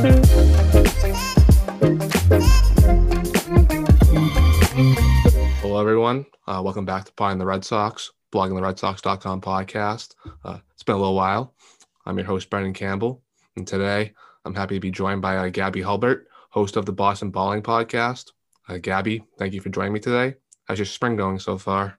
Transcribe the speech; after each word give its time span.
Hello, 0.00 0.08
everyone. 5.78 6.24
Uh, 6.46 6.62
welcome 6.64 6.86
back 6.86 7.04
to 7.04 7.12
Pie 7.12 7.34
the 7.34 7.44
Red 7.44 7.66
Sox, 7.66 8.10
blogging 8.32 8.54
the 8.54 8.62
Red 8.62 8.78
Sox.com 8.78 9.42
podcast. 9.42 10.14
Uh, 10.42 10.60
it's 10.72 10.82
been 10.82 10.94
a 10.94 10.98
little 10.98 11.14
while. 11.14 11.52
I'm 12.06 12.16
your 12.16 12.26
host, 12.26 12.48
Brendan 12.48 12.72
Campbell, 12.72 13.22
and 13.56 13.66
today 13.66 14.14
I'm 14.46 14.54
happy 14.54 14.76
to 14.76 14.80
be 14.80 14.90
joined 14.90 15.20
by 15.20 15.36
uh, 15.36 15.50
Gabby 15.50 15.82
Hulbert, 15.82 16.28
host 16.48 16.76
of 16.76 16.86
the 16.86 16.92
Boston 16.92 17.30
Balling 17.30 17.60
podcast. 17.62 18.30
Uh, 18.70 18.78
Gabby, 18.78 19.22
thank 19.38 19.52
you 19.52 19.60
for 19.60 19.68
joining 19.68 19.92
me 19.92 20.00
today. 20.00 20.36
How's 20.64 20.78
your 20.78 20.86
spring 20.86 21.16
going 21.16 21.38
so 21.38 21.58
far? 21.58 21.98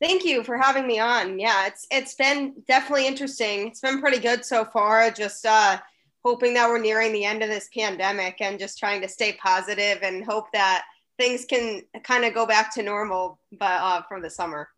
Thank 0.00 0.24
you 0.24 0.42
for 0.42 0.56
having 0.56 0.86
me 0.86 1.00
on. 1.00 1.38
Yeah, 1.38 1.66
it's 1.66 1.86
it's 1.90 2.14
been 2.14 2.54
definitely 2.66 3.06
interesting. 3.06 3.66
It's 3.66 3.80
been 3.80 4.00
pretty 4.00 4.20
good 4.20 4.42
so 4.42 4.64
far. 4.64 5.10
Just 5.10 5.44
uh, 5.44 5.76
hoping 6.26 6.54
that 6.54 6.68
we're 6.68 6.76
nearing 6.76 7.12
the 7.12 7.24
end 7.24 7.40
of 7.40 7.48
this 7.48 7.68
pandemic 7.72 8.40
and 8.40 8.58
just 8.58 8.80
trying 8.80 9.00
to 9.00 9.08
stay 9.08 9.34
positive 9.34 9.98
and 10.02 10.24
hope 10.24 10.50
that 10.52 10.84
things 11.18 11.44
can 11.44 11.80
kind 12.02 12.24
of 12.24 12.34
go 12.34 12.44
back 12.44 12.74
to 12.74 12.82
normal 12.82 13.38
but 13.52 13.80
uh, 13.80 14.02
from 14.08 14.22
the 14.22 14.28
summer. 14.28 14.68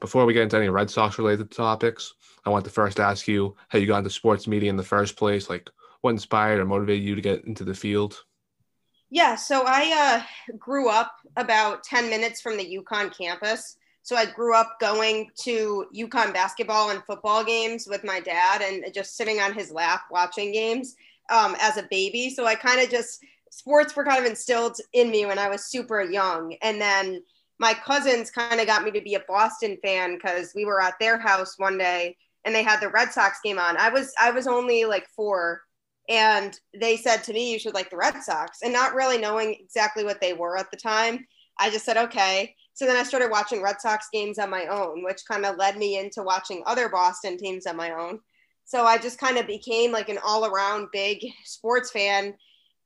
Before 0.00 0.24
we 0.24 0.32
get 0.32 0.44
into 0.44 0.56
any 0.56 0.70
Red 0.70 0.88
Sox 0.88 1.18
related 1.18 1.50
topics, 1.50 2.14
I 2.46 2.48
want 2.48 2.64
to 2.64 2.70
first 2.70 3.00
ask 3.00 3.28
you 3.28 3.54
how 3.68 3.78
you 3.78 3.86
got 3.86 3.98
into 3.98 4.08
sports 4.08 4.46
media 4.46 4.70
in 4.70 4.78
the 4.78 4.82
first 4.82 5.14
place. 5.14 5.50
Like, 5.50 5.68
what 6.00 6.12
inspired 6.12 6.58
or 6.58 6.64
motivated 6.64 7.04
you 7.04 7.16
to 7.16 7.20
get 7.20 7.44
into 7.44 7.64
the 7.64 7.74
field? 7.74 8.24
Yeah, 9.10 9.34
so 9.34 9.64
I 9.66 10.24
uh, 10.48 10.54
grew 10.56 10.88
up 10.88 11.12
about 11.36 11.84
10 11.84 12.08
minutes 12.08 12.40
from 12.40 12.56
the 12.56 12.78
UConn 12.78 13.14
campus. 13.14 13.76
So 14.02 14.16
I 14.16 14.26
grew 14.26 14.54
up 14.54 14.78
going 14.80 15.30
to 15.42 15.86
UConn 15.94 16.32
basketball 16.32 16.90
and 16.90 17.02
football 17.04 17.44
games 17.44 17.86
with 17.88 18.04
my 18.04 18.20
dad 18.20 18.60
and 18.60 18.84
just 18.92 19.16
sitting 19.16 19.40
on 19.40 19.54
his 19.54 19.70
lap 19.70 20.02
watching 20.10 20.52
games 20.52 20.96
um, 21.30 21.56
as 21.60 21.76
a 21.76 21.86
baby. 21.90 22.30
So 22.30 22.44
I 22.46 22.54
kind 22.54 22.80
of 22.80 22.90
just, 22.90 23.20
sports 23.50 23.94
were 23.94 24.04
kind 24.04 24.18
of 24.18 24.28
instilled 24.28 24.76
in 24.92 25.10
me 25.10 25.26
when 25.26 25.38
I 25.38 25.48
was 25.48 25.66
super 25.66 26.02
young. 26.02 26.56
And 26.62 26.80
then 26.80 27.22
my 27.58 27.74
cousins 27.74 28.30
kind 28.30 28.60
of 28.60 28.66
got 28.66 28.82
me 28.82 28.90
to 28.90 29.00
be 29.00 29.14
a 29.14 29.22
Boston 29.28 29.78
fan 29.82 30.16
because 30.16 30.52
we 30.54 30.64
were 30.64 30.82
at 30.82 30.98
their 30.98 31.18
house 31.18 31.58
one 31.58 31.78
day 31.78 32.16
and 32.44 32.54
they 32.54 32.62
had 32.62 32.80
the 32.80 32.88
Red 32.88 33.12
Sox 33.12 33.38
game 33.42 33.58
on. 33.58 33.76
I 33.76 33.88
was 33.88 34.12
I 34.20 34.30
was 34.30 34.46
only 34.46 34.84
like 34.84 35.06
four, 35.14 35.62
and 36.08 36.58
they 36.78 36.96
said 36.96 37.22
to 37.24 37.32
me, 37.32 37.52
"You 37.52 37.58
should 37.58 37.74
like 37.74 37.90
the 37.90 37.96
Red 37.96 38.20
Sox," 38.22 38.62
and 38.62 38.72
not 38.72 38.94
really 38.94 39.18
knowing 39.18 39.54
exactly 39.60 40.04
what 40.04 40.20
they 40.20 40.32
were 40.32 40.56
at 40.58 40.70
the 40.70 40.76
time, 40.76 41.26
I 41.58 41.70
just 41.70 41.84
said 41.84 41.96
okay. 41.96 42.56
So 42.74 42.86
then 42.86 42.96
I 42.96 43.02
started 43.02 43.30
watching 43.30 43.62
Red 43.62 43.80
Sox 43.80 44.08
games 44.12 44.38
on 44.38 44.50
my 44.50 44.66
own, 44.66 45.04
which 45.04 45.26
kind 45.30 45.44
of 45.44 45.56
led 45.56 45.76
me 45.76 45.98
into 45.98 46.22
watching 46.22 46.62
other 46.66 46.88
Boston 46.88 47.36
teams 47.36 47.66
on 47.66 47.76
my 47.76 47.92
own. 47.92 48.20
So 48.64 48.84
I 48.84 48.98
just 48.98 49.18
kind 49.18 49.38
of 49.38 49.46
became 49.46 49.92
like 49.92 50.08
an 50.08 50.18
all 50.24 50.46
around 50.46 50.88
big 50.92 51.18
sports 51.44 51.90
fan 51.90 52.34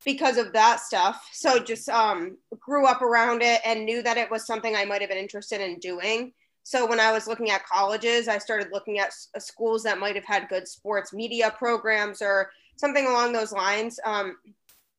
because 0.03 0.37
of 0.37 0.53
that 0.53 0.79
stuff. 0.79 1.27
So 1.31 1.59
just 1.59 1.89
um, 1.89 2.37
grew 2.59 2.85
up 2.85 3.01
around 3.01 3.41
it 3.41 3.61
and 3.65 3.85
knew 3.85 4.01
that 4.03 4.17
it 4.17 4.29
was 4.29 4.45
something 4.45 4.75
I 4.75 4.85
might 4.85 5.01
have 5.01 5.09
been 5.09 5.17
interested 5.17 5.61
in 5.61 5.79
doing. 5.79 6.33
So 6.63 6.85
when 6.85 6.99
I 6.99 7.13
was 7.13 7.27
looking 7.27 7.49
at 7.49 7.65
colleges, 7.65 8.27
I 8.27 8.39
started 8.39 8.67
looking 8.73 8.99
at 8.99 9.13
uh, 9.35 9.39
schools 9.39 9.83
that 9.83 9.99
might 9.99 10.15
have 10.15 10.25
had 10.25 10.49
good 10.49 10.67
sports 10.67 11.13
media 11.13 11.55
programs 11.57 12.21
or 12.21 12.51
something 12.75 13.07
along 13.07 13.31
those 13.31 13.53
lines. 13.53 13.99
Um, 14.05 14.35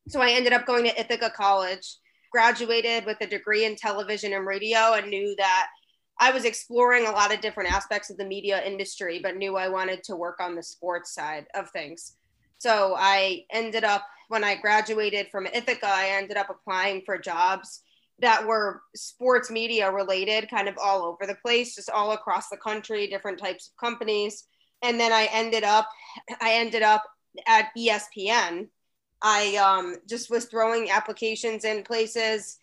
so 0.07 0.19
I 0.19 0.31
ended 0.31 0.53
up 0.53 0.65
going 0.65 0.85
to 0.85 0.99
Ithaca 0.99 1.29
College 1.29 1.97
graduated 2.31 3.05
with 3.05 3.17
a 3.21 3.27
degree 3.27 3.65
in 3.65 3.75
television 3.75 4.33
and 4.33 4.45
radio 4.45 4.93
and 4.93 5.09
knew 5.09 5.35
that 5.37 5.67
I 6.19 6.31
was 6.31 6.45
exploring 6.45 7.07
a 7.07 7.11
lot 7.11 7.33
of 7.33 7.41
different 7.41 7.71
aspects 7.71 8.09
of 8.09 8.17
the 8.17 8.25
media 8.25 8.61
industry, 8.63 9.19
but 9.23 9.37
knew 9.37 9.55
I 9.55 9.69
wanted 9.69 10.03
to 10.05 10.15
work 10.15 10.39
on 10.41 10.55
the 10.55 10.63
sports 10.63 11.13
side 11.13 11.47
of 11.55 11.69
things. 11.71 12.15
So 12.57 12.95
I 12.97 13.45
ended 13.51 13.85
up, 13.85 14.05
when 14.27 14.43
I 14.43 14.55
graduated 14.55 15.29
from 15.31 15.47
Ithaca, 15.47 15.87
I 15.87 16.09
ended 16.09 16.35
up 16.35 16.49
applying 16.49 17.03
for 17.05 17.17
jobs 17.17 17.83
that 18.19 18.45
were 18.45 18.81
sports 18.95 19.49
media 19.49 19.89
related, 19.89 20.49
kind 20.49 20.67
of 20.67 20.77
all 20.77 21.03
over 21.03 21.25
the 21.25 21.37
place, 21.41 21.75
just 21.75 21.89
all 21.89 22.11
across 22.11 22.49
the 22.49 22.57
country, 22.57 23.07
different 23.07 23.39
types 23.39 23.69
of 23.69 23.77
companies. 23.77 24.43
And 24.81 24.99
then 24.99 25.13
I 25.13 25.29
ended 25.31 25.63
up, 25.63 25.87
I 26.41 26.55
ended 26.55 26.83
up 26.83 27.03
at 27.47 27.69
ESPN 27.77 28.67
I 29.21 29.55
um, 29.57 29.97
just 30.07 30.29
was 30.29 30.45
throwing 30.45 30.89
applications 30.89 31.65
in 31.65 31.83
places 31.83 32.57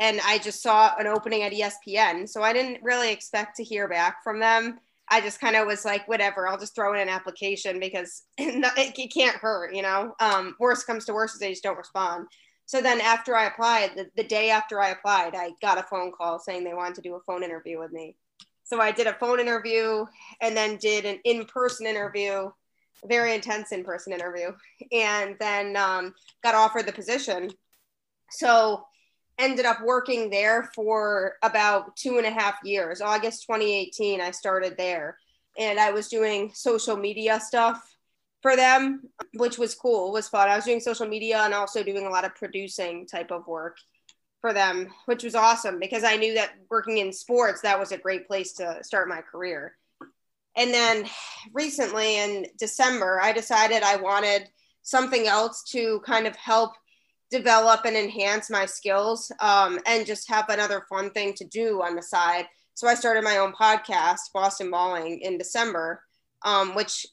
and 0.00 0.20
I 0.24 0.38
just 0.38 0.62
saw 0.62 0.92
an 0.98 1.06
opening 1.06 1.42
at 1.42 1.52
ESPN. 1.52 2.28
So 2.28 2.42
I 2.42 2.52
didn't 2.52 2.82
really 2.82 3.12
expect 3.12 3.56
to 3.56 3.64
hear 3.64 3.88
back 3.88 4.22
from 4.22 4.40
them. 4.40 4.80
I 5.08 5.20
just 5.20 5.40
kind 5.40 5.54
of 5.54 5.66
was 5.66 5.84
like, 5.84 6.08
whatever, 6.08 6.48
I'll 6.48 6.58
just 6.58 6.74
throw 6.74 6.94
in 6.94 7.00
an 7.00 7.08
application 7.08 7.78
because 7.78 8.22
it, 8.38 9.12
can't 9.12 9.36
hurt, 9.36 9.74
you 9.74 9.82
know? 9.82 10.14
Um, 10.20 10.56
worst 10.58 10.86
comes 10.86 11.04
to 11.04 11.12
worst 11.12 11.34
is 11.34 11.40
they 11.40 11.50
just 11.50 11.62
don't 11.62 11.78
respond. 11.78 12.26
So 12.66 12.80
then 12.80 13.00
after 13.00 13.36
I 13.36 13.46
applied, 13.46 13.92
the, 13.94 14.06
the 14.16 14.24
day 14.24 14.50
after 14.50 14.80
I 14.80 14.90
applied, 14.90 15.34
I 15.34 15.50
got 15.60 15.78
a 15.78 15.82
phone 15.82 16.10
call 16.10 16.38
saying 16.38 16.64
they 16.64 16.74
wanted 16.74 16.94
to 16.96 17.02
do 17.02 17.14
a 17.14 17.20
phone 17.20 17.42
interview 17.42 17.78
with 17.78 17.92
me. 17.92 18.16
So 18.64 18.80
I 18.80 18.90
did 18.90 19.06
a 19.06 19.12
phone 19.14 19.40
interview 19.40 20.06
and 20.40 20.56
then 20.56 20.76
did 20.76 21.04
an 21.04 21.20
in 21.24 21.44
person 21.44 21.86
interview 21.86 22.50
very 23.06 23.34
intense 23.34 23.72
in 23.72 23.84
person 23.84 24.12
interview, 24.12 24.52
and 24.92 25.36
then 25.40 25.76
um, 25.76 26.14
got 26.42 26.54
offered 26.54 26.86
the 26.86 26.92
position. 26.92 27.50
So 28.30 28.84
ended 29.38 29.66
up 29.66 29.82
working 29.82 30.30
there 30.30 30.70
for 30.74 31.34
about 31.42 31.96
two 31.96 32.18
and 32.18 32.26
a 32.26 32.30
half 32.30 32.56
years. 32.64 33.00
August 33.00 33.42
2018, 33.46 34.20
I 34.20 34.30
started 34.30 34.76
there, 34.76 35.18
and 35.58 35.78
I 35.78 35.90
was 35.90 36.08
doing 36.08 36.50
social 36.54 36.96
media 36.96 37.40
stuff 37.40 37.94
for 38.42 38.56
them, 38.56 39.08
which 39.34 39.58
was 39.58 39.74
cool, 39.74 40.12
was 40.12 40.28
fun. 40.28 40.48
I 40.48 40.56
was 40.56 40.66
doing 40.66 40.80
social 40.80 41.06
media 41.06 41.38
and 41.38 41.54
also 41.54 41.82
doing 41.82 42.06
a 42.06 42.10
lot 42.10 42.24
of 42.26 42.34
producing 42.34 43.06
type 43.06 43.30
of 43.30 43.46
work 43.46 43.78
for 44.42 44.52
them, 44.52 44.88
which 45.06 45.24
was 45.24 45.34
awesome 45.34 45.78
because 45.78 46.04
I 46.04 46.16
knew 46.16 46.34
that 46.34 46.52
working 46.68 46.98
in 46.98 47.10
sports, 47.10 47.62
that 47.62 47.80
was 47.80 47.92
a 47.92 47.96
great 47.96 48.26
place 48.26 48.52
to 48.54 48.84
start 48.84 49.08
my 49.08 49.22
career. 49.22 49.76
And 50.56 50.72
then 50.72 51.06
recently 51.52 52.18
in 52.18 52.46
December, 52.58 53.20
I 53.20 53.32
decided 53.32 53.82
I 53.82 53.96
wanted 53.96 54.48
something 54.82 55.26
else 55.26 55.64
to 55.70 56.00
kind 56.06 56.26
of 56.26 56.36
help 56.36 56.72
develop 57.30 57.84
and 57.84 57.96
enhance 57.96 58.50
my 58.50 58.66
skills 58.66 59.32
um, 59.40 59.80
and 59.86 60.06
just 60.06 60.28
have 60.28 60.48
another 60.48 60.84
fun 60.88 61.10
thing 61.10 61.32
to 61.34 61.44
do 61.44 61.82
on 61.82 61.96
the 61.96 62.02
side. 62.02 62.46
So 62.74 62.86
I 62.86 62.94
started 62.94 63.24
my 63.24 63.38
own 63.38 63.52
podcast, 63.52 64.32
Boston 64.32 64.70
Balling, 64.70 65.20
in 65.20 65.38
December, 65.38 66.02
um, 66.44 66.74
which 66.74 67.06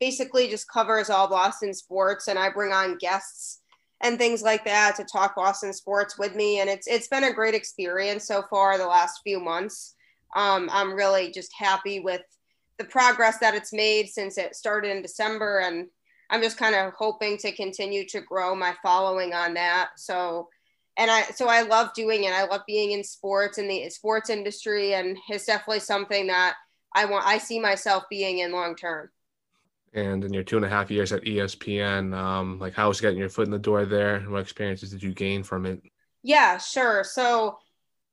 basically 0.00 0.48
just 0.48 0.70
covers 0.70 1.10
all 1.10 1.28
Boston 1.28 1.74
sports. 1.74 2.28
And 2.28 2.38
I 2.38 2.50
bring 2.50 2.72
on 2.72 2.98
guests 2.98 3.60
and 4.00 4.16
things 4.16 4.42
like 4.42 4.64
that 4.64 4.96
to 4.96 5.04
talk 5.04 5.36
Boston 5.36 5.72
sports 5.72 6.18
with 6.18 6.34
me. 6.34 6.60
And 6.60 6.70
it's 6.70 6.86
it's 6.86 7.08
been 7.08 7.24
a 7.24 7.32
great 7.32 7.54
experience 7.54 8.26
so 8.26 8.44
far 8.48 8.78
the 8.78 8.86
last 8.86 9.20
few 9.24 9.40
months. 9.40 9.94
Um, 10.36 10.68
I'm 10.72 10.94
really 10.94 11.30
just 11.30 11.52
happy 11.56 12.00
with 12.00 12.22
the 12.78 12.84
progress 12.84 13.38
that 13.38 13.54
it's 13.54 13.72
made 13.72 14.08
since 14.08 14.38
it 14.38 14.54
started 14.54 14.90
in 14.90 15.02
December. 15.02 15.60
And 15.60 15.88
I'm 16.30 16.42
just 16.42 16.56
kind 16.56 16.74
of 16.74 16.92
hoping 16.94 17.36
to 17.38 17.52
continue 17.52 18.06
to 18.08 18.20
grow 18.20 18.54
my 18.54 18.74
following 18.82 19.34
on 19.34 19.54
that. 19.54 19.90
So, 19.96 20.48
and 20.96 21.10
I, 21.10 21.22
so 21.22 21.48
I 21.48 21.62
love 21.62 21.92
doing 21.94 22.24
it. 22.24 22.32
I 22.32 22.44
love 22.44 22.62
being 22.66 22.92
in 22.92 23.04
sports 23.04 23.58
and 23.58 23.68
the 23.68 23.88
sports 23.90 24.30
industry. 24.30 24.94
And 24.94 25.16
it's 25.28 25.46
definitely 25.46 25.80
something 25.80 26.28
that 26.28 26.54
I 26.94 27.04
want, 27.04 27.26
I 27.26 27.38
see 27.38 27.60
myself 27.60 28.04
being 28.08 28.38
in 28.38 28.52
long 28.52 28.76
term. 28.76 29.10
And 29.94 30.24
in 30.24 30.32
your 30.32 30.42
two 30.42 30.56
and 30.56 30.66
a 30.66 30.68
half 30.68 30.90
years 30.90 31.12
at 31.12 31.24
ESPN, 31.24 32.14
um, 32.14 32.58
like 32.58 32.74
how 32.74 32.88
was 32.88 33.00
getting 33.00 33.18
your 33.18 33.30
foot 33.30 33.46
in 33.46 33.52
the 33.52 33.58
door 33.58 33.86
there? 33.86 34.20
What 34.20 34.42
experiences 34.42 34.90
did 34.90 35.02
you 35.02 35.12
gain 35.12 35.42
from 35.42 35.66
it? 35.66 35.80
Yeah, 36.22 36.58
sure. 36.58 37.04
So, 37.04 37.58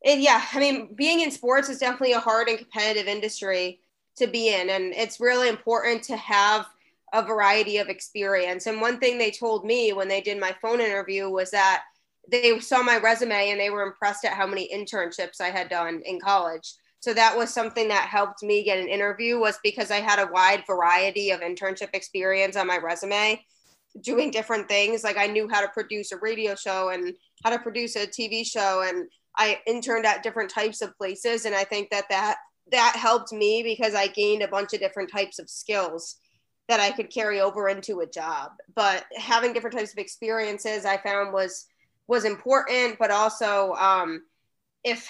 it, 0.02 0.20
yeah, 0.20 0.46
I 0.54 0.60
mean, 0.60 0.94
being 0.96 1.22
in 1.22 1.32
sports 1.32 1.68
is 1.68 1.80
definitely 1.80 2.14
a 2.14 2.20
hard 2.20 2.48
and 2.48 2.58
competitive 2.58 3.08
industry 3.08 3.82
to 4.18 4.28
be 4.28 4.54
in. 4.54 4.70
And 4.70 4.94
it's 4.94 5.20
really 5.20 5.50
important 5.50 6.04
to 6.04 6.18
have 6.18 6.66
a 7.14 7.22
variety 7.22 7.78
of 7.78 7.88
experience. 7.88 8.68
And 8.68 8.82
one 8.82 9.00
thing 9.00 9.18
they 9.18 9.32
told 9.32 9.66
me 9.66 9.94
when 9.94 10.08
they 10.08 10.22
did 10.22 10.40
my 10.40 10.56
phone 10.62 10.82
interview 10.82 11.30
was 11.30 11.52
that 11.52 11.84
they 12.30 12.60
saw 12.60 12.82
my 12.82 12.98
resume 12.98 13.52
and 13.52 13.60
they 13.60 13.70
were 13.70 13.84
impressed 13.84 14.26
at 14.26 14.34
how 14.34 14.48
many 14.48 14.70
internships 14.74 15.40
I 15.40 15.50
had 15.50 15.70
done 15.70 16.02
in 16.06 16.20
college. 16.20 16.74
So 17.00 17.14
that 17.14 17.38
was 17.38 17.54
something 17.54 17.88
that 17.90 18.08
helped 18.08 18.42
me 18.42 18.64
get 18.64 18.80
an 18.80 18.88
interview 18.88 19.38
was 19.40 19.60
because 19.64 19.92
I 19.92 19.98
had 19.98 20.20
a 20.20 20.32
wide 20.32 20.64
variety 20.66 21.30
of 21.30 21.42
internship 21.42 21.90
experience 21.94 22.56
on 22.56 22.68
my 22.68 22.78
resume 22.78 23.46
doing 24.02 24.32
different 24.32 24.68
things. 24.68 25.04
Like 25.04 25.18
I 25.18 25.28
knew 25.28 25.48
how 25.48 25.62
to 25.62 25.68
produce 25.68 26.12
a 26.12 26.18
radio 26.18 26.56
show 26.56 26.90
and 26.90 27.14
how 27.44 27.52
to 27.52 27.60
produce 27.60 27.96
a 27.96 28.08
TV 28.08 28.46
show 28.46 28.84
and 28.88 29.08
I 29.38 29.60
interned 29.68 30.06
at 30.06 30.24
different 30.24 30.50
types 30.50 30.82
of 30.82 30.98
places 30.98 31.46
and 31.46 31.54
I 31.54 31.64
think 31.64 31.90
that 31.92 32.06
that 32.10 32.38
that 32.72 32.96
helped 32.96 33.32
me 33.32 33.64
because 33.64 33.94
I 33.94 34.08
gained 34.08 34.42
a 34.42 34.48
bunch 34.48 34.74
of 34.74 34.80
different 34.80 35.12
types 35.12 35.40
of 35.40 35.50
skills 35.50 36.18
that 36.68 36.80
I 36.80 36.92
could 36.92 37.12
carry 37.12 37.40
over 37.42 37.70
into 37.70 38.00
a 38.00 38.08
job. 38.08 38.52
But 38.76 39.06
having 39.16 39.54
different 39.54 39.76
types 39.76 39.92
of 39.92 40.00
experiences 40.00 40.86
I 40.86 40.98
found 40.98 41.34
was 41.34 41.66
was 42.08 42.26
important, 42.26 42.98
but 43.00 43.10
also 43.12 43.74
um, 43.74 44.22
if 44.84 45.10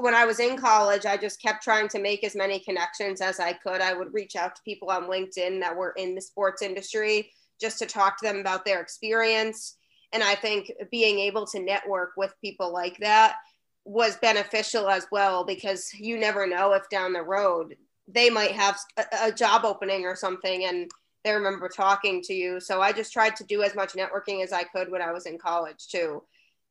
when 0.00 0.14
I 0.14 0.26
was 0.26 0.40
in 0.40 0.56
college, 0.56 1.06
I 1.06 1.16
just 1.16 1.40
kept 1.40 1.62
trying 1.62 1.88
to 1.88 2.00
make 2.00 2.24
as 2.24 2.34
many 2.34 2.58
connections 2.58 3.20
as 3.20 3.38
I 3.38 3.52
could. 3.52 3.80
I 3.80 3.92
would 3.92 4.12
reach 4.12 4.34
out 4.34 4.56
to 4.56 4.62
people 4.64 4.90
on 4.90 5.04
LinkedIn 5.04 5.60
that 5.60 5.76
were 5.76 5.94
in 5.96 6.14
the 6.14 6.20
sports 6.20 6.62
industry 6.62 7.30
just 7.60 7.78
to 7.78 7.86
talk 7.86 8.18
to 8.18 8.26
them 8.26 8.38
about 8.38 8.64
their 8.64 8.80
experience. 8.80 9.76
And 10.12 10.22
I 10.22 10.34
think 10.34 10.72
being 10.90 11.20
able 11.20 11.46
to 11.46 11.60
network 11.60 12.12
with 12.16 12.34
people 12.40 12.72
like 12.72 12.98
that 12.98 13.36
was 13.84 14.16
beneficial 14.16 14.88
as 14.88 15.06
well 15.10 15.44
because 15.44 15.92
you 15.94 16.18
never 16.18 16.46
know 16.46 16.72
if 16.72 16.88
down 16.88 17.12
the 17.12 17.22
road 17.22 17.76
they 18.08 18.30
might 18.30 18.52
have 18.52 18.78
a, 18.96 19.04
a 19.24 19.32
job 19.32 19.64
opening 19.64 20.04
or 20.04 20.16
something 20.16 20.64
and 20.64 20.90
they 21.24 21.32
remember 21.32 21.68
talking 21.68 22.20
to 22.22 22.34
you. 22.34 22.58
So 22.60 22.80
I 22.80 22.92
just 22.92 23.12
tried 23.12 23.36
to 23.36 23.44
do 23.44 23.62
as 23.62 23.74
much 23.74 23.92
networking 23.92 24.42
as 24.42 24.52
I 24.52 24.64
could 24.64 24.90
when 24.90 25.02
I 25.02 25.12
was 25.12 25.26
in 25.26 25.38
college 25.38 25.88
too. 25.88 26.22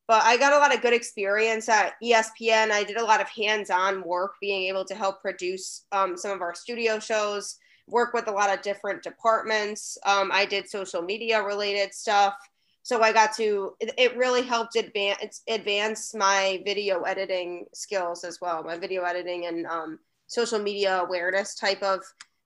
But 0.08 0.24
I 0.26 0.36
got 0.36 0.54
a 0.54 0.58
lot 0.58 0.76
of 0.76 0.82
good 0.82 0.94
experience 0.94 1.70
at 1.70 1.94
ESPN. 2.04 2.72
I 2.72 2.84
did 2.84 2.98
a 2.98 3.04
lot 3.04 3.22
of 3.22 3.30
hands 3.30 3.70
on 3.70 4.04
work, 4.04 4.34
being 4.42 4.64
able 4.64 4.84
to 4.86 4.96
help 4.96 5.22
produce 5.22 5.86
um, 5.94 6.18
some 6.18 6.32
of 6.32 6.42
our 6.42 6.54
studio 6.54 7.00
shows, 7.00 7.58
work 7.88 8.14
with 8.14 8.28
a 8.28 8.32
lot 8.32 8.54
of 8.54 8.62
different 8.62 9.04
departments. 9.04 9.98
Um, 10.06 10.30
I 10.34 10.46
did 10.46 10.70
social 10.70 11.02
media 11.02 11.42
related 11.42 11.94
stuff. 11.94 12.36
So 12.84 13.02
I 13.02 13.14
got 13.14 13.36
to, 13.38 13.74
it, 13.80 13.94
it 13.98 14.18
really 14.18 14.42
helped 14.42 14.76
advance, 14.76 15.44
advance 15.48 16.14
my 16.16 16.62
video 16.66 17.02
editing 17.02 17.66
skills 17.74 18.24
as 18.24 18.40
well, 18.42 18.64
my 18.64 18.78
video 18.78 19.04
editing 19.04 19.46
and 19.46 19.66
um, 19.68 20.00
social 20.28 20.60
media 20.60 21.02
awareness 21.02 21.56
type 21.56 21.84
of 21.84 22.02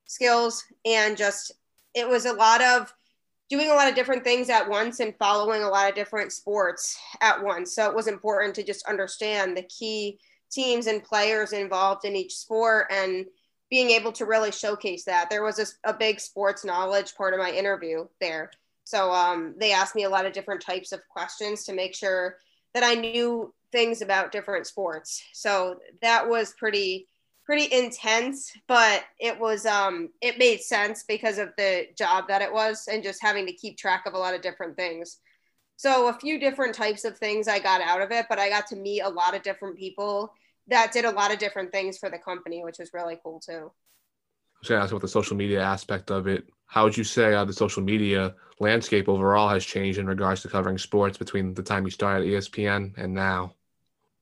skills. 0.05 0.63
And 0.85 1.15
just 1.15 1.53
it 1.93 2.07
was 2.07 2.25
a 2.25 2.33
lot 2.33 2.61
of 2.61 2.93
doing 3.49 3.69
a 3.69 3.73
lot 3.73 3.87
of 3.87 3.95
different 3.95 4.23
things 4.23 4.49
at 4.49 4.67
once 4.67 4.99
and 4.99 5.15
following 5.17 5.63
a 5.63 5.69
lot 5.69 5.87
of 5.87 5.95
different 5.95 6.31
sports 6.31 6.97
at 7.21 7.41
once. 7.41 7.75
So 7.75 7.87
it 7.89 7.95
was 7.95 8.07
important 8.07 8.55
to 8.55 8.63
just 8.63 8.87
understand 8.87 9.55
the 9.55 9.63
key 9.63 10.19
teams 10.51 10.87
and 10.87 11.03
players 11.03 11.53
involved 11.53 12.05
in 12.05 12.15
each 12.15 12.35
sport 12.35 12.87
and 12.91 13.25
being 13.69 13.89
able 13.91 14.11
to 14.13 14.25
really 14.25 14.51
showcase 14.51 15.05
that. 15.05 15.29
There 15.29 15.43
was 15.43 15.59
a, 15.59 15.89
a 15.89 15.93
big 15.93 16.19
sports 16.19 16.65
knowledge 16.65 17.15
part 17.15 17.33
of 17.33 17.39
my 17.39 17.51
interview 17.51 18.07
there. 18.19 18.51
So 18.85 19.11
um, 19.11 19.55
they 19.59 19.73
asked 19.73 19.95
me 19.95 20.03
a 20.03 20.09
lot 20.09 20.25
of 20.25 20.31
different 20.31 20.61
types 20.61 20.93
of 20.93 21.01
questions 21.09 21.65
to 21.65 21.73
make 21.73 21.93
sure 21.93 22.37
that 22.73 22.83
I 22.83 22.93
knew 22.93 23.53
things 23.71 24.01
about 24.01 24.31
different 24.31 24.67
sports. 24.67 25.21
So 25.33 25.79
that 26.01 26.29
was 26.29 26.53
pretty 26.57 27.07
pretty 27.45 27.71
intense, 27.71 28.51
but 28.67 29.03
it 29.19 29.39
was 29.39 29.65
um 29.67 30.09
it 30.21 30.39
made 30.39 30.61
sense 30.61 31.03
because 31.07 31.37
of 31.37 31.49
the 31.57 31.85
job 31.97 32.27
that 32.27 32.41
it 32.41 32.51
was 32.51 32.87
and 32.91 33.03
just 33.03 33.21
having 33.21 33.45
to 33.45 33.53
keep 33.53 33.77
track 33.77 34.03
of 34.07 34.13
a 34.13 34.17
lot 34.17 34.33
of 34.33 34.41
different 34.41 34.75
things. 34.75 35.19
So 35.77 36.07
a 36.07 36.13
few 36.13 36.39
different 36.39 36.73
types 36.73 37.05
of 37.05 37.17
things 37.17 37.47
I 37.47 37.59
got 37.59 37.81
out 37.81 38.01
of 38.01 38.11
it, 38.11 38.25
but 38.29 38.39
I 38.39 38.49
got 38.49 38.67
to 38.67 38.75
meet 38.75 39.01
a 39.01 39.09
lot 39.09 39.35
of 39.35 39.43
different 39.43 39.77
people 39.77 40.33
that 40.67 40.91
did 40.91 41.05
a 41.05 41.11
lot 41.11 41.31
of 41.31 41.37
different 41.37 41.71
things 41.71 41.97
for 41.97 42.09
the 42.09 42.17
company, 42.17 42.63
which 42.63 42.79
was 42.79 42.93
really 42.93 43.19
cool 43.21 43.39
too. 43.39 43.71
I 44.55 44.61
was 44.61 44.69
going 44.69 44.79
to 44.79 44.83
ask 44.83 44.91
about 44.91 45.01
the 45.01 45.07
social 45.07 45.37
media 45.37 45.61
aspect 45.61 46.11
of 46.11 46.27
it. 46.27 46.49
How 46.65 46.83
would 46.83 46.97
you 46.97 47.03
say 47.03 47.33
uh, 47.33 47.45
the 47.45 47.53
social 47.53 47.83
media 47.83 48.35
landscape 48.59 49.07
overall 49.07 49.49
has 49.49 49.65
changed 49.65 49.99
in 49.99 50.07
regards 50.07 50.41
to 50.41 50.47
covering 50.47 50.77
sports 50.77 51.17
between 51.17 51.53
the 51.53 51.63
time 51.63 51.85
you 51.85 51.91
started 51.91 52.27
ESPN 52.27 52.97
and 52.97 53.13
now? 53.13 53.53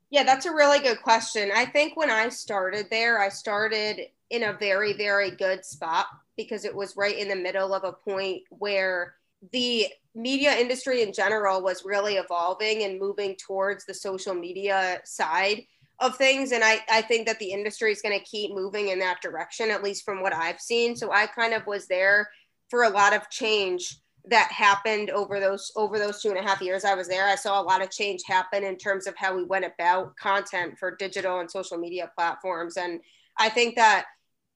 Yeah, 0.09 0.23
that's 0.23 0.45
a 0.45 0.51
really 0.51 0.79
good 0.79 1.01
question. 1.01 1.49
I 1.55 1.65
think 1.65 1.97
when 1.97 2.11
I 2.11 2.29
started 2.29 2.87
there, 2.91 3.19
I 3.19 3.29
started 3.29 4.01
in 4.29 4.43
a 4.43 4.53
very, 4.53 4.93
very 4.93 5.31
good 5.31 5.65
spot 5.65 6.05
because 6.37 6.65
it 6.65 6.75
was 6.75 6.95
right 6.95 7.17
in 7.17 7.27
the 7.27 7.35
middle 7.35 7.73
of 7.73 7.83
a 7.83 7.93
point 7.93 8.43
where 8.49 9.15
the 9.51 9.87
media 10.15 10.55
industry 10.55 11.01
in 11.01 11.13
general 11.13 11.61
was 11.61 11.83
really 11.85 12.15
evolving 12.15 12.83
and 12.83 12.99
moving 12.99 13.35
towards 13.35 13.85
the 13.85 13.93
social 13.93 14.33
media 14.33 15.01
side 15.03 15.63
of 15.99 16.17
things. 16.17 16.51
And 16.51 16.63
I, 16.63 16.79
I 16.91 17.01
think 17.01 17.27
that 17.27 17.39
the 17.39 17.51
industry 17.51 17.91
is 17.91 18.01
going 18.01 18.17
to 18.17 18.25
keep 18.25 18.53
moving 18.53 18.89
in 18.89 18.99
that 18.99 19.21
direction, 19.21 19.71
at 19.71 19.83
least 19.83 20.03
from 20.03 20.21
what 20.21 20.33
I've 20.33 20.59
seen. 20.59 20.95
So 20.95 21.11
I 21.11 21.27
kind 21.27 21.53
of 21.53 21.65
was 21.65 21.87
there 21.87 22.29
for 22.69 22.83
a 22.83 22.89
lot 22.89 23.13
of 23.13 23.29
change 23.29 23.97
that 24.25 24.51
happened 24.51 25.09
over 25.09 25.39
those 25.39 25.71
over 25.75 25.99
those 25.99 26.21
two 26.21 26.29
and 26.29 26.37
a 26.37 26.41
half 26.41 26.61
years 26.61 26.85
I 26.85 26.95
was 26.95 27.07
there. 27.09 27.27
I 27.27 27.35
saw 27.35 27.61
a 27.61 27.63
lot 27.63 27.81
of 27.81 27.91
change 27.91 28.21
happen 28.25 28.63
in 28.63 28.77
terms 28.77 29.05
of 29.05 29.15
how 29.17 29.35
we 29.35 29.43
went 29.43 29.65
about 29.65 30.15
content 30.15 30.77
for 30.79 30.95
digital 30.95 31.39
and 31.39 31.51
social 31.51 31.77
media 31.77 32.09
platforms. 32.15 32.77
And 32.77 33.01
I 33.37 33.49
think 33.49 33.75
that 33.75 34.05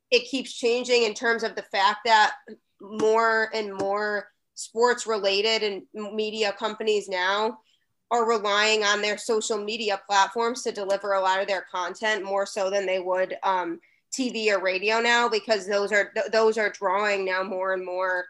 it 0.10 0.30
keeps 0.30 0.54
changing 0.54 1.04
in 1.04 1.13
terms 1.13 1.44
of 1.44 1.56
the 1.56 1.63
fact 1.63 2.00
that 2.06 2.36
more 2.80 3.50
and 3.54 3.74
more 3.74 4.30
sports 4.56 5.06
related 5.06 5.63
and 5.63 6.16
media 6.16 6.54
companies 6.57 7.10
now 7.10 7.57
are 8.12 8.27
relying 8.27 8.83
on 8.83 9.01
their 9.01 9.18
social 9.18 9.57
media 9.57 10.00
platforms 10.07 10.63
to 10.63 10.71
deliver 10.71 11.13
a 11.13 11.21
lot 11.21 11.42
of 11.42 11.48
their 11.48 11.65
content 11.69 12.24
more 12.24 12.45
so 12.45 12.69
than 12.69 12.86
they 12.86 13.00
would 13.00 13.36
um, 13.44 13.80
TV 14.18 14.50
or 14.51 14.62
radio 14.62 15.00
now 15.00 15.27
because 15.27 15.68
those 15.68 15.92
are 15.92 16.12
th- 16.13 16.31
those 16.31 16.57
are 16.57 16.69
drawing 16.69 17.25
now 17.25 17.44
more 17.44 17.74
and 17.74 17.86
more 17.86 18.25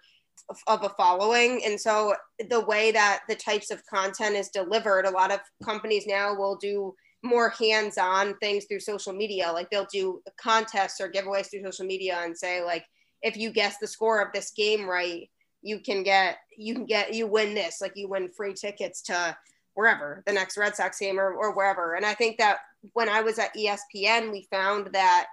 of 0.66 0.84
a 0.84 0.90
following. 0.90 1.62
And 1.66 1.80
so 1.80 2.16
the 2.50 2.62
way 2.62 2.92
that 2.92 3.22
the 3.28 3.36
types 3.36 3.70
of 3.70 3.86
content 3.86 4.36
is 4.36 4.50
delivered 4.50 5.06
a 5.06 5.12
lot 5.12 5.32
of 5.32 5.40
companies 5.64 6.08
now 6.08 6.34
will 6.34 6.56
do 6.56 6.96
more 7.24 7.50
hands-on 7.50 8.38
things 8.38 8.66
through 8.66 8.80
social 8.80 9.14
media. 9.14 9.52
Like 9.52 9.70
they'll 9.70 9.88
do 9.92 10.22
contests 10.40 11.02
or 11.02 11.12
giveaways 11.12 11.50
through 11.50 11.64
social 11.64 11.86
media 11.86 12.20
and 12.22 12.38
say 12.38 12.64
like 12.64 12.86
if 13.22 13.36
you 13.36 13.52
guess 13.52 13.78
the 13.78 13.88
score 13.88 14.22
of 14.22 14.32
this 14.32 14.52
game 14.52 14.88
right 14.88 15.30
you 15.62 15.80
can 15.80 16.04
get 16.04 16.38
you 16.58 16.74
can 16.74 16.86
get 16.86 17.14
you 17.14 17.28
win 17.28 17.54
this. 17.54 17.82
Like 17.82 17.94
you 17.96 18.08
win 18.08 18.30
free 18.30 18.54
tickets 18.54 19.02
to 19.04 19.36
wherever 19.78 20.24
the 20.26 20.34
next 20.34 20.58
red 20.58 20.76
sox 20.76 21.00
game 21.00 21.20
or, 21.20 21.34
or 21.34 21.54
wherever 21.56 21.96
and 21.96 22.06
i 22.06 22.14
think 22.14 22.38
that 22.38 22.58
when 22.94 23.08
i 23.08 23.22
was 23.22 23.40
at 23.40 23.56
espn 23.56 24.32
we 24.32 24.48
found 24.52 24.90
that 24.94 25.28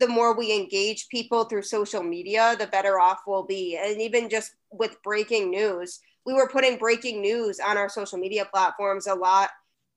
the 0.00 0.08
more 0.08 0.36
we 0.36 0.54
engage 0.54 1.08
people 1.08 1.44
through 1.44 1.62
social 1.62 2.02
media, 2.02 2.56
the 2.58 2.66
better 2.66 2.98
off 2.98 3.20
we'll 3.26 3.44
be. 3.44 3.78
And 3.80 4.00
even 4.00 4.28
just 4.28 4.54
with 4.72 5.02
breaking 5.02 5.50
news, 5.50 6.00
we 6.26 6.34
were 6.34 6.48
putting 6.48 6.78
breaking 6.78 7.20
news 7.20 7.60
on 7.60 7.76
our 7.76 7.88
social 7.88 8.18
media 8.18 8.46
platforms 8.52 9.06
a 9.06 9.14
lot 9.14 9.50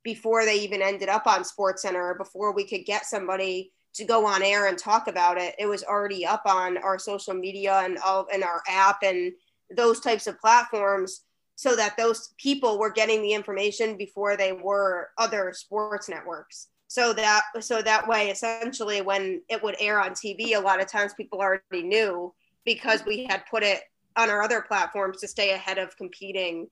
before 0.03 0.45
they 0.45 0.55
even 0.55 0.81
ended 0.81 1.09
up 1.09 1.25
on 1.25 1.43
Sports 1.43 1.81
Center, 1.81 2.11
or 2.11 2.15
before 2.15 2.53
we 2.53 2.63
could 2.63 2.85
get 2.85 3.05
somebody 3.05 3.71
to 3.95 4.05
go 4.05 4.25
on 4.25 4.43
air 4.43 4.67
and 4.67 4.77
talk 4.77 5.07
about 5.07 5.37
it. 5.37 5.55
It 5.57 5.65
was 5.65 5.83
already 5.83 6.25
up 6.25 6.43
on 6.45 6.77
our 6.77 6.99
social 6.99 7.33
media 7.33 7.81
and 7.83 7.97
all 7.97 8.27
and 8.31 8.43
our 8.43 8.61
app 8.67 8.99
and 9.03 9.33
those 9.75 9.99
types 9.99 10.27
of 10.27 10.39
platforms 10.39 11.21
so 11.57 11.75
that 11.75 11.97
those 11.97 12.35
people 12.37 12.77
were 12.77 12.91
getting 12.91 13.23
the 13.23 13.33
information 13.33 13.97
before 13.97 14.37
they 14.37 14.53
were 14.53 15.09
other 15.17 15.51
sports 15.53 16.07
networks. 16.07 16.67
So 16.87 17.13
that 17.13 17.41
so 17.61 17.81
that 17.81 18.07
way 18.07 18.29
essentially 18.29 19.01
when 19.01 19.41
it 19.49 19.61
would 19.61 19.75
air 19.79 19.99
on 19.99 20.11
tv 20.11 20.55
a 20.55 20.59
lot 20.59 20.79
of 20.79 20.89
times 20.89 21.13
people 21.15 21.39
already 21.39 21.83
knew 21.83 22.33
because 22.63 23.03
we 23.05 23.25
had 23.25 23.43
put 23.49 23.63
it 23.63 23.81
on 24.15 24.29
our 24.29 24.41
other 24.41 24.61
platforms 24.61 25.19
to 25.19 25.27
stay 25.27 25.51
ahead 25.51 25.77
of 25.77 25.97
competing 25.97 26.67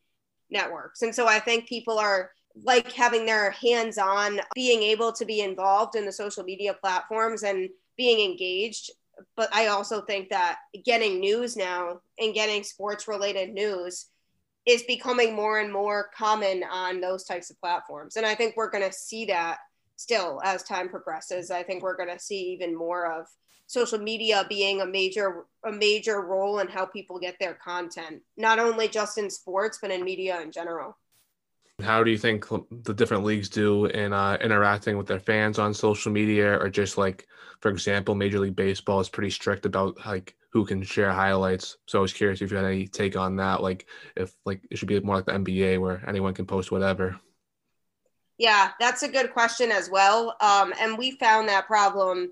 networks. 0.49 1.01
And 1.01 1.13
so 1.13 1.27
i 1.27 1.39
think 1.39 1.67
people 1.67 1.97
are 1.99 2.29
like 2.63 2.91
having 2.93 3.25
their 3.25 3.51
hands 3.51 3.97
on 3.97 4.39
being 4.53 4.83
able 4.83 5.11
to 5.13 5.25
be 5.25 5.41
involved 5.41 5.95
in 5.95 6.05
the 6.05 6.11
social 6.11 6.43
media 6.43 6.75
platforms 6.75 7.43
and 7.43 7.69
being 7.97 8.31
engaged. 8.31 8.91
But 9.35 9.49
i 9.53 9.67
also 9.67 10.01
think 10.01 10.29
that 10.29 10.59
getting 10.85 11.19
news 11.19 11.57
now 11.57 12.01
and 12.19 12.35
getting 12.35 12.63
sports 12.63 13.07
related 13.07 13.51
news 13.51 14.05
is 14.65 14.83
becoming 14.83 15.35
more 15.35 15.59
and 15.59 15.71
more 15.71 16.09
common 16.15 16.63
on 16.71 16.99
those 16.99 17.23
types 17.23 17.49
of 17.49 17.59
platforms. 17.59 18.15
And 18.15 18.25
i 18.25 18.35
think 18.35 18.55
we're 18.55 18.69
going 18.69 18.83
to 18.83 18.93
see 18.93 19.25
that 19.25 19.59
still 19.97 20.41
as 20.43 20.63
time 20.63 20.89
progresses. 20.89 21.51
I 21.51 21.63
think 21.63 21.83
we're 21.83 21.95
going 21.95 22.09
to 22.09 22.19
see 22.19 22.51
even 22.51 22.75
more 22.75 23.11
of 23.11 23.27
social 23.67 23.97
media 23.97 24.45
being 24.47 24.81
a 24.81 24.85
major 24.85 25.45
a 25.65 25.71
major 25.71 26.21
role 26.21 26.59
in 26.59 26.67
how 26.67 26.85
people 26.85 27.19
get 27.19 27.35
their 27.39 27.55
content 27.55 28.21
not 28.37 28.59
only 28.59 28.87
just 28.87 29.17
in 29.17 29.27
sports 29.27 29.79
but 29.81 29.89
in 29.89 30.03
media 30.03 30.39
in 30.41 30.51
general 30.51 30.95
how 31.83 32.03
do 32.03 32.11
you 32.11 32.17
think 32.17 32.45
the 32.83 32.93
different 32.93 33.23
leagues 33.23 33.49
do 33.49 33.85
in 33.85 34.13
uh, 34.13 34.37
interacting 34.41 34.97
with 34.97 35.07
their 35.07 35.19
fans 35.19 35.59
on 35.59 35.73
social 35.73 36.11
media 36.11 36.57
or 36.57 36.69
just 36.69 36.97
like 36.97 37.27
for 37.59 37.69
example 37.69 38.15
major 38.15 38.39
league 38.39 38.55
baseball 38.55 38.99
is 38.99 39.09
pretty 39.09 39.29
strict 39.29 39.65
about 39.65 39.97
like 40.05 40.35
who 40.51 40.65
can 40.65 40.81
share 40.81 41.11
highlights 41.11 41.77
so 41.85 41.99
i 41.99 42.01
was 42.01 42.13
curious 42.13 42.41
if 42.41 42.49
you 42.49 42.57
had 42.57 42.65
any 42.65 42.87
take 42.87 43.17
on 43.17 43.35
that 43.35 43.61
like 43.61 43.87
if 44.15 44.33
like 44.45 44.61
it 44.71 44.77
should 44.77 44.87
be 44.87 44.99
more 45.01 45.17
like 45.17 45.25
the 45.25 45.33
nba 45.33 45.79
where 45.79 46.01
anyone 46.07 46.33
can 46.33 46.45
post 46.45 46.71
whatever 46.71 47.19
yeah, 48.37 48.71
that's 48.79 49.03
a 49.03 49.07
good 49.07 49.31
question 49.31 49.71
as 49.71 49.89
well. 49.89 50.35
Um, 50.41 50.73
and 50.79 50.97
we 50.97 51.11
found 51.11 51.47
that 51.47 51.67
problem 51.67 52.31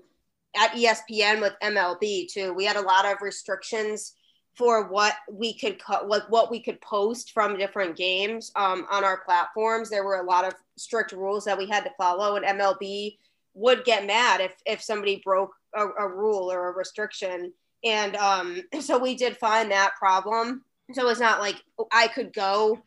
at 0.56 0.72
ESPN 0.72 1.40
with 1.40 1.54
MLB 1.62 2.30
too. 2.30 2.52
We 2.52 2.64
had 2.64 2.76
a 2.76 2.82
lot 2.82 3.06
of 3.06 3.22
restrictions 3.22 4.14
for 4.54 4.88
what 4.88 5.14
we 5.30 5.52
could 5.52 5.82
co- 5.82 6.06
like 6.06 6.28
what 6.30 6.50
we 6.50 6.60
could 6.60 6.80
post 6.80 7.32
from 7.32 7.56
different 7.56 7.96
games 7.96 8.52
um, 8.56 8.86
on 8.90 9.04
our 9.04 9.18
platforms. 9.18 9.90
There 9.90 10.04
were 10.04 10.20
a 10.20 10.26
lot 10.26 10.46
of 10.46 10.54
strict 10.76 11.12
rules 11.12 11.44
that 11.44 11.58
we 11.58 11.66
had 11.66 11.84
to 11.84 11.90
follow, 11.98 12.36
and 12.36 12.44
MLB 12.44 13.18
would 13.54 13.84
get 13.84 14.06
mad 14.06 14.40
if 14.40 14.52
if 14.66 14.80
somebody 14.82 15.20
broke 15.24 15.52
a, 15.74 15.86
a 15.86 16.08
rule 16.08 16.50
or 16.50 16.68
a 16.68 16.76
restriction. 16.76 17.52
And 17.84 18.16
um, 18.16 18.62
so 18.80 18.98
we 18.98 19.14
did 19.14 19.36
find 19.36 19.70
that 19.70 19.94
problem. 19.98 20.62
So 20.92 21.08
it's 21.08 21.20
not 21.20 21.40
like 21.40 21.56
I 21.92 22.08
could 22.08 22.32
go 22.32 22.82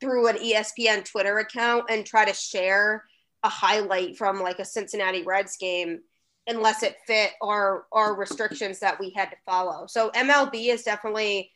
through 0.00 0.28
an 0.28 0.36
ESPN 0.36 1.04
Twitter 1.04 1.38
account 1.38 1.86
and 1.88 2.04
try 2.04 2.24
to 2.24 2.34
share 2.34 3.04
a 3.42 3.48
highlight 3.48 4.16
from 4.18 4.42
like 4.42 4.58
a 4.58 4.64
Cincinnati 4.64 5.22
Reds 5.22 5.56
game 5.56 6.00
unless 6.46 6.82
it 6.82 6.96
fit 7.06 7.32
our 7.42 7.86
our 7.92 8.14
restrictions 8.14 8.78
that 8.80 8.98
we 9.00 9.10
had 9.10 9.30
to 9.30 9.36
follow. 9.44 9.86
So 9.86 10.10
MLB 10.10 10.68
is 10.68 10.82
definitely 10.82 11.50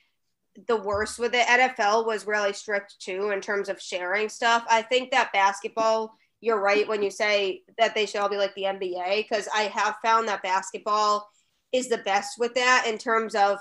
the 0.66 0.76
worst 0.76 1.18
with 1.18 1.34
it. 1.34 1.46
NFL 1.46 2.06
was 2.06 2.26
really 2.26 2.52
strict 2.52 3.00
too 3.00 3.30
in 3.30 3.40
terms 3.40 3.68
of 3.68 3.80
sharing 3.80 4.28
stuff. 4.28 4.64
I 4.68 4.82
think 4.82 5.10
that 5.10 5.32
basketball, 5.32 6.14
you're 6.40 6.60
right 6.60 6.88
when 6.88 7.02
you 7.02 7.10
say 7.10 7.62
that 7.78 7.94
they 7.94 8.06
should 8.06 8.20
all 8.20 8.28
be 8.28 8.36
like 8.36 8.54
the 8.54 8.64
NBA, 8.64 9.28
because 9.28 9.48
I 9.54 9.62
have 9.62 9.96
found 10.02 10.28
that 10.28 10.42
basketball 10.42 11.28
is 11.72 11.88
the 11.88 11.98
best 11.98 12.38
with 12.38 12.54
that 12.54 12.84
in 12.86 12.98
terms 12.98 13.34
of 13.34 13.58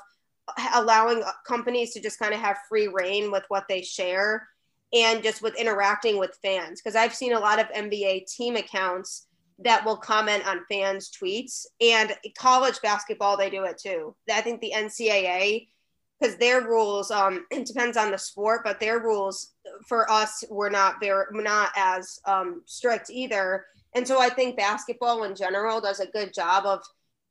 allowing 0.73 1.23
companies 1.45 1.93
to 1.93 2.01
just 2.01 2.17
kind 2.17 2.33
of 2.33 2.39
have 2.39 2.57
free 2.67 2.87
reign 2.87 3.31
with 3.31 3.43
what 3.49 3.65
they 3.69 3.83
share 3.83 4.47
and 4.91 5.21
just 5.21 5.43
with 5.43 5.55
interacting 5.55 6.17
with 6.17 6.39
fans. 6.41 6.81
Because 6.81 6.95
I've 6.95 7.13
seen 7.13 7.33
a 7.33 7.39
lot 7.39 7.59
of 7.59 7.67
NBA 7.67 8.25
team 8.35 8.55
accounts 8.55 9.27
that 9.63 9.85
will 9.85 9.97
comment 9.97 10.47
on 10.47 10.65
fans' 10.69 11.11
tweets, 11.11 11.65
and 11.81 12.15
college 12.37 12.79
basketball, 12.81 13.37
they 13.37 13.49
do 13.49 13.63
it 13.65 13.77
too. 13.77 14.15
I 14.31 14.41
think 14.41 14.61
the 14.61 14.73
NCAA 14.75 15.67
because 16.19 16.35
their 16.37 16.61
rules 16.61 17.11
um 17.11 17.45
it 17.51 17.65
depends 17.65 17.97
on 17.97 18.11
the 18.11 18.17
sport 18.17 18.61
but 18.63 18.79
their 18.79 18.99
rules 18.99 19.53
for 19.87 20.09
us 20.11 20.43
were 20.49 20.69
not 20.69 20.95
very 20.99 21.25
not 21.31 21.71
as 21.75 22.19
um, 22.25 22.61
strict 22.65 23.09
either. 23.09 23.65
And 23.95 24.07
so 24.07 24.21
i 24.21 24.29
think 24.29 24.57
basketball 24.57 25.23
in 25.23 25.35
general 25.35 25.81
does 25.81 25.99
a 25.99 26.07
good 26.07 26.33
job 26.33 26.65
of 26.65 26.81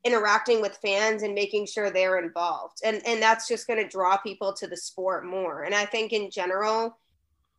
interacting 0.05 0.61
with 0.61 0.79
fans 0.81 1.23
and 1.23 1.35
making 1.35 1.67
sure 1.67 1.91
they're 1.91 2.19
involved. 2.19 2.79
And 2.85 3.03
and 3.07 3.21
that's 3.21 3.49
just 3.49 3.67
going 3.67 3.83
to 3.83 3.89
draw 3.89 4.17
people 4.17 4.53
to 4.55 4.67
the 4.67 4.77
sport 4.77 5.25
more. 5.25 5.63
And 5.63 5.75
i 5.75 5.85
think 5.85 6.13
in 6.13 6.31
general 6.31 6.99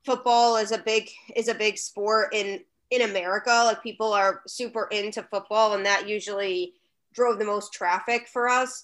football 0.05 0.57
is 0.57 0.71
a 0.71 0.77
big 0.77 1.09
is 1.35 1.47
a 1.47 1.55
big 1.55 1.77
sport 1.77 2.33
in 2.33 2.61
in 2.91 3.01
america 3.01 3.63
like 3.65 3.83
people 3.83 4.13
are 4.13 4.41
super 4.47 4.87
into 4.91 5.21
football 5.23 5.73
and 5.73 5.85
that 5.85 6.07
usually 6.07 6.73
drove 7.13 7.39
the 7.39 7.45
most 7.45 7.73
traffic 7.73 8.27
for 8.27 8.47
us. 8.47 8.83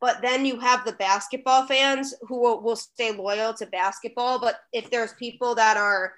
But 0.00 0.22
then 0.22 0.46
you 0.46 0.58
have 0.60 0.84
the 0.84 0.92
basketball 0.92 1.66
fans 1.66 2.14
who 2.22 2.40
will, 2.40 2.62
will 2.62 2.76
stay 2.76 3.12
loyal 3.12 3.52
to 3.54 3.66
basketball. 3.66 4.40
But 4.40 4.56
if 4.72 4.90
there's 4.90 5.12
people 5.14 5.54
that 5.56 5.76
are 5.76 6.14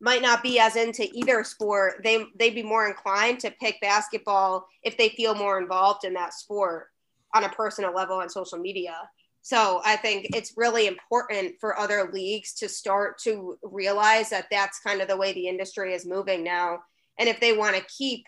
might 0.00 0.20
not 0.20 0.42
be 0.42 0.58
as 0.58 0.74
into 0.74 1.08
either 1.14 1.44
sport 1.44 2.00
they 2.02 2.24
they'd 2.36 2.56
be 2.56 2.62
more 2.64 2.88
inclined 2.88 3.38
to 3.38 3.52
pick 3.60 3.80
basketball 3.80 4.66
if 4.82 4.98
they 4.98 5.10
feel 5.10 5.32
more 5.32 5.60
involved 5.60 6.04
in 6.04 6.12
that 6.12 6.34
sport 6.34 6.88
on 7.34 7.44
a 7.44 7.48
personal 7.50 7.94
level 7.94 8.16
on 8.16 8.28
social 8.28 8.58
media 8.58 8.96
so 9.42 9.80
i 9.84 9.96
think 9.96 10.28
it's 10.34 10.54
really 10.56 10.86
important 10.86 11.54
for 11.60 11.78
other 11.78 12.10
leagues 12.12 12.54
to 12.54 12.68
start 12.68 13.18
to 13.18 13.58
realize 13.62 14.30
that 14.30 14.46
that's 14.50 14.80
kind 14.80 15.00
of 15.00 15.08
the 15.08 15.16
way 15.16 15.32
the 15.32 15.48
industry 15.48 15.94
is 15.94 16.06
moving 16.06 16.42
now. 16.42 16.80
And 17.18 17.28
if 17.28 17.40
they 17.40 17.56
want 17.56 17.76
to 17.76 17.82
keep 17.84 18.26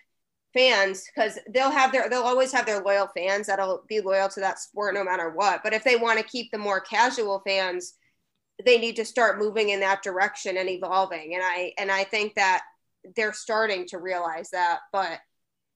fans 0.52 1.04
because 1.12 1.38
they'll 1.52 1.70
have 1.70 1.90
their 1.90 2.08
they'll 2.08 2.22
always 2.22 2.52
have 2.52 2.64
their 2.64 2.80
loyal 2.80 3.08
fans 3.16 3.48
that'll 3.48 3.82
be 3.88 4.00
loyal 4.00 4.28
to 4.28 4.40
that 4.40 4.60
sport 4.60 4.94
no 4.94 5.02
matter 5.02 5.30
what. 5.30 5.62
But 5.64 5.72
if 5.72 5.82
they 5.82 5.96
want 5.96 6.18
to 6.18 6.24
keep 6.24 6.52
the 6.52 6.58
more 6.58 6.80
casual 6.80 7.42
fans 7.44 7.94
they 8.64 8.78
need 8.78 8.94
to 8.96 9.04
start 9.04 9.40
moving 9.40 9.70
in 9.70 9.80
that 9.80 10.04
direction 10.04 10.56
and 10.56 10.68
evolving. 10.68 11.34
And 11.34 11.42
i 11.44 11.72
and 11.78 11.90
i 11.90 12.04
think 12.04 12.34
that 12.34 12.62
they're 13.16 13.32
starting 13.32 13.86
to 13.88 13.98
realize 13.98 14.50
that 14.50 14.80
but 14.92 15.18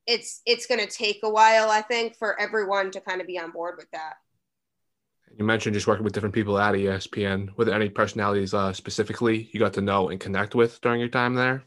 it's 0.07 0.41
it's 0.47 0.67
going 0.67 0.81
to 0.81 0.87
take 0.87 1.19
a 1.23 1.29
while 1.29 1.71
i 1.71 1.83
think 1.83 2.17
for 2.17 2.41
everyone 2.41 2.91
to 2.91 3.01
kind 3.01 3.21
of 3.21 3.27
be 3.27 3.39
on 3.39 3.51
board 3.51 3.75
with 3.77 3.91
that 3.93 4.15
you 5.39 5.45
mentioned 5.45 5.75
just 5.75 5.87
working 5.87 6.05
with 6.05 6.13
different 6.13 6.35
people 6.35 6.59
at 6.59 6.75
espn 6.75 7.57
were 7.57 7.65
there 7.65 7.75
any 7.75 7.89
personalities 7.89 8.53
uh, 8.55 8.73
specifically 8.73 9.49
you 9.53 9.61
got 9.61 9.73
to 9.73 9.81
know 9.81 10.09
and 10.09 10.21
connect 10.21 10.55
with 10.55 10.81
during 10.81 11.01
your 11.01 11.09
time 11.09 11.35
there 11.35 11.65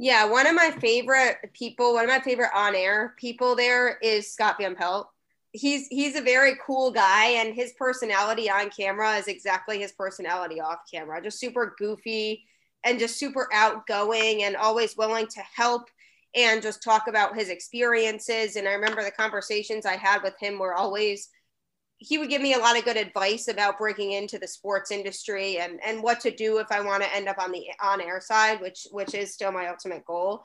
yeah, 0.00 0.26
one 0.26 0.46
of 0.46 0.54
my 0.54 0.70
favorite 0.70 1.38
people, 1.52 1.94
one 1.94 2.04
of 2.04 2.08
my 2.08 2.20
favorite 2.20 2.52
on-air 2.54 3.14
people 3.18 3.56
there 3.56 3.98
is 3.98 4.32
Scott 4.32 4.56
Van 4.60 4.76
Pelt. 4.76 5.10
He's 5.50 5.88
he's 5.88 6.14
a 6.14 6.20
very 6.20 6.54
cool 6.64 6.92
guy, 6.92 7.30
and 7.30 7.52
his 7.52 7.72
personality 7.72 8.48
on 8.48 8.70
camera 8.70 9.16
is 9.16 9.26
exactly 9.26 9.80
his 9.80 9.90
personality 9.92 10.60
off 10.60 10.80
camera. 10.90 11.20
Just 11.20 11.40
super 11.40 11.74
goofy 11.78 12.44
and 12.84 13.00
just 13.00 13.18
super 13.18 13.48
outgoing 13.52 14.44
and 14.44 14.54
always 14.54 14.96
willing 14.96 15.26
to 15.26 15.40
help 15.40 15.88
and 16.36 16.62
just 16.62 16.80
talk 16.80 17.08
about 17.08 17.34
his 17.34 17.48
experiences. 17.48 18.54
And 18.54 18.68
I 18.68 18.74
remember 18.74 19.02
the 19.02 19.10
conversations 19.10 19.84
I 19.84 19.96
had 19.96 20.22
with 20.22 20.38
him 20.38 20.60
were 20.60 20.74
always 20.74 21.30
he 21.98 22.16
would 22.16 22.28
give 22.28 22.40
me 22.40 22.54
a 22.54 22.58
lot 22.58 22.78
of 22.78 22.84
good 22.84 22.96
advice 22.96 23.48
about 23.48 23.78
breaking 23.78 24.12
into 24.12 24.38
the 24.38 24.46
sports 24.46 24.90
industry 24.90 25.58
and 25.58 25.80
and 25.84 26.02
what 26.02 26.20
to 26.20 26.30
do 26.30 26.58
if 26.58 26.70
I 26.70 26.80
want 26.80 27.02
to 27.02 27.14
end 27.14 27.28
up 27.28 27.38
on 27.38 27.52
the 27.52 27.64
on 27.82 28.00
air 28.00 28.20
side, 28.20 28.60
which 28.60 28.86
which 28.92 29.14
is 29.14 29.34
still 29.34 29.52
my 29.52 29.68
ultimate 29.68 30.04
goal. 30.04 30.42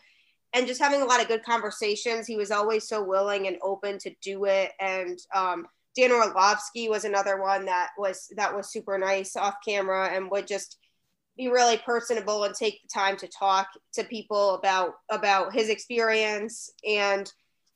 And 0.53 0.67
just 0.67 0.81
having 0.81 1.01
a 1.01 1.05
lot 1.05 1.21
of 1.21 1.27
good 1.27 1.43
conversations. 1.43 2.27
He 2.27 2.35
was 2.35 2.51
always 2.51 2.87
so 2.87 3.03
willing 3.03 3.47
and 3.47 3.57
open 3.63 3.97
to 3.99 4.11
do 4.21 4.45
it. 4.45 4.71
And 4.79 5.17
um, 5.33 5.65
Dan 5.95 6.11
Orlovsky 6.11 6.89
was 6.89 7.05
another 7.05 7.41
one 7.41 7.65
that 7.65 7.89
was 7.97 8.31
that 8.35 8.55
was 8.55 8.71
super 8.71 8.97
nice 8.97 9.35
off 9.35 9.55
camera 9.65 10.09
and 10.09 10.29
would 10.31 10.47
just 10.47 10.77
be 11.37 11.47
really 11.49 11.77
personable 11.77 12.43
and 12.43 12.53
take 12.53 12.81
the 12.81 12.87
time 12.93 13.17
to 13.17 13.27
talk 13.27 13.67
to 13.93 14.03
people 14.03 14.55
about 14.55 14.93
about 15.09 15.53
his 15.53 15.69
experience 15.69 16.71
and 16.87 17.31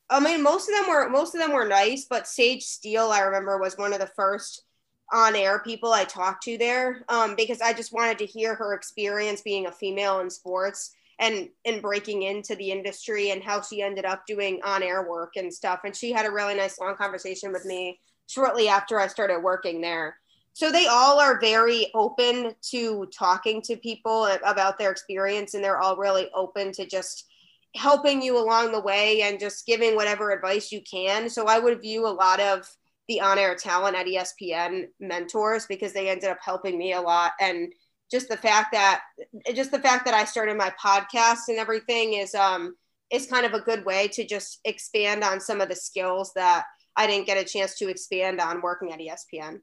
I 0.09 0.19
mean, 0.19 0.41
most 0.41 0.69
of 0.69 0.75
them 0.75 0.89
were 0.89 1.09
most 1.09 1.35
of 1.35 1.41
them 1.41 1.51
were 1.51 1.67
nice, 1.67 2.05
but 2.09 2.27
Sage 2.27 2.63
Steele, 2.63 3.09
I 3.11 3.19
remember, 3.19 3.57
was 3.57 3.77
one 3.77 3.93
of 3.93 3.99
the 3.99 4.07
first 4.15 4.63
on-air 5.11 5.59
people 5.59 5.93
I 5.93 6.03
talked 6.03 6.43
to 6.43 6.57
there 6.57 7.03
um, 7.07 7.35
because 7.35 7.61
I 7.61 7.73
just 7.73 7.93
wanted 7.93 8.17
to 8.19 8.25
hear 8.25 8.55
her 8.55 8.73
experience 8.73 9.41
being 9.41 9.67
a 9.67 9.71
female 9.71 10.19
in 10.19 10.29
sports 10.29 10.93
and 11.19 11.49
and 11.65 11.81
breaking 11.81 12.23
into 12.23 12.55
the 12.55 12.71
industry 12.71 13.31
and 13.31 13.43
how 13.43 13.61
she 13.61 13.81
ended 13.81 14.05
up 14.05 14.25
doing 14.25 14.61
on-air 14.63 15.07
work 15.09 15.35
and 15.35 15.53
stuff. 15.53 15.81
And 15.83 15.95
she 15.95 16.11
had 16.11 16.25
a 16.25 16.31
really 16.31 16.55
nice 16.55 16.79
long 16.79 16.95
conversation 16.95 17.51
with 17.51 17.65
me 17.65 17.99
shortly 18.27 18.67
after 18.67 18.99
I 18.99 19.07
started 19.07 19.39
working 19.39 19.81
there. 19.81 20.17
So 20.53 20.71
they 20.71 20.87
all 20.87 21.19
are 21.19 21.39
very 21.39 21.91
open 21.93 22.55
to 22.71 23.05
talking 23.15 23.61
to 23.63 23.77
people 23.77 24.25
about 24.43 24.79
their 24.79 24.91
experience, 24.91 25.53
and 25.53 25.63
they're 25.63 25.79
all 25.79 25.97
really 25.97 26.29
open 26.33 26.71
to 26.73 26.85
just 26.87 27.26
helping 27.75 28.21
you 28.21 28.37
along 28.37 28.71
the 28.71 28.81
way 28.81 29.21
and 29.21 29.39
just 29.39 29.65
giving 29.65 29.95
whatever 29.95 30.31
advice 30.31 30.71
you 30.71 30.81
can. 30.89 31.29
So 31.29 31.45
I 31.45 31.59
would 31.59 31.81
view 31.81 32.07
a 32.07 32.09
lot 32.09 32.39
of 32.39 32.67
the 33.07 33.21
on-air 33.21 33.55
talent 33.55 33.95
at 33.95 34.05
ESPN 34.05 34.87
mentors 34.99 35.65
because 35.65 35.93
they 35.93 36.09
ended 36.09 36.29
up 36.29 36.39
helping 36.43 36.77
me 36.77 36.93
a 36.93 37.01
lot 37.01 37.31
and 37.39 37.71
just 38.11 38.29
the 38.29 38.37
fact 38.37 38.71
that 38.71 39.01
just 39.53 39.71
the 39.71 39.79
fact 39.79 40.05
that 40.05 40.13
I 40.13 40.25
started 40.25 40.57
my 40.57 40.73
podcast 40.81 41.49
and 41.49 41.57
everything 41.57 42.13
is 42.13 42.33
um 42.35 42.75
is 43.11 43.27
kind 43.27 43.45
of 43.45 43.53
a 43.53 43.61
good 43.61 43.85
way 43.85 44.07
to 44.09 44.25
just 44.25 44.59
expand 44.65 45.23
on 45.23 45.39
some 45.39 45.61
of 45.61 45.69
the 45.69 45.75
skills 45.75 46.33
that 46.35 46.65
I 46.95 47.07
didn't 47.07 47.27
get 47.27 47.37
a 47.37 47.43
chance 47.43 47.75
to 47.75 47.89
expand 47.89 48.41
on 48.41 48.61
working 48.61 48.91
at 48.91 48.99
ESPN 48.99 49.59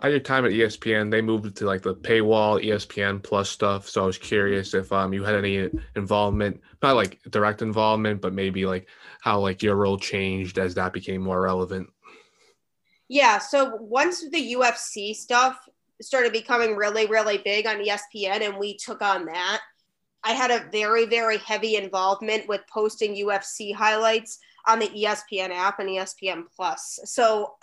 at 0.00 0.10
your 0.10 0.20
time 0.20 0.44
at 0.44 0.52
ESPN, 0.52 1.10
they 1.10 1.20
moved 1.20 1.56
to 1.56 1.66
like 1.66 1.82
the 1.82 1.94
paywall 1.94 2.62
ESPN 2.64 3.22
Plus 3.22 3.50
stuff. 3.50 3.88
So 3.88 4.02
I 4.02 4.06
was 4.06 4.18
curious 4.18 4.74
if 4.74 4.92
um 4.92 5.12
you 5.12 5.24
had 5.24 5.34
any 5.34 5.68
involvement, 5.96 6.60
not 6.82 6.96
like 6.96 7.20
direct 7.30 7.62
involvement, 7.62 8.20
but 8.20 8.32
maybe 8.32 8.64
like 8.64 8.88
how 9.20 9.40
like 9.40 9.62
your 9.62 9.74
role 9.74 9.98
changed 9.98 10.58
as 10.58 10.74
that 10.74 10.92
became 10.92 11.22
more 11.22 11.40
relevant. 11.40 11.90
Yeah. 13.08 13.38
So 13.38 13.74
once 13.76 14.28
the 14.30 14.54
UFC 14.54 15.14
stuff 15.14 15.58
started 16.00 16.32
becoming 16.32 16.76
really, 16.76 17.06
really 17.06 17.38
big 17.38 17.66
on 17.66 17.78
ESPN, 17.78 18.42
and 18.42 18.56
we 18.56 18.76
took 18.76 19.02
on 19.02 19.24
that, 19.26 19.60
I 20.22 20.32
had 20.32 20.50
a 20.50 20.68
very, 20.70 21.06
very 21.06 21.38
heavy 21.38 21.76
involvement 21.76 22.46
with 22.48 22.60
posting 22.72 23.16
UFC 23.16 23.74
highlights 23.74 24.38
on 24.66 24.78
the 24.78 24.88
ESPN 24.88 25.50
app 25.50 25.78
and 25.80 25.88
ESPN 25.88 26.44
Plus. 26.54 27.00
So 27.04 27.54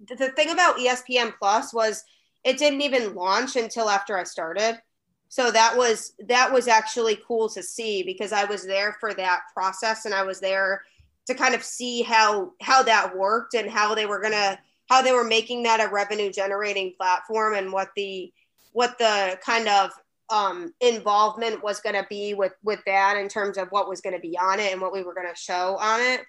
the 0.00 0.28
thing 0.30 0.50
about 0.50 0.76
ESPN 0.76 1.32
Plus 1.38 1.72
was 1.72 2.04
it 2.44 2.58
didn't 2.58 2.82
even 2.82 3.14
launch 3.14 3.56
until 3.56 3.88
after 3.88 4.16
I 4.16 4.24
started. 4.24 4.80
So 5.28 5.50
that 5.50 5.76
was 5.76 6.12
that 6.28 6.52
was 6.52 6.68
actually 6.68 7.18
cool 7.26 7.48
to 7.50 7.62
see 7.62 8.02
because 8.02 8.32
I 8.32 8.44
was 8.44 8.64
there 8.64 8.96
for 9.00 9.12
that 9.14 9.40
process 9.52 10.04
and 10.04 10.14
I 10.14 10.22
was 10.22 10.40
there 10.40 10.82
to 11.26 11.34
kind 11.34 11.54
of 11.54 11.64
see 11.64 12.02
how 12.02 12.52
how 12.60 12.82
that 12.84 13.16
worked 13.16 13.54
and 13.54 13.68
how 13.68 13.94
they 13.94 14.06
were 14.06 14.20
gonna 14.20 14.58
how 14.88 15.02
they 15.02 15.12
were 15.12 15.24
making 15.24 15.64
that 15.64 15.80
a 15.80 15.92
revenue 15.92 16.30
generating 16.30 16.94
platform 16.96 17.54
and 17.54 17.72
what 17.72 17.90
the 17.96 18.32
what 18.72 18.98
the 18.98 19.38
kind 19.44 19.68
of 19.68 19.90
um, 20.28 20.72
involvement 20.80 21.62
was 21.62 21.80
going 21.80 21.94
to 21.94 22.06
be 22.08 22.34
with 22.34 22.52
with 22.62 22.80
that 22.86 23.16
in 23.16 23.28
terms 23.28 23.58
of 23.58 23.68
what 23.68 23.88
was 23.88 24.00
going 24.00 24.14
to 24.14 24.20
be 24.20 24.36
on 24.38 24.60
it 24.60 24.72
and 24.72 24.80
what 24.80 24.92
we 24.92 25.02
were 25.02 25.14
going 25.14 25.28
to 25.28 25.40
show 25.40 25.76
on 25.76 26.00
it. 26.00 26.20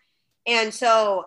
And 0.46 0.74
so 0.74 1.26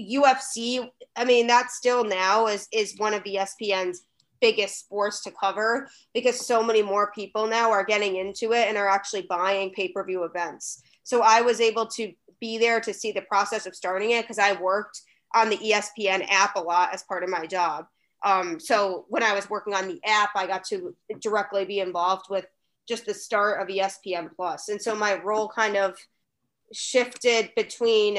UFC, 0.00 0.88
I 1.16 1.24
mean, 1.24 1.46
that 1.48 1.70
still 1.70 2.04
now 2.04 2.46
is 2.46 2.68
is 2.72 2.98
one 2.98 3.14
of 3.14 3.24
ESPN's 3.24 4.04
biggest 4.40 4.80
sports 4.80 5.22
to 5.22 5.30
cover 5.30 5.88
because 6.14 6.46
so 6.46 6.62
many 6.62 6.82
more 6.82 7.12
people 7.12 7.46
now 7.46 7.70
are 7.70 7.84
getting 7.84 8.16
into 8.16 8.52
it 8.52 8.68
and 8.68 8.76
are 8.76 8.88
actually 8.88 9.22
buying 9.22 9.70
pay-per-view 9.70 10.24
events. 10.24 10.82
So 11.02 11.22
I 11.22 11.42
was 11.42 11.60
able 11.60 11.86
to 11.88 12.12
be 12.40 12.58
there 12.58 12.80
to 12.80 12.94
see 12.94 13.12
the 13.12 13.22
process 13.22 13.66
of 13.66 13.74
starting 13.74 14.12
it 14.12 14.22
because 14.22 14.38
I 14.38 14.60
worked 14.60 15.02
on 15.34 15.50
the 15.50 15.58
ESPN 15.58 16.26
app 16.28 16.56
a 16.56 16.60
lot 16.60 16.92
as 16.92 17.02
part 17.02 17.22
of 17.22 17.28
my 17.28 17.46
job. 17.46 17.86
Um, 18.24 18.58
so 18.58 19.06
when 19.08 19.22
I 19.22 19.34
was 19.34 19.48
working 19.48 19.74
on 19.74 19.88
the 19.88 20.00
app, 20.04 20.30
I 20.34 20.46
got 20.46 20.64
to 20.64 20.94
directly 21.20 21.64
be 21.64 21.80
involved 21.80 22.26
with 22.28 22.46
just 22.88 23.06
the 23.06 23.14
start 23.14 23.60
of 23.60 23.68
ESPN 23.68 24.30
Plus, 24.34 24.68
and 24.68 24.82
so 24.82 24.94
my 24.96 25.14
role 25.22 25.48
kind 25.48 25.76
of 25.76 25.96
shifted 26.72 27.50
between 27.56 28.18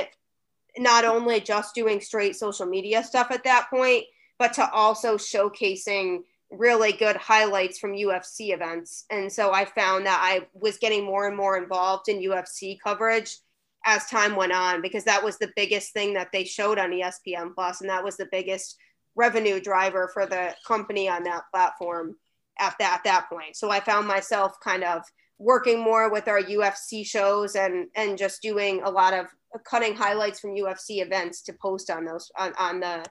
not 0.78 1.06
only 1.06 1.40
just 1.40 1.75
doing 1.75 2.00
straight 2.00 2.36
social 2.36 2.66
media 2.66 3.04
stuff 3.04 3.32
at 3.32 3.44
that 3.44 3.68
point, 3.70 4.06
but 4.40 4.54
to 4.54 4.70
also 4.72 5.18
showcasing 5.18 6.22
really 6.51 6.92
good 6.92 7.16
highlights 7.16 7.80
from 7.80 7.94
UFC 7.94 8.54
events. 8.54 9.06
And 9.10 9.32
so 9.32 9.54
I 9.54 9.66
found 9.66 10.06
that 10.06 10.20
I 10.22 10.48
was 10.54 10.78
getting 10.78 11.06
more 11.06 11.28
and 11.28 11.38
more 11.38 11.58
involved 11.58 12.10
in 12.10 12.20
UFC 12.20 12.78
coverage 12.84 13.38
as 13.86 14.06
time 14.08 14.36
went 14.36 14.51
on 14.51 14.82
because 14.82 15.06
that 15.06 15.24
was 15.24 15.38
the 15.38 15.51
biggest 15.56 15.94
thing 15.94 16.13
that 16.13 16.32
they 16.32 16.44
showed 16.44 16.78
on 16.78 16.92
ESPN 16.92 17.54
Plus 17.56 17.82
and 17.82 17.90
that 17.90 18.04
was 18.04 18.18
the 18.18 18.28
biggest 18.32 18.78
revenue 19.16 19.60
driver 19.60 20.10
for 20.13 20.25
the 20.25 20.56
company 20.68 21.10
on 21.10 21.24
that 21.24 21.44
platform 21.51 22.16
at 22.60 22.75
that, 22.80 22.94
at 22.96 23.04
that 23.06 23.30
point. 23.30 23.56
So 23.56 23.70
I 23.70 23.80
found 23.80 24.08
myself 24.08 24.60
kind 24.63 24.84
of 24.84 25.04
working 25.41 25.79
more 25.79 26.12
with 26.12 26.27
our 26.27 26.41
UFC 26.41 27.05
shows 27.05 27.55
and 27.55 27.88
and 27.95 28.17
just 28.17 28.41
doing 28.41 28.81
a 28.83 28.89
lot 28.89 29.13
of 29.13 29.25
cutting 29.65 29.95
highlights 29.95 30.39
from 30.39 30.51
UFC 30.51 31.01
events 31.01 31.41
to 31.43 31.53
post 31.53 31.89
on 31.89 32.05
those 32.05 32.31
on, 32.38 32.53
on 32.60 32.79
the 32.79 33.03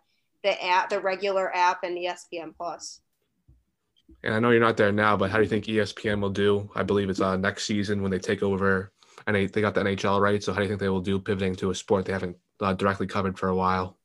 the 0.42 0.64
app, 0.64 0.88
the 0.88 1.00
regular 1.00 1.54
app 1.54 1.82
and 1.82 1.98
ESPN 1.98 2.54
Plus. 2.56 3.00
And 4.22 4.34
I 4.34 4.38
know 4.38 4.50
you're 4.50 4.60
not 4.60 4.76
there 4.76 4.92
now, 4.92 5.16
but 5.16 5.30
how 5.30 5.36
do 5.36 5.42
you 5.42 5.48
think 5.48 5.64
ESPN 5.66 6.20
will 6.20 6.30
do? 6.30 6.70
I 6.74 6.82
believe 6.82 7.10
it's 7.10 7.20
uh, 7.20 7.36
next 7.36 7.66
season 7.66 8.00
when 8.00 8.10
they 8.10 8.18
take 8.18 8.42
over 8.42 8.92
and 9.26 9.36
they, 9.36 9.46
they 9.46 9.60
got 9.60 9.74
the 9.74 9.82
NHL 9.82 10.20
right. 10.20 10.42
So 10.42 10.52
how 10.52 10.58
do 10.58 10.64
you 10.64 10.68
think 10.68 10.80
they 10.80 10.88
will 10.88 11.00
do 11.00 11.18
pivoting 11.18 11.54
to 11.56 11.70
a 11.70 11.74
sport 11.74 12.06
they 12.06 12.12
haven't 12.12 12.36
uh, 12.60 12.72
directly 12.72 13.06
covered 13.06 13.38
for 13.38 13.48
a 13.48 13.54
while? 13.54 13.98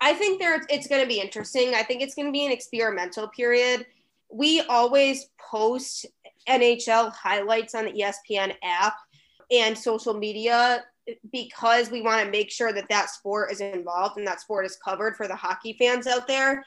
I 0.00 0.14
think 0.14 0.40
there 0.40 0.60
it's 0.68 0.86
going 0.86 1.02
to 1.02 1.08
be 1.08 1.20
interesting. 1.20 1.74
I 1.74 1.82
think 1.82 2.02
it's 2.02 2.14
going 2.14 2.26
to 2.26 2.32
be 2.32 2.44
an 2.44 2.52
experimental 2.52 3.28
period. 3.28 3.86
We 4.32 4.60
always 4.62 5.28
post 5.50 6.06
NHL 6.48 7.12
highlights 7.12 7.74
on 7.74 7.86
the 7.86 7.92
ESPN 7.92 8.54
app 8.62 8.94
and 9.50 9.76
social 9.76 10.14
media 10.14 10.84
because 11.32 11.90
we 11.90 12.02
want 12.02 12.24
to 12.24 12.30
make 12.30 12.50
sure 12.50 12.72
that 12.72 12.88
that 12.88 13.10
sport 13.10 13.50
is 13.50 13.60
involved 13.60 14.18
and 14.18 14.26
that 14.26 14.40
sport 14.40 14.64
is 14.64 14.78
covered 14.84 15.16
for 15.16 15.26
the 15.26 15.34
hockey 15.34 15.74
fans 15.78 16.06
out 16.06 16.26
there. 16.28 16.64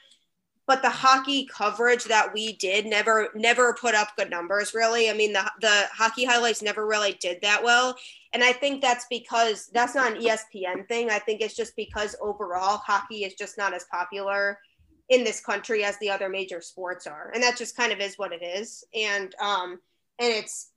But 0.66 0.82
the 0.82 0.90
hockey 0.90 1.46
coverage 1.46 2.04
that 2.04 2.34
we 2.34 2.54
did 2.56 2.86
never 2.86 3.28
never 3.36 3.76
put 3.80 3.94
up 3.94 4.08
good 4.16 4.30
numbers 4.30 4.74
really. 4.74 5.08
I 5.08 5.14
mean 5.14 5.32
the, 5.32 5.50
the 5.60 5.86
hockey 5.92 6.24
highlights 6.24 6.60
never 6.60 6.86
really 6.86 7.16
did 7.20 7.40
that 7.42 7.62
well. 7.62 7.96
And 8.32 8.42
i 8.42 8.52
think 8.52 8.82
that's 8.82 9.06
because 9.08 9.68
that's 9.72 9.94
not 9.94 10.16
an 10.16 10.22
espn 10.22 10.86
thing. 10.88 11.08
I 11.08 11.20
think 11.20 11.40
it's 11.40 11.56
just 11.56 11.76
because 11.76 12.16
overall 12.20 12.78
hockey 12.78 13.24
is 13.24 13.34
just 13.34 13.56
not 13.56 13.74
as 13.74 13.86
popular 13.92 14.58
in 15.08 15.24
this 15.24 15.40
country 15.40 15.84
as 15.84 15.98
the 15.98 16.10
other 16.10 16.28
major 16.28 16.60
sports 16.60 17.06
are 17.06 17.30
and 17.34 17.42
that 17.42 17.56
just 17.56 17.76
kind 17.76 17.92
of 17.92 18.00
is 18.00 18.18
what 18.18 18.32
it 18.32 18.42
is 18.42 18.84
and 18.94 19.34
um 19.40 19.78
and 20.18 20.32
it's 20.32 20.70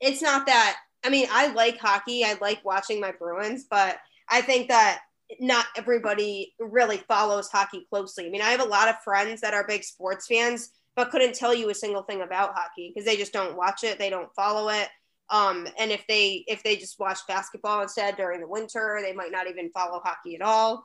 it's 0.00 0.20
not 0.20 0.46
that 0.46 0.76
i 1.04 1.08
mean 1.08 1.26
i 1.30 1.46
like 1.52 1.78
hockey 1.78 2.24
i 2.24 2.36
like 2.40 2.62
watching 2.64 3.00
my 3.00 3.12
bruins 3.12 3.64
but 3.70 3.98
i 4.28 4.42
think 4.42 4.68
that 4.68 5.00
not 5.38 5.66
everybody 5.76 6.54
really 6.58 6.98
follows 7.08 7.48
hockey 7.48 7.86
closely. 7.88 8.26
I 8.26 8.30
mean, 8.30 8.42
I 8.42 8.50
have 8.50 8.60
a 8.60 8.64
lot 8.64 8.88
of 8.88 9.00
friends 9.02 9.40
that 9.42 9.54
are 9.54 9.66
big 9.66 9.84
sports 9.84 10.26
fans, 10.26 10.70
but 10.96 11.10
couldn't 11.10 11.34
tell 11.34 11.54
you 11.54 11.70
a 11.70 11.74
single 11.74 12.02
thing 12.02 12.22
about 12.22 12.54
hockey 12.54 12.90
because 12.92 13.06
they 13.06 13.16
just 13.16 13.32
don't 13.32 13.56
watch 13.56 13.84
it, 13.84 13.98
they 13.98 14.10
don't 14.10 14.34
follow 14.34 14.70
it. 14.70 14.88
Um, 15.28 15.68
and 15.78 15.92
if 15.92 16.04
they 16.08 16.44
if 16.48 16.64
they 16.64 16.74
just 16.74 16.98
watch 16.98 17.20
basketball 17.28 17.82
instead 17.82 18.16
during 18.16 18.40
the 18.40 18.48
winter, 18.48 18.98
they 19.00 19.12
might 19.12 19.30
not 19.30 19.48
even 19.48 19.70
follow 19.70 20.00
hockey 20.02 20.34
at 20.34 20.42
all. 20.42 20.84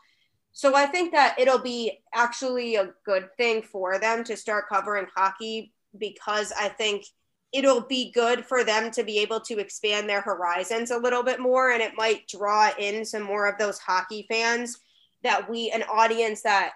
So 0.56 0.74
I 0.74 0.86
think 0.86 1.12
that 1.12 1.36
it'll 1.38 1.60
be 1.60 2.00
actually 2.14 2.76
a 2.76 2.94
good 3.06 3.28
thing 3.36 3.62
for 3.62 4.00
them 4.00 4.24
to 4.24 4.38
start 4.38 4.70
covering 4.70 5.06
hockey 5.14 5.74
because 5.98 6.54
I 6.58 6.70
think 6.70 7.04
it'll 7.52 7.82
be 7.82 8.10
good 8.14 8.46
for 8.46 8.64
them 8.64 8.90
to 8.92 9.04
be 9.04 9.20
able 9.20 9.42
to 9.42 9.60
expand 9.60 10.08
their 10.08 10.22
horizons 10.22 10.92
a 10.92 10.98
little 10.98 11.24
bit 11.24 11.42
more 11.42 11.72
and 11.72 11.82
it 11.82 11.92
might 11.98 12.30
draw 12.30 12.70
in 12.80 13.04
some 13.04 13.22
more 13.22 13.48
of 13.48 13.58
those 13.58 13.80
hockey 13.80 14.26
fans 14.30 14.78
that 15.24 15.50
we 15.50 15.72
an 15.72 15.84
audience 15.92 16.42
that 16.44 16.72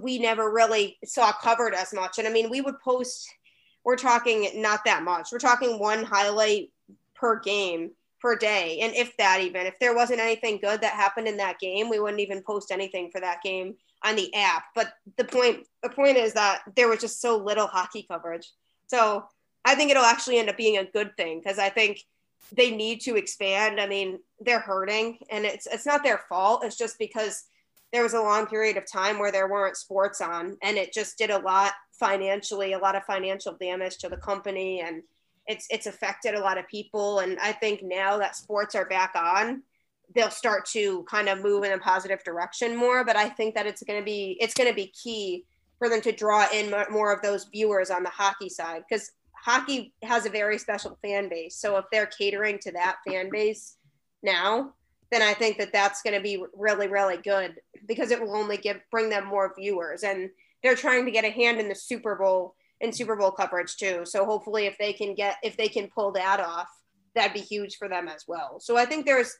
we 0.00 0.18
never 0.18 0.50
really 0.50 0.96
saw 1.04 1.30
covered 1.30 1.74
as 1.74 1.92
much. 1.92 2.18
And 2.18 2.26
i 2.26 2.32
mean 2.32 2.48
we 2.48 2.62
would 2.62 2.80
post 2.80 3.28
we're 3.84 3.96
talking 3.96 4.50
not 4.54 4.86
that 4.86 5.02
much 5.02 5.28
we're 5.32 5.38
talking 5.38 5.78
one 5.78 6.02
highlight 6.02 6.72
per 7.14 7.38
game 7.40 7.90
per 8.20 8.36
day 8.36 8.80
and 8.80 8.94
if 8.94 9.16
that 9.16 9.40
even 9.40 9.66
if 9.66 9.78
there 9.78 9.94
wasn't 9.94 10.18
anything 10.18 10.58
good 10.58 10.80
that 10.80 10.92
happened 10.92 11.28
in 11.28 11.36
that 11.36 11.58
game 11.58 11.88
we 11.88 12.00
wouldn't 12.00 12.20
even 12.20 12.42
post 12.42 12.70
anything 12.70 13.10
for 13.10 13.20
that 13.20 13.42
game 13.42 13.74
on 14.04 14.16
the 14.16 14.32
app 14.34 14.64
but 14.74 14.92
the 15.16 15.24
point 15.24 15.66
the 15.82 15.88
point 15.88 16.16
is 16.16 16.32
that 16.32 16.62
there 16.76 16.88
was 16.88 17.00
just 17.00 17.20
so 17.20 17.36
little 17.36 17.66
hockey 17.66 18.04
coverage 18.08 18.52
so 18.88 19.24
I 19.64 19.74
think 19.74 19.90
it'll 19.90 20.04
actually 20.04 20.38
end 20.38 20.48
up 20.48 20.56
being 20.56 20.78
a 20.78 20.84
good 20.84 21.16
thing 21.16 21.40
because 21.40 21.58
I 21.58 21.68
think 21.68 22.00
they 22.52 22.70
need 22.70 23.02
to 23.02 23.16
expand. 23.16 23.80
I 23.80 23.86
mean, 23.86 24.18
they're 24.40 24.60
hurting 24.60 25.18
and 25.30 25.44
it's 25.44 25.66
it's 25.66 25.86
not 25.86 26.02
their 26.02 26.18
fault. 26.28 26.64
It's 26.64 26.78
just 26.78 26.98
because 26.98 27.44
there 27.92 28.02
was 28.02 28.14
a 28.14 28.22
long 28.22 28.46
period 28.46 28.78
of 28.78 28.90
time 28.90 29.18
where 29.18 29.32
there 29.32 29.48
weren't 29.48 29.76
sports 29.76 30.20
on 30.20 30.56
and 30.62 30.76
it 30.76 30.92
just 30.92 31.18
did 31.18 31.30
a 31.30 31.38
lot 31.38 31.72
financially, 31.92 32.72
a 32.72 32.78
lot 32.78 32.96
of 32.96 33.04
financial 33.04 33.56
damage 33.60 33.98
to 33.98 34.08
the 34.08 34.16
company 34.16 34.80
and 34.80 35.02
it's 35.48 35.66
it's 35.70 35.86
affected 35.86 36.34
a 36.34 36.40
lot 36.40 36.58
of 36.58 36.68
people 36.68 37.20
and 37.20 37.38
I 37.40 37.52
think 37.52 37.82
now 37.82 38.18
that 38.18 38.36
sports 38.36 38.74
are 38.74 38.84
back 38.84 39.12
on, 39.16 39.62
they'll 40.14 40.30
start 40.30 40.66
to 40.66 41.04
kind 41.04 41.28
of 41.28 41.42
move 41.42 41.64
in 41.64 41.72
a 41.72 41.78
positive 41.78 42.22
direction 42.22 42.76
more, 42.76 43.04
but 43.04 43.16
I 43.16 43.28
think 43.28 43.54
that 43.54 43.66
it's 43.66 43.82
going 43.82 43.98
to 43.98 44.04
be 44.04 44.36
it's 44.40 44.54
going 44.54 44.68
to 44.68 44.74
be 44.74 44.88
key 44.88 45.44
for 45.78 45.88
them 45.88 46.00
to 46.02 46.12
draw 46.12 46.46
in 46.52 46.72
more 46.90 47.12
of 47.12 47.22
those 47.22 47.44
viewers 47.44 47.90
on 47.90 48.02
the 48.02 48.10
hockey 48.10 48.48
side 48.48 48.82
because 48.88 49.12
hockey 49.32 49.92
has 50.02 50.26
a 50.26 50.30
very 50.30 50.58
special 50.58 50.98
fan 51.02 51.28
base. 51.28 51.56
So 51.56 51.76
if 51.76 51.84
they're 51.90 52.06
catering 52.06 52.58
to 52.60 52.72
that 52.72 52.96
fan 53.06 53.30
base 53.30 53.76
now, 54.22 54.74
then 55.10 55.22
I 55.22 55.32
think 55.32 55.58
that 55.58 55.72
that's 55.72 56.02
going 56.02 56.14
to 56.14 56.22
be 56.22 56.42
really, 56.54 56.88
really 56.88 57.16
good 57.16 57.54
because 57.86 58.10
it 58.10 58.20
will 58.20 58.36
only 58.36 58.56
give 58.56 58.80
bring 58.90 59.08
them 59.08 59.26
more 59.26 59.54
viewers. 59.58 60.02
And 60.02 60.30
they're 60.62 60.74
trying 60.74 61.04
to 61.06 61.10
get 61.10 61.24
a 61.24 61.30
hand 61.30 61.60
in 61.60 61.68
the 61.68 61.74
Super 61.74 62.16
Bowl 62.16 62.54
and 62.80 62.94
Super 62.94 63.16
Bowl 63.16 63.30
coverage 63.30 63.76
too. 63.76 64.02
So 64.04 64.24
hopefully, 64.24 64.66
if 64.66 64.78
they 64.78 64.92
can 64.92 65.14
get 65.14 65.36
if 65.42 65.56
they 65.56 65.68
can 65.68 65.88
pull 65.88 66.12
that 66.12 66.40
off, 66.40 66.68
that'd 67.14 67.32
be 67.32 67.40
huge 67.40 67.76
for 67.76 67.88
them 67.88 68.08
as 68.08 68.24
well. 68.26 68.60
So 68.60 68.76
I 68.76 68.84
think 68.84 69.06
there's 69.06 69.36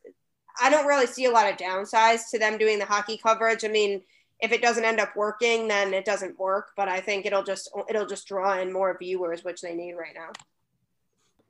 I 0.60 0.70
don't 0.70 0.86
really 0.86 1.06
see 1.06 1.26
a 1.26 1.30
lot 1.30 1.50
of 1.50 1.56
downsides 1.56 2.30
to 2.30 2.38
them 2.38 2.58
doing 2.58 2.78
the 2.78 2.84
hockey 2.84 3.16
coverage. 3.16 3.64
I 3.64 3.68
mean, 3.68 4.02
if 4.40 4.52
it 4.52 4.62
doesn't 4.62 4.84
end 4.84 5.00
up 5.00 5.14
working, 5.16 5.68
then 5.68 5.94
it 5.94 6.04
doesn't 6.04 6.38
work. 6.38 6.70
But 6.76 6.88
I 6.88 7.00
think 7.00 7.26
it'll 7.26 7.44
just 7.44 7.70
it'll 7.88 8.06
just 8.06 8.26
draw 8.26 8.58
in 8.58 8.72
more 8.72 8.96
viewers, 8.98 9.44
which 9.44 9.60
they 9.60 9.74
need 9.74 9.94
right 9.94 10.14
now. 10.14 10.32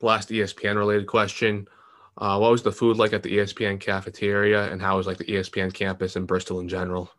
Last 0.00 0.28
ESPN 0.28 0.76
related 0.76 1.06
question: 1.06 1.66
uh, 2.18 2.38
What 2.38 2.52
was 2.52 2.62
the 2.62 2.72
food 2.72 2.96
like 2.96 3.12
at 3.12 3.22
the 3.22 3.38
ESPN 3.38 3.80
cafeteria, 3.80 4.70
and 4.70 4.80
how 4.80 4.96
was 4.96 5.06
like 5.06 5.18
the 5.18 5.24
ESPN 5.24 5.72
campus 5.72 6.16
in 6.16 6.26
Bristol 6.26 6.60
in 6.60 6.68
general? 6.68 7.10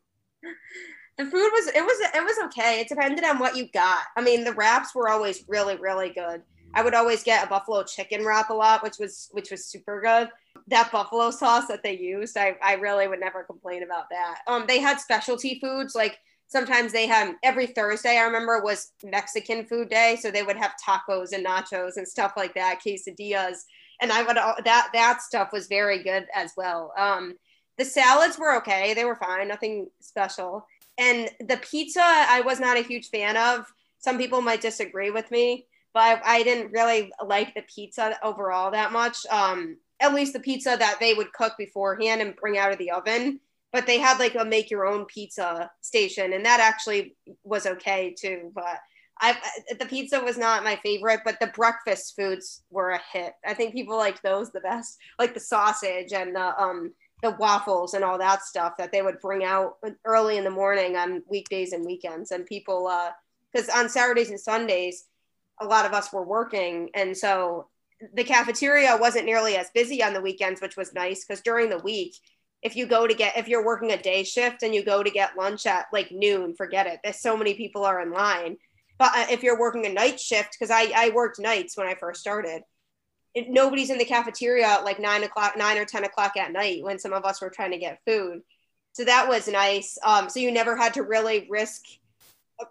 The 1.19 1.25
food 1.25 1.49
was 1.51 1.67
it 1.67 1.83
was 1.83 1.99
it 2.15 2.23
was 2.23 2.37
okay. 2.45 2.79
It 2.79 2.87
depended 2.87 3.25
on 3.25 3.39
what 3.39 3.57
you 3.57 3.67
got. 3.73 4.03
I 4.15 4.21
mean, 4.21 4.45
the 4.45 4.53
wraps 4.53 4.95
were 4.95 5.09
always 5.09 5.43
really 5.49 5.75
really 5.75 6.11
good. 6.11 6.43
I 6.73 6.81
would 6.81 6.93
always 6.93 7.23
get 7.23 7.45
a 7.45 7.49
buffalo 7.49 7.83
chicken 7.83 8.25
wrap 8.25 8.49
a 8.51 8.53
lot, 8.53 8.83
which 8.83 8.99
was 8.99 9.27
which 9.33 9.51
was 9.51 9.65
super 9.65 9.99
good. 9.99 10.29
That 10.67 10.93
buffalo 10.93 11.29
sauce 11.31 11.67
that 11.67 11.83
they 11.83 11.97
used, 11.97 12.37
I, 12.37 12.55
I 12.63 12.75
really 12.75 13.09
would 13.09 13.19
never 13.19 13.43
complain 13.43 13.83
about 13.83 14.05
that. 14.11 14.37
Um, 14.47 14.63
they 14.65 14.79
had 14.79 15.01
specialty 15.01 15.59
foods 15.59 15.93
like 15.93 16.19
sometimes 16.47 16.93
they 16.93 17.05
had 17.05 17.33
every 17.43 17.67
Thursday. 17.67 18.17
I 18.17 18.23
remember 18.23 18.61
was 18.63 18.93
Mexican 19.03 19.65
food 19.65 19.89
day, 19.89 20.17
so 20.21 20.31
they 20.31 20.43
would 20.43 20.55
have 20.55 20.71
tacos 20.87 21.33
and 21.33 21.45
nachos 21.45 21.97
and 21.97 22.07
stuff 22.07 22.31
like 22.37 22.53
that, 22.53 22.79
quesadillas, 22.79 23.65
and 23.99 24.13
I 24.13 24.23
would 24.23 24.37
that 24.37 24.89
that 24.93 25.21
stuff 25.21 25.49
was 25.51 25.67
very 25.67 26.01
good 26.01 26.27
as 26.33 26.53
well. 26.55 26.93
Um, 26.97 27.33
the 27.77 27.83
salads 27.83 28.39
were 28.39 28.55
okay; 28.59 28.93
they 28.93 29.03
were 29.03 29.17
fine, 29.17 29.49
nothing 29.49 29.89
special. 29.99 30.65
And 30.99 31.29
the 31.39 31.57
pizza, 31.57 32.03
I 32.03 32.41
was 32.41 32.59
not 32.59 32.77
a 32.77 32.83
huge 32.83 33.09
fan 33.09 33.37
of. 33.37 33.65
Some 33.97 34.17
people 34.17 34.41
might 34.41 34.61
disagree 34.61 35.09
with 35.09 35.31
me 35.31 35.65
but 35.93 36.01
I, 36.01 36.37
I, 36.37 36.43
didn't 36.43 36.71
really 36.71 37.11
like 37.25 37.53
the 37.55 37.63
pizza 37.63 38.17
overall 38.23 38.71
that 38.71 38.91
much. 38.91 39.17
Um, 39.29 39.77
at 39.99 40.13
least 40.13 40.33
the 40.33 40.39
pizza 40.39 40.75
that 40.79 40.97
they 40.99 41.13
would 41.13 41.33
cook 41.33 41.53
beforehand 41.57 42.21
and 42.21 42.35
bring 42.35 42.57
out 42.57 42.71
of 42.71 42.77
the 42.77 42.91
oven. 42.91 43.39
But 43.71 43.85
they 43.85 43.99
had 43.99 44.17
like 44.19 44.35
a 44.35 44.45
make 44.45 44.71
your 44.71 44.87
own 44.87 45.05
pizza 45.05 45.69
station, 45.81 46.33
and 46.33 46.43
that 46.45 46.59
actually 46.59 47.15
was 47.43 47.67
okay 47.67 48.15
too. 48.19 48.51
But 48.55 48.79
I 49.21 49.37
the 49.77 49.85
pizza 49.85 50.19
was 50.19 50.39
not 50.39 50.63
my 50.63 50.77
favorite, 50.77 51.19
but 51.23 51.39
the 51.39 51.47
breakfast 51.47 52.15
foods 52.15 52.63
were 52.71 52.91
a 52.91 53.01
hit. 53.13 53.33
I 53.45 53.53
think 53.53 53.73
people 53.73 53.95
liked 53.95 54.23
those 54.23 54.51
the 54.51 54.61
best, 54.61 54.97
like 55.19 55.35
the 55.35 55.39
sausage 55.39 56.13
and 56.13 56.35
the 56.35 56.59
um 56.59 56.93
the 57.21 57.31
waffles 57.31 57.93
and 57.93 58.03
all 58.03 58.17
that 58.17 58.43
stuff 58.43 58.77
that 58.77 58.91
they 58.91 59.01
would 59.01 59.19
bring 59.19 59.43
out 59.43 59.77
early 60.05 60.37
in 60.37 60.43
the 60.43 60.49
morning 60.49 60.95
on 60.95 61.23
weekdays 61.29 61.73
and 61.73 61.85
weekends. 61.85 62.31
And 62.31 62.45
people, 62.45 62.87
uh, 62.87 63.11
because 63.51 63.69
on 63.69 63.89
Saturdays 63.89 64.29
and 64.29 64.39
Sundays, 64.39 65.05
a 65.59 65.65
lot 65.65 65.85
of 65.85 65.93
us 65.93 66.13
were 66.13 66.25
working. 66.25 66.89
And 66.93 67.15
so 67.17 67.67
the 68.13 68.23
cafeteria 68.23 68.97
wasn't 68.99 69.25
nearly 69.25 69.57
as 69.57 69.69
busy 69.73 70.01
on 70.01 70.13
the 70.13 70.21
weekends, 70.21 70.61
which 70.61 70.77
was 70.77 70.93
nice 70.93 71.25
because 71.25 71.41
during 71.41 71.69
the 71.69 71.79
week, 71.79 72.15
if 72.61 72.75
you 72.75 72.85
go 72.85 73.07
to 73.07 73.13
get 73.13 73.37
if 73.37 73.47
you're 73.47 73.65
working 73.65 73.91
a 73.91 74.01
day 74.01 74.23
shift 74.23 74.63
and 74.63 74.75
you 74.75 74.83
go 74.83 75.01
to 75.01 75.09
get 75.09 75.37
lunch 75.37 75.65
at 75.65 75.85
like 75.93 76.11
noon, 76.11 76.55
forget 76.55 76.87
it. 76.87 76.99
There's 77.03 77.21
so 77.21 77.37
many 77.37 77.53
people 77.53 77.85
are 77.85 78.01
in 78.01 78.11
line. 78.11 78.57
But 78.97 79.11
uh, 79.15 79.25
if 79.29 79.43
you're 79.43 79.59
working 79.59 79.85
a 79.85 79.93
night 79.93 80.19
shift, 80.19 80.57
because 80.57 80.71
I, 80.71 80.91
I 80.95 81.09
worked 81.11 81.39
nights 81.39 81.77
when 81.77 81.87
I 81.87 81.95
first 81.95 82.19
started, 82.19 82.63
nobody's 83.35 83.89
in 83.89 83.97
the 83.97 84.05
cafeteria 84.05 84.67
at 84.67 84.83
like 84.83 84.99
nine 84.99 85.23
o'clock, 85.23 85.57
nine 85.57 85.77
or 85.77 85.85
ten 85.85 86.03
o'clock 86.03 86.37
at 86.37 86.51
night 86.51 86.83
when 86.83 86.99
some 86.99 87.13
of 87.13 87.25
us 87.25 87.41
were 87.41 87.49
trying 87.49 87.71
to 87.71 87.77
get 87.77 88.01
food. 88.05 88.41
So 88.93 89.05
that 89.05 89.27
was 89.27 89.47
nice. 89.47 89.97
Um, 90.03 90.29
so 90.29 90.39
you 90.39 90.51
never 90.51 90.75
had 90.75 90.95
to 90.95 91.03
really 91.03 91.47
risk 91.49 91.83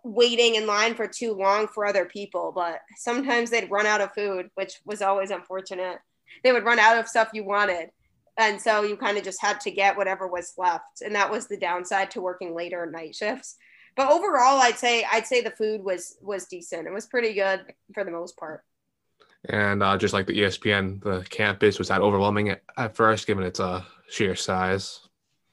waiting 0.05 0.57
in 0.57 0.67
line 0.67 0.95
for 0.95 1.07
too 1.07 1.33
long 1.33 1.69
for 1.69 1.87
other 1.87 2.05
people, 2.05 2.53
but 2.55 2.81
sometimes 2.97 3.51
they'd 3.51 3.71
run 3.71 3.87
out 3.87 4.01
of 4.01 4.13
food, 4.13 4.51
which 4.55 4.81
was 4.85 5.01
always 5.01 5.31
unfortunate. 5.31 5.99
They 6.45 6.53
would 6.53 6.65
run 6.65 6.79
out 6.79 6.99
of 6.99 7.09
stuff 7.09 7.31
you 7.33 7.45
wanted. 7.45 7.91
And 8.37 8.61
so 8.61 8.83
you 8.83 8.97
kind 8.97 9.19
of 9.19 9.25
just 9.25 9.41
had 9.41 9.61
to 9.61 9.71
get 9.71 9.97
whatever 9.97 10.29
was 10.29 10.53
left. 10.57 11.03
And 11.03 11.15
that 11.15 11.31
was 11.31 11.47
the 11.47 11.57
downside 11.57 12.11
to 12.13 12.21
working 12.21 12.55
later 12.55 12.87
night 12.87 13.17
shifts. 13.17 13.57
But 13.97 14.13
overall, 14.13 14.61
I'd 14.61 14.79
say 14.79 15.05
I'd 15.11 15.27
say 15.27 15.41
the 15.41 15.51
food 15.51 15.83
was 15.83 16.17
was 16.23 16.47
decent. 16.47 16.87
It 16.87 16.93
was 16.93 17.07
pretty 17.07 17.35
good 17.35 17.65
for 17.95 18.05
the 18.05 18.13
most 18.13 18.37
part. 18.37 18.63
And 19.45 19.83
uh, 19.83 19.97
just 19.97 20.15
like 20.15 20.27
the 20.27 20.39
ESPN, 20.39 21.03
the 21.03 21.25
campus 21.31 21.79
was 21.79 21.89
that 21.89 22.01
overwhelming 22.01 22.51
at, 22.51 22.63
at 22.77 22.97
first, 22.97 23.27
given 23.27 23.45
its 23.45 23.61
uh, 23.61 23.83
sheer 24.09 24.35
size. 24.35 25.01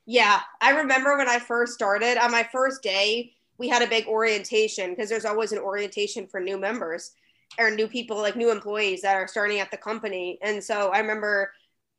Yeah, 0.06 0.41
I 0.62 0.71
remember 0.71 1.17
when 1.17 1.30
I 1.30 1.39
first 1.39 1.74
started 1.74 2.17
on 2.17 2.32
my 2.32 2.48
first 2.52 2.84
day, 2.84 3.34
we 3.58 3.69
had 3.69 3.82
a 3.82 3.88
big 3.88 4.08
orientation 4.08 4.91
because 4.91 5.10
there's 5.10 5.26
always 5.26 5.52
an 5.52 5.60
orientation 5.60 6.28
for 6.28 6.39
new 6.39 6.58
members 6.58 7.12
or 7.58 7.71
new 7.71 7.88
people, 7.88 8.17
like 8.17 8.36
new 8.36 8.52
employees 8.52 9.02
that 9.02 9.15
are 9.15 9.28
starting 9.28 9.60
at 9.60 9.71
the 9.71 9.78
company. 9.78 10.38
And 10.41 10.63
so 10.63 10.89
I 10.89 11.00
remember 11.00 11.52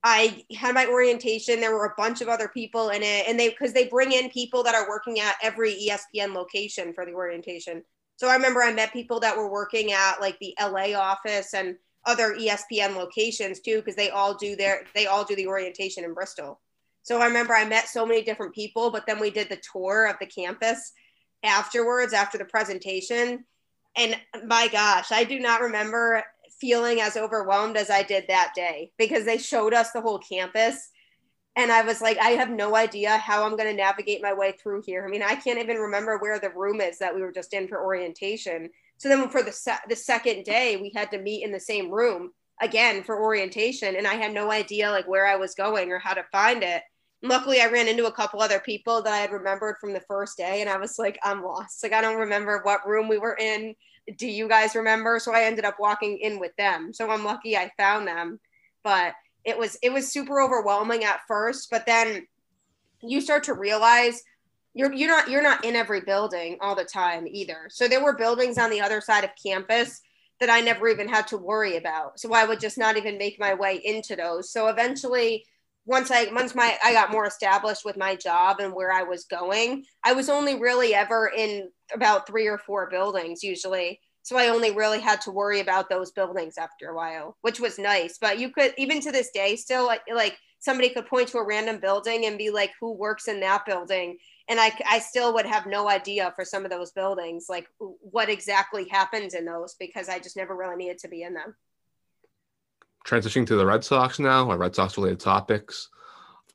I 0.05 0.45
had 0.55 0.75
my 0.75 0.87
orientation. 0.87 1.61
There 1.61 1.75
were 1.75 1.87
a 1.87 1.95
bunch 1.97 2.21
of 2.21 2.29
other 2.29 2.49
people 2.49 2.91
in 2.91 3.03
it, 3.03 3.27
and 3.27 3.39
they 3.39 3.49
because 3.49 3.73
they 3.73 3.89
bring 3.89 4.13
in 4.13 4.31
people 4.31 4.63
that 4.63 4.75
are 4.75 4.89
working 4.89 5.19
at 5.19 5.35
every 5.43 5.75
ESPN 5.75 6.35
location 6.35 6.93
for 6.93 7.05
the 7.05 7.13
orientation. 7.13 7.83
So 8.17 8.29
I 8.29 8.35
remember 8.35 8.63
I 8.63 8.73
met 8.73 8.93
people 8.93 9.21
that 9.21 9.37
were 9.37 9.51
working 9.51 9.93
at 9.93 10.21
like 10.21 10.39
the 10.39 10.55
LA 10.61 10.99
office 10.99 11.55
and 11.55 11.77
other 12.07 12.35
ESPN 12.35 12.97
locations 12.97 13.61
too, 13.61 13.77
because 13.77 13.97
they 13.97 14.11
all 14.11 14.35
do 14.35 14.57
their 14.57 14.83
they 14.95 15.07
all 15.07 15.25
do 15.25 15.37
the 15.37 15.47
orientation 15.47 16.05
in 16.05 16.15
Bristol. 16.15 16.61
So 17.03 17.21
I 17.21 17.27
remember 17.27 17.55
I 17.55 17.65
met 17.65 17.89
so 17.89 18.05
many 18.07 18.23
different 18.23 18.55
people, 18.55 18.91
but 18.91 19.07
then 19.07 19.21
we 19.21 19.31
did 19.31 19.49
the 19.49 19.61
tour 19.73 20.07
of 20.07 20.17
the 20.19 20.27
campus 20.27 20.93
afterwards 21.45 22.13
after 22.13 22.39
the 22.39 22.45
presentation. 22.45 23.45
And 23.97 24.19
my 24.45 24.69
gosh, 24.69 25.13
I 25.13 25.25
do 25.25 25.39
not 25.39 25.61
remember 25.61 26.23
feeling 26.61 27.01
as 27.01 27.17
overwhelmed 27.17 27.77
as 27.77 27.91
I 27.91 28.03
did 28.03 28.25
that 28.29 28.53
day 28.57 28.93
because 28.99 29.25
they 29.25 29.39
showed 29.39 29.75
us 29.75 29.93
the 29.93 30.01
whole 30.01 30.19
campus. 30.19 30.91
And 31.57 31.73
I 31.73 31.83
was 31.83 32.03
like, 32.03 32.19
I 32.19 32.31
have 32.31 32.51
no 32.51 32.77
idea 32.77 33.17
how 33.17 33.45
I'm 33.45 33.57
going 33.57 33.71
to 33.71 33.75
navigate 33.75 34.23
my 34.23 34.35
way 34.35 34.53
through 34.53 34.83
here. 34.85 35.05
I 35.07 35.09
mean, 35.09 35.23
I 35.23 35.37
can't 35.37 35.59
even 35.59 35.79
remember 35.79 36.19
where 36.19 36.39
the 36.39 36.51
room 36.51 36.81
is 36.81 36.99
that 36.99 37.15
we 37.15 37.23
were 37.23 37.33
just 37.33 37.55
in 37.55 37.67
for 37.67 37.83
orientation. 37.83 38.69
So 38.99 39.09
then 39.09 39.29
for 39.31 39.43
the, 39.43 39.53
se- 39.53 39.79
the 39.89 39.97
second 39.97 40.45
day, 40.45 40.77
we 40.77 40.93
had 40.95 41.11
to 41.13 41.19
meet 41.19 41.45
in 41.45 41.53
the 41.53 41.61
same 41.61 41.91
room 41.91 42.33
again 42.61 43.03
for 43.03 43.23
orientation. 43.23 43.97
And 43.97 44.07
I 44.07 44.15
had 44.15 44.35
no 44.35 44.51
idea 44.51 44.91
like 44.91 45.09
where 45.09 45.27
I 45.27 45.37
was 45.37 45.55
going 45.55 45.91
or 45.91 45.99
how 45.99 46.13
to 46.13 46.25
find 46.31 46.63
it 46.63 46.83
luckily 47.23 47.61
I 47.61 47.67
ran 47.67 47.89
into 47.89 48.07
a 48.07 48.13
couple 48.13 48.41
other 48.41 48.61
people 48.61 49.03
that 49.03 49.13
I 49.13 49.19
had 49.19 49.33
remembered 49.33 49.77
from 49.81 49.93
the 49.93 50.01
first 50.01 50.37
day 50.37 50.61
and 50.61 50.71
I 50.71 50.77
was 50.77 50.99
like, 50.99 51.19
I'm 51.23 51.43
lost. 51.43 51.83
Like 51.83 51.93
I 51.93 52.01
don't 52.01 52.21
remember 52.21 52.61
what 52.63 52.87
room 52.87 53.09
we 53.09 53.19
were 53.19 53.37
in. 53.37 53.75
Do 54.17 54.27
you 54.27 54.49
guys 54.49 54.75
remember? 54.75 55.19
So 55.19 55.35
I 55.35 55.45
ended 55.45 55.65
up 55.65 55.77
walking 55.81 56.19
in 56.19 56.39
with 56.39 56.55
them. 56.57 56.93
So 56.93 57.11
I'm 57.11 57.25
lucky 57.25 57.57
I 57.57 57.73
found 57.77 58.07
them. 58.07 58.39
But 58.85 59.15
it 59.47 59.57
was 59.57 59.79
it 59.83 59.93
was 59.93 60.13
super 60.13 60.41
overwhelming 60.41 61.05
at 61.05 61.21
first, 61.27 61.71
but 61.71 61.87
then 61.87 62.27
you 63.01 63.21
start 63.21 63.45
to 63.45 63.55
realize 63.55 64.23
you're 64.75 64.93
you're 64.93 65.09
not 65.09 65.31
you're 65.31 65.43
not 65.43 65.65
in 65.65 65.77
every 65.77 66.01
building 66.01 66.59
all 66.61 66.75
the 66.75 66.85
time 66.85 67.27
either. 67.27 67.69
So 67.71 67.89
there 67.89 68.03
were 68.03 68.17
buildings 68.17 68.59
on 68.59 68.71
the 68.71 68.81
other 68.81 69.01
side 69.01 69.25
of 69.25 69.31
campus 69.43 70.03
that 70.41 70.51
I 70.51 70.61
never 70.61 70.89
even 70.89 71.09
had 71.09 71.27
to 71.29 71.39
worry 71.39 71.77
about. 71.77 72.21
So 72.21 72.35
I 72.35 72.45
would 72.45 72.61
just 72.61 72.77
not 72.77 72.97
even 72.99 73.17
make 73.17 73.41
my 73.41 73.55
way 73.55 73.81
into 73.83 74.17
those. 74.17 74.51
So 74.51 74.67
eventually 74.67 75.47
once 75.87 76.11
I 76.11 76.27
once 76.33 76.55
my 76.55 76.77
I 76.85 76.93
got 76.93 77.13
more 77.13 77.27
established 77.27 77.85
with 77.85 77.97
my 77.97 78.17
job 78.17 78.59
and 78.59 78.75
where 78.75 78.93
I 78.93 79.05
was 79.05 79.25
going, 79.25 79.85
I 80.03 80.13
was 80.13 80.29
only 80.29 80.59
really 80.59 80.93
ever 80.93 81.31
in 81.35 81.71
about 81.95 82.27
three 82.27 82.49
or 82.49 82.59
four 82.59 82.91
buildings 82.91 83.45
usually. 83.45 84.01
So 84.27 84.37
I 84.37 84.49
only 84.49 84.73
really 84.73 84.99
had 84.99 85.21
to 85.21 85.31
worry 85.31 85.61
about 85.61 85.89
those 85.89 86.11
buildings 86.11 86.59
after 86.59 86.89
a 86.89 86.97
while, 86.97 87.37
which 87.43 87.61
was 87.61 87.79
nice. 87.79 88.19
But 88.21 88.41
you 88.41 88.51
could 88.51 88.75
even 88.77 89.01
to 89.03 89.13
this 89.13 89.31
day 89.31 89.55
still 89.55 89.87
like 89.87 90.37
somebody 90.59 90.89
could 90.89 91.07
point 91.07 91.29
to 91.29 91.39
a 91.39 91.47
random 91.47 91.79
building 91.79 92.27
and 92.27 92.37
be 92.37 92.51
like, 92.51 92.73
who 92.81 92.93
works 92.93 93.29
in 93.29 93.39
that 93.39 93.65
building? 93.65 94.19
And 94.49 94.59
I, 94.59 94.73
I 94.85 94.99
still 94.99 95.33
would 95.35 95.47
have 95.47 95.67
no 95.67 95.89
idea 95.89 96.33
for 96.35 96.45
some 96.45 96.65
of 96.65 96.73
those 96.73 96.91
buildings, 96.91 97.47
like 97.49 97.69
what 97.79 98.29
exactly 98.29 98.89
happens 98.89 99.33
in 99.33 99.45
those 99.45 99.77
because 99.79 100.09
I 100.09 100.19
just 100.19 100.37
never 100.37 100.57
really 100.57 100.75
needed 100.75 100.99
to 100.99 101.09
be 101.09 101.23
in 101.23 101.35
them 101.35 101.55
transitioning 103.07 103.47
to 103.47 103.55
the 103.55 103.65
Red 103.65 103.85
Sox 103.85 104.19
now, 104.19 104.51
or 104.51 104.59
Red 104.59 104.75
Sox 104.75 104.99
related 104.99 105.21
topics. 105.21 105.91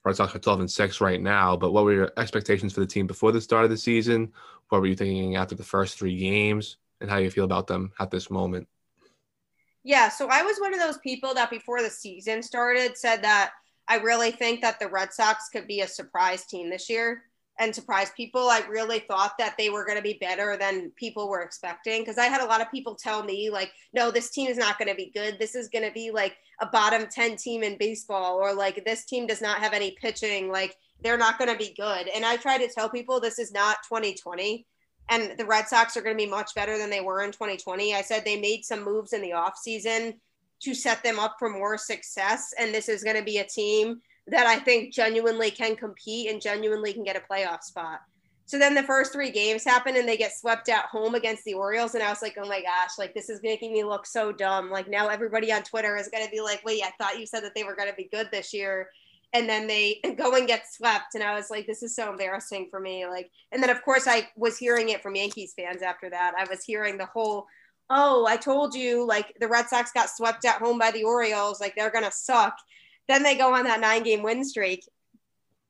Red 0.03 0.17
Sox 0.17 0.35
are 0.35 0.39
12 0.39 0.59
and 0.59 0.71
6 0.71 0.99
right 0.99 1.21
now, 1.21 1.55
but 1.55 1.71
what 1.71 1.85
were 1.85 1.93
your 1.93 2.11
expectations 2.17 2.73
for 2.73 2.81
the 2.81 2.85
team 2.85 3.07
before 3.07 3.31
the 3.31 3.39
start 3.39 3.63
of 3.63 3.69
the 3.69 3.77
season? 3.77 4.33
What 4.67 4.81
were 4.81 4.87
you 4.87 4.95
thinking 4.95 5.37
after 5.37 5.55
the 5.55 5.63
first 5.63 5.97
three 5.97 6.17
games, 6.17 6.75
and 7.01 7.09
how 7.09 7.17
you 7.17 7.29
feel 7.29 7.45
about 7.45 7.67
them 7.67 7.91
at 7.99 8.11
this 8.11 8.29
moment? 8.29 8.67
Yeah, 9.83 10.09
so 10.09 10.27
I 10.29 10.43
was 10.43 10.57
one 10.59 10.73
of 10.73 10.79
those 10.79 10.99
people 10.99 11.33
that 11.33 11.49
before 11.49 11.81
the 11.81 11.89
season 11.89 12.43
started 12.43 12.97
said 12.97 13.23
that 13.23 13.51
I 13.87 13.95
really 13.97 14.31
think 14.31 14.61
that 14.61 14.79
the 14.79 14.87
Red 14.87 15.11
Sox 15.11 15.49
could 15.49 15.67
be 15.67 15.81
a 15.81 15.87
surprise 15.87 16.45
team 16.45 16.69
this 16.69 16.89
year 16.89 17.23
and 17.59 17.73
surprise 17.73 18.11
people. 18.15 18.47
I 18.47 18.61
really 18.69 18.99
thought 18.99 19.37
that 19.39 19.55
they 19.57 19.69
were 19.69 19.85
going 19.85 19.97
to 19.97 20.03
be 20.03 20.17
better 20.21 20.55
than 20.55 20.91
people 20.95 21.27
were 21.29 21.41
expecting 21.41 22.01
because 22.01 22.17
I 22.17 22.25
had 22.25 22.41
a 22.41 22.45
lot 22.45 22.61
of 22.61 22.71
people 22.71 22.95
tell 22.95 23.23
me, 23.23 23.49
like, 23.49 23.71
no, 23.93 24.11
this 24.11 24.29
team 24.29 24.49
is 24.49 24.57
not 24.57 24.77
going 24.77 24.87
to 24.87 24.95
be 24.95 25.11
good. 25.13 25.37
This 25.39 25.55
is 25.55 25.67
going 25.67 25.85
to 25.85 25.91
be 25.91 26.11
like 26.11 26.37
a 26.61 26.67
bottom 26.67 27.07
10 27.07 27.35
team 27.37 27.63
in 27.63 27.77
baseball, 27.77 28.37
or 28.37 28.53
like 28.53 28.85
this 28.85 29.05
team 29.05 29.27
does 29.27 29.41
not 29.41 29.59
have 29.59 29.73
any 29.73 29.91
pitching. 29.99 30.51
Like, 30.51 30.75
they're 31.03 31.17
not 31.17 31.39
going 31.39 31.51
to 31.51 31.57
be 31.57 31.73
good. 31.75 32.07
And 32.07 32.25
I 32.25 32.37
try 32.37 32.57
to 32.57 32.71
tell 32.71 32.89
people 32.89 33.19
this 33.19 33.39
is 33.39 33.51
not 33.51 33.77
2020 33.89 34.65
and 35.11 35.37
the 35.37 35.45
Red 35.45 35.67
Sox 35.67 35.97
are 35.97 36.01
going 36.01 36.17
to 36.17 36.23
be 36.23 36.29
much 36.29 36.55
better 36.55 36.77
than 36.77 36.89
they 36.89 37.01
were 37.01 37.21
in 37.21 37.33
2020. 37.33 37.93
I 37.93 38.01
said 38.01 38.23
they 38.23 38.39
made 38.39 38.63
some 38.63 38.83
moves 38.83 39.11
in 39.11 39.21
the 39.21 39.31
offseason 39.31 40.15
to 40.61 40.73
set 40.73 41.03
them 41.03 41.19
up 41.19 41.35
for 41.37 41.49
more 41.49 41.77
success. 41.77 42.53
And 42.57 42.73
this 42.73 42.87
is 42.87 43.03
going 43.03 43.17
to 43.17 43.23
be 43.23 43.39
a 43.39 43.45
team 43.45 43.99
that 44.27 44.47
I 44.47 44.57
think 44.57 44.93
genuinely 44.93 45.51
can 45.51 45.75
compete 45.75 46.31
and 46.31 46.41
genuinely 46.41 46.93
can 46.93 47.03
get 47.03 47.17
a 47.17 47.33
playoff 47.33 47.61
spot. 47.61 47.99
So 48.45 48.57
then 48.57 48.73
the 48.73 48.83
first 48.83 49.11
three 49.11 49.31
games 49.31 49.65
happen 49.65 49.97
and 49.97 50.07
they 50.07 50.17
get 50.17 50.37
swept 50.37 50.69
at 50.69 50.85
home 50.85 51.15
against 51.15 51.43
the 51.43 51.55
Orioles. 51.55 51.93
And 51.93 52.03
I 52.03 52.09
was 52.09 52.21
like, 52.21 52.37
oh 52.41 52.47
my 52.47 52.61
gosh, 52.61 52.91
like 52.97 53.13
this 53.13 53.29
is 53.29 53.41
making 53.43 53.73
me 53.73 53.83
look 53.83 54.05
so 54.05 54.31
dumb. 54.31 54.69
Like 54.69 54.89
now 54.89 55.09
everybody 55.09 55.51
on 55.51 55.63
Twitter 55.63 55.97
is 55.97 56.09
going 56.09 56.25
to 56.25 56.31
be 56.31 56.41
like, 56.41 56.63
wait, 56.63 56.83
I 56.83 56.91
thought 56.97 57.19
you 57.19 57.25
said 57.25 57.43
that 57.43 57.53
they 57.53 57.63
were 57.63 57.75
going 57.75 57.89
to 57.89 57.95
be 57.95 58.09
good 58.11 58.29
this 58.31 58.53
year. 58.53 58.89
And 59.33 59.47
then 59.47 59.67
they 59.67 59.99
go 60.17 60.35
and 60.35 60.47
get 60.47 60.71
swept. 60.71 61.15
And 61.15 61.23
I 61.23 61.33
was 61.35 61.49
like, 61.49 61.67
this 61.67 61.83
is 61.83 61.95
so 61.95 62.11
embarrassing 62.11 62.67
for 62.69 62.79
me. 62.79 63.05
Like, 63.05 63.31
and 63.51 63.61
then 63.61 63.69
of 63.69 63.83
course 63.83 64.07
I 64.07 64.27
was 64.35 64.57
hearing 64.57 64.89
it 64.89 65.01
from 65.01 65.15
Yankees 65.15 65.53
fans 65.55 65.81
after 65.81 66.09
that. 66.09 66.33
I 66.37 66.45
was 66.49 66.63
hearing 66.63 66.97
the 66.97 67.05
whole, 67.05 67.47
oh, 67.89 68.25
I 68.25 68.37
told 68.37 68.75
you, 68.75 69.05
like 69.05 69.35
the 69.39 69.47
Red 69.47 69.67
Sox 69.67 69.91
got 69.91 70.09
swept 70.09 70.45
at 70.45 70.61
home 70.61 70.79
by 70.79 70.91
the 70.91 71.03
Orioles. 71.03 71.59
Like 71.61 71.75
they're 71.75 71.91
to 71.91 72.11
suck. 72.11 72.57
Then 73.07 73.23
they 73.23 73.35
go 73.35 73.53
on 73.53 73.63
that 73.65 73.81
nine 73.81 74.03
game 74.03 74.23
win 74.23 74.43
streak. 74.43 74.87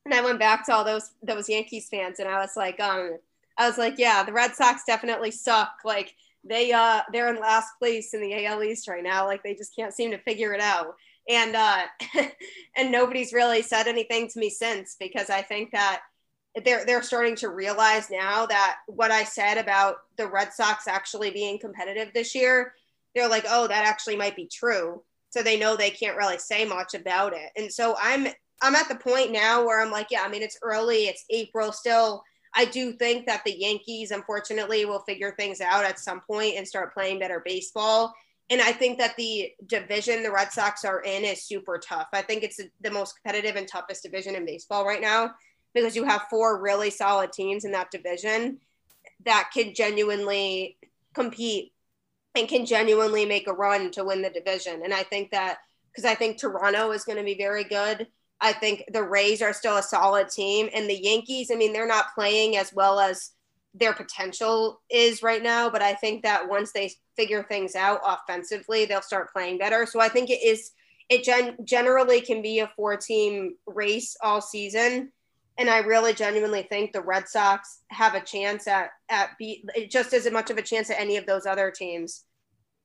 And 0.06 0.14
I 0.14 0.22
went 0.22 0.40
back 0.40 0.66
to 0.66 0.74
all 0.74 0.84
those 0.84 1.12
those 1.22 1.48
Yankees 1.48 1.88
fans 1.90 2.20
and 2.20 2.28
I 2.28 2.40
was 2.40 2.56
like, 2.56 2.80
um, 2.80 3.18
I 3.58 3.68
was 3.68 3.78
like, 3.78 3.96
yeah, 3.98 4.24
the 4.24 4.34
Red 4.34 4.56
Sox 4.56 4.84
definitely 4.86 5.32
suck. 5.32 5.74
Like 5.86 6.16
they 6.44 6.72
uh 6.72 7.02
they're 7.12 7.30
in 7.30 7.40
last 7.40 7.70
place 7.78 8.14
in 8.14 8.22
the 8.22 8.46
AL 8.46 8.64
East 8.64 8.88
right 8.88 9.04
now. 9.04 9.26
Like 9.26 9.44
they 9.44 9.54
just 9.54 9.76
can't 9.76 9.94
seem 9.94 10.12
to 10.12 10.18
figure 10.18 10.54
it 10.54 10.62
out. 10.62 10.96
And 11.30 11.56
uh 11.56 11.84
and 12.76 12.92
nobody's 12.92 13.34
really 13.34 13.62
said 13.62 13.88
anything 13.88 14.28
to 14.30 14.40
me 14.40 14.50
since 14.50 14.96
because 15.00 15.30
I 15.30 15.42
think 15.42 15.72
that 15.72 16.02
they're 16.66 16.86
they're 16.86 17.04
starting 17.04 17.36
to 17.38 17.50
realize 17.50 18.10
now 18.10 18.46
that 18.48 18.78
what 18.88 19.12
I 19.12 19.24
said 19.24 19.58
about 19.58 19.98
the 20.18 20.28
Red 20.28 20.54
Sox 20.54 20.88
actually 20.88 21.32
being 21.32 21.60
competitive 21.60 22.12
this 22.14 22.36
year, 22.36 22.74
they're 23.16 23.30
like, 23.30 23.46
oh, 23.48 23.68
that 23.68 23.86
actually 23.86 24.18
might 24.18 24.36
be 24.36 24.48
true 24.48 25.02
so 25.32 25.42
they 25.42 25.58
know 25.58 25.76
they 25.76 25.90
can't 25.90 26.18
really 26.18 26.38
say 26.38 26.66
much 26.66 26.94
about 26.94 27.34
it. 27.34 27.50
And 27.56 27.72
so 27.74 27.96
I'm 28.00 28.28
I'm 28.62 28.76
at 28.76 28.88
the 28.90 28.96
point 28.96 29.32
now 29.32 29.66
where 29.66 29.82
I'm 29.82 29.92
like, 29.92 30.08
yeah, 30.12 30.22
I 30.24 30.30
mean 30.30 30.44
it's 30.44 30.60
early, 30.62 31.06
it's 31.06 31.26
April 31.30 31.72
still. 31.72 32.24
I 32.54 32.66
do 32.66 32.92
think 32.92 33.26
that 33.26 33.44
the 33.46 33.58
Yankees 33.58 34.12
unfortunately 34.12 34.84
will 34.84 35.00
figure 35.00 35.34
things 35.38 35.62
out 35.62 35.86
at 35.86 36.00
some 36.00 36.20
point 36.20 36.56
and 36.58 36.68
start 36.68 36.94
playing 36.94 37.20
better 37.20 37.42
baseball. 37.44 38.14
And 38.52 38.62
I 38.62 38.74
think 38.74 39.00
that 39.00 39.16
the 39.16 39.54
division 39.66 40.24
the 40.24 40.32
Red 40.32 40.52
Sox 40.52 40.84
are 40.84 41.02
in 41.02 41.24
is 41.24 41.42
super 41.42 41.80
tough. 41.80 42.10
I 42.12 42.22
think 42.22 42.44
it's 42.44 42.60
the 42.82 42.92
most 42.92 43.16
competitive 43.16 43.56
and 43.56 43.66
toughest 43.66 44.04
division 44.04 44.36
in 44.36 44.46
baseball 44.46 44.86
right 44.86 45.00
now 45.00 45.32
because 45.74 45.96
you 45.96 46.04
have 46.04 46.28
four 46.30 46.62
really 46.62 46.90
solid 46.90 47.32
teams 47.32 47.64
in 47.64 47.72
that 47.72 47.92
division 47.92 48.60
that 49.26 49.52
can 49.54 49.74
genuinely 49.74 50.78
compete 51.14 51.72
and 52.36 52.50
can 52.50 52.66
genuinely 52.66 53.26
make 53.26 53.48
a 53.48 53.54
run 53.54 53.90
to 53.92 54.04
win 54.04 54.22
the 54.22 54.30
division. 54.30 54.82
And 54.84 54.94
I 54.94 55.04
think 55.04 55.32
that 55.32 55.60
because 55.90 56.04
I 56.04 56.16
think 56.16 56.38
Toronto 56.38 56.92
is 56.92 57.06
going 57.06 57.18
to 57.18 57.24
be 57.24 57.36
very 57.36 57.64
good. 57.64 58.08
I 58.42 58.52
think 58.52 58.84
the 58.92 59.04
Rays 59.04 59.42
are 59.42 59.54
still 59.54 59.78
a 59.78 59.84
solid 59.84 60.28
team. 60.28 60.70
And 60.74 60.90
the 60.90 61.02
Yankees, 61.02 61.52
I 61.52 61.56
mean, 61.56 61.72
they're 61.72 61.88
not 61.88 62.14
playing 62.16 62.58
as 62.58 62.74
well 62.74 63.00
as 63.00 63.32
their 63.74 63.94
potential 63.94 64.82
is 64.90 65.24
right 65.24 65.42
now. 65.42 65.70
But 65.70 65.82
I 65.82 65.94
think 65.94 66.24
that 66.24 66.48
once 66.50 66.72
they 66.72 66.92
figure 67.16 67.44
things 67.44 67.76
out 67.76 68.02
offensively, 68.06 68.86
they'll 68.86 69.02
start 69.02 69.32
playing 69.32 69.58
better. 69.58 69.86
So 69.86 70.00
I 70.00 70.10
think 70.10 70.30
it 70.30 70.44
is, 70.44 70.72
it 71.10 71.24
gen- 71.24 71.58
generally 71.64 72.22
can 72.22 72.42
be 72.42 72.60
a 72.60 72.72
four 72.76 72.98
team 72.98 73.56
race 73.66 74.16
all 74.22 74.42
season. 74.42 75.12
And 75.58 75.70
I 75.70 75.80
really 75.80 76.14
genuinely 76.14 76.64
think 76.64 76.92
the 76.92 77.02
Red 77.02 77.28
Sox 77.28 77.80
have 77.90 78.16
a 78.16 78.22
chance 78.22 78.68
at 78.68 78.92
at 79.10 79.38
be 79.38 79.66
just 79.90 80.14
as 80.14 80.30
much 80.32 80.50
of 80.50 80.58
a 80.58 80.62
chance 80.62 80.90
at 80.90 81.00
any 81.00 81.18
of 81.18 81.26
those 81.26 81.46
other 81.46 81.72
teams 81.72 82.24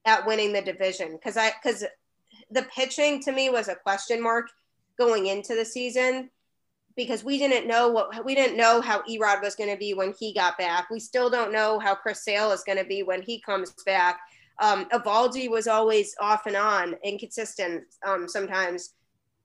at 0.05 0.27
winning 0.27 0.53
the 0.53 0.63
division 0.63 1.13
because 1.13 1.37
I 1.37 1.53
because 1.63 1.85
the 2.51 2.63
pitching 2.75 3.23
to 3.23 3.33
me 3.33 3.51
was 3.51 3.69
a 3.69 3.77
question 3.77 4.23
mark 4.23 4.49
going 4.99 5.27
into 5.27 5.55
the 5.55 5.65
season 5.65 6.31
because 6.97 7.23
we 7.23 7.39
didn't 7.39 7.69
know 7.69 7.89
what 7.89 8.25
we 8.25 8.35
didn't 8.35 8.57
know 8.57 8.81
how 8.81 9.03
E-Rod 9.07 9.43
was 9.43 9.55
going 9.55 9.71
to 9.71 9.77
be 9.77 9.95
when 9.95 10.15
he 10.19 10.33
got 10.33 10.57
back. 10.57 10.89
We 10.91 10.99
still 10.99 11.29
don't 11.29 11.53
know 11.53 11.79
how 11.79 11.95
Chris 11.95 12.25
Sale 12.25 12.53
is 12.53 12.65
going 12.65 12.79
to 12.79 12.85
be 12.85 13.03
when 13.03 13.23
he 13.23 13.41
comes 13.41 13.73
back. 13.85 14.19
Um, 14.59 14.87
Eovaldi 14.87 15.51
was 15.51 15.67
always 15.67 16.15
off 16.19 16.47
and 16.47 16.57
on, 16.57 16.97
inconsistent 17.05 17.85
um, 18.07 18.27
sometimes, 18.27 18.95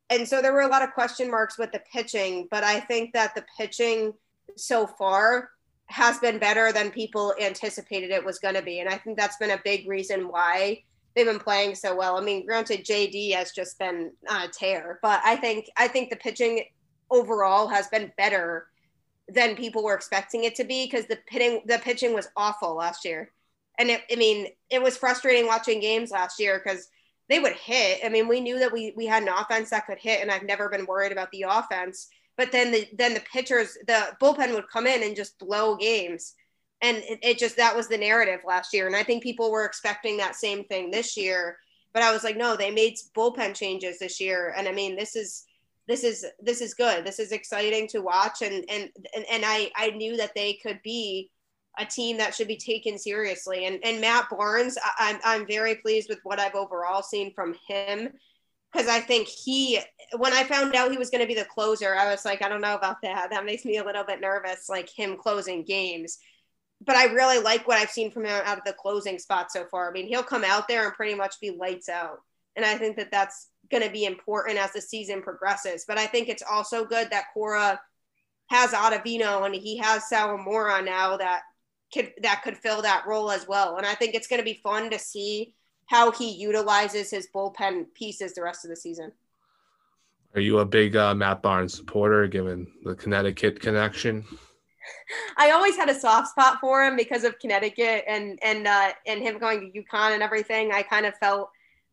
and 0.10 0.28
so 0.28 0.42
there 0.42 0.54
were 0.54 0.62
a 0.62 0.68
lot 0.68 0.84
of 0.84 0.94
question 0.94 1.30
marks 1.30 1.58
with 1.58 1.72
the 1.74 1.82
pitching. 1.92 2.48
But 2.50 2.64
I 2.64 2.80
think 2.80 3.12
that 3.14 3.36
the 3.36 3.44
pitching 3.58 4.14
so 4.56 4.88
far 4.88 5.50
has 5.88 6.20
been 6.20 6.40
better 6.40 6.72
than 6.72 6.90
people 6.90 7.36
anticipated 7.42 8.12
it 8.12 8.24
was 8.24 8.40
going 8.40 8.56
to 8.56 8.62
be, 8.62 8.80
and 8.80 8.88
I 8.88 8.98
think 8.98 9.18
that's 9.18 9.38
been 9.38 9.52
a 9.52 9.62
big 9.66 9.90
reason 9.90 10.30
why 10.30 10.84
they've 11.14 11.26
been 11.26 11.40
playing 11.40 11.76
so 11.76 11.94
well. 11.94 12.18
I 12.18 12.22
mean, 12.22 12.46
granted, 12.46 12.86
JD 12.86 13.34
has 13.34 13.52
just 13.52 13.78
been 13.78 14.14
on 14.30 14.44
a 14.44 14.48
tear, 14.48 15.00
but 15.02 15.20
I 15.26 15.36
think 15.36 15.70
I 15.78 15.90
think 15.90 16.10
the 16.10 16.16
pitching 16.16 16.64
overall 17.12 17.67
has 17.67 17.88
been 17.88 18.12
better 18.17 18.67
than 19.28 19.56
people 19.56 19.84
were 19.84 19.95
expecting 19.95 20.43
it 20.43 20.56
to 20.56 20.63
be 20.63 20.86
because 20.86 21.06
the 21.06 21.19
pitching 21.28 21.62
the 21.65 21.80
pitching 21.80 22.13
was 22.13 22.30
awful 22.36 22.76
last 22.76 23.06
year. 23.06 23.32
And 23.78 23.89
it, 23.89 24.02
I 24.12 24.15
mean, 24.15 24.47
it 24.69 24.82
was 24.82 24.97
frustrating 24.97 25.47
watching 25.47 25.80
games 25.80 26.12
last 26.12 26.39
year 26.39 26.62
because 26.63 26.89
they 27.30 27.39
would 27.39 27.54
hit. 27.54 28.02
I 28.04 28.10
mean, 28.10 28.28
we 28.28 28.41
knew 28.41 28.60
that 28.60 28.74
we 28.74 28.93
we 28.95 29.06
had 29.06 29.24
an 29.24 29.30
offense 29.30 29.69
that 29.69 29.88
could 29.88 30.00
hit, 30.00 30.21
and 30.21 30.32
I've 30.32 30.43
never 30.43 30.69
been 30.69 30.86
worried 30.86 31.12
about 31.12 31.32
the 31.32 31.45
offense. 31.47 32.08
But 32.38 32.52
then 32.52 32.71
the 32.71 32.88
then 32.93 33.13
the 33.13 33.21
pitchers, 33.21 33.78
the 33.88 34.15
bullpen 34.21 34.54
would 34.54 34.69
come 34.69 34.88
in 34.88 35.04
and 35.04 35.15
just 35.15 35.39
blow 35.39 35.76
games, 35.76 36.36
and 36.82 36.97
it, 36.97 37.19
it 37.21 37.38
just 37.38 37.58
that 37.58 37.76
was 37.76 37.88
the 37.88 37.97
narrative 37.97 38.41
last 38.45 38.74
year. 38.74 38.88
And 38.88 38.95
I 38.95 39.04
think 39.04 39.24
people 39.24 39.52
were 39.52 39.65
expecting 39.65 40.17
that 40.17 40.36
same 40.36 40.65
thing 40.65 40.91
this 40.91 41.15
year. 41.15 41.58
But 41.93 42.04
I 42.04 42.12
was 42.13 42.24
like, 42.24 42.38
no, 42.38 42.56
they 42.56 42.71
made 42.71 42.95
bullpen 43.15 43.54
changes 43.54 44.00
this 44.00 44.19
year, 44.19 44.54
and 44.58 44.67
I 44.67 44.71
mean, 44.71 44.95
this 44.95 45.15
is 45.15 45.45
this 45.92 46.04
is 46.06 46.26
this 46.40 46.62
is 46.62 46.74
good. 46.74 47.06
This 47.06 47.20
is 47.20 47.34
exciting 47.34 47.88
to 47.90 48.00
watch, 48.00 48.42
and 48.42 48.64
and 48.70 48.90
and, 49.14 49.26
and 49.30 49.44
I 49.46 49.72
I 49.76 49.90
knew 49.90 50.16
that 50.18 50.34
they 50.36 50.54
could 50.54 50.80
be 50.84 51.30
a 51.78 51.86
team 51.86 52.18
that 52.18 52.34
should 52.34 52.48
be 52.48 52.58
taken 52.58 52.98
seriously. 52.98 53.66
And 53.66 53.80
and 53.84 54.00
Matt 54.00 54.30
Barnes, 54.30 54.78
I, 54.82 55.12
I'm 55.12 55.42
I'm 55.42 55.48
very 55.48 55.76
pleased 55.76 56.10
with 56.10 56.20
what 56.24 56.40
I've 56.40 56.56
overall 56.56 57.04
seen 57.04 57.34
from 57.34 57.56
him 57.68 58.10
because 58.72 58.88
I 58.88 59.02
think 59.02 59.28
he 59.28 59.80
when 60.18 60.32
I 60.32 60.46
found 60.46 60.76
out 60.76 60.92
he 60.92 60.98
was 60.98 61.10
going 61.10 61.22
to 61.22 61.28
be 61.28 61.36
the 61.36 61.46
closer, 61.46 61.94
I 61.94 62.10
was 62.10 62.24
like, 62.24 62.42
I 62.42 62.48
don't 62.48 62.62
know 62.62 62.76
about 62.76 63.02
that. 63.04 63.30
That 63.30 63.46
makes 63.46 63.66
me 63.66 63.78
a 63.78 63.86
little 63.86 64.06
bit 64.06 64.22
nervous, 64.22 64.70
like 64.70 64.90
him 64.90 65.18
closing 65.18 65.64
games. 65.64 66.20
But 66.84 66.96
I 66.96 67.06
really 67.14 67.40
like 67.40 67.68
what 67.68 67.78
I've 67.78 67.92
seen 67.92 68.12
from 68.12 68.26
him 68.26 68.42
out 68.46 68.58
of 68.58 68.64
the 68.66 68.74
closing 68.74 69.20
spot 69.20 69.52
so 69.52 69.66
far. 69.70 69.90
I 69.90 69.92
mean, 69.92 70.08
he'll 70.08 70.24
come 70.24 70.44
out 70.44 70.68
there 70.68 70.86
and 70.86 70.94
pretty 70.94 71.16
much 71.16 71.40
be 71.40 71.52
lights 71.52 71.90
out, 71.90 72.20
and 72.56 72.66
I 72.66 72.78
think 72.78 72.96
that 72.96 73.12
that's 73.12 73.51
going 73.72 73.84
to 73.84 73.90
be 73.90 74.06
important 74.06 74.60
as 74.60 74.74
the 74.74 74.82
season 74.82 75.22
progresses. 75.22 75.86
But 75.88 75.98
I 75.98 76.06
think 76.06 76.30
it's 76.30 76.44
also 76.50 76.86
good 76.86 77.10
that 77.10 77.26
Cora 77.34 77.80
has 78.50 78.72
Ottavino 78.72 79.46
and 79.46 79.56
he 79.56 79.78
has 79.78 80.04
Sawamura 80.12 80.84
now 80.84 81.18
that 81.18 81.44
could 81.94 82.14
that 82.22 82.42
could 82.44 82.58
fill 82.58 82.82
that 82.82 83.06
role 83.08 83.32
as 83.32 83.48
well. 83.48 83.78
And 83.78 83.86
I 83.86 83.96
think 83.96 84.14
it's 84.14 84.28
going 84.28 84.42
to 84.42 84.46
be 84.46 84.60
fun 84.64 84.90
to 84.92 85.00
see 85.00 85.54
how 85.88 86.12
he 86.12 86.32
utilizes 86.32 87.10
his 87.10 87.28
bullpen 87.34 87.86
pieces 87.94 88.34
the 88.34 88.44
rest 88.44 88.64
of 88.64 88.70
the 88.70 88.76
season. 88.76 89.12
Are 90.34 90.42
you 90.42 90.60
a 90.60 90.66
big 90.66 90.96
uh, 90.96 91.14
Matt 91.14 91.42
Barnes 91.42 91.74
supporter, 91.74 92.28
given 92.28 92.68
the 92.84 92.96
Connecticut 92.96 93.60
connection? 93.60 94.26
I 95.38 95.52
always 95.52 95.76
had 95.76 95.90
a 95.90 95.94
soft 95.94 96.30
spot 96.30 96.60
for 96.62 96.84
him 96.84 96.96
because 96.96 97.24
of 97.24 97.38
Connecticut 97.40 98.06
and 98.08 98.40
and 98.42 98.68
uh, 98.68 98.92
and 99.06 99.22
him 99.22 99.38
going 99.38 99.72
to 99.74 99.82
UConn 99.82 100.14
and 100.14 100.24
everything. 100.24 100.72
I 100.72 100.84
kind 100.84 101.06
of 101.06 101.16
felt 101.18 101.52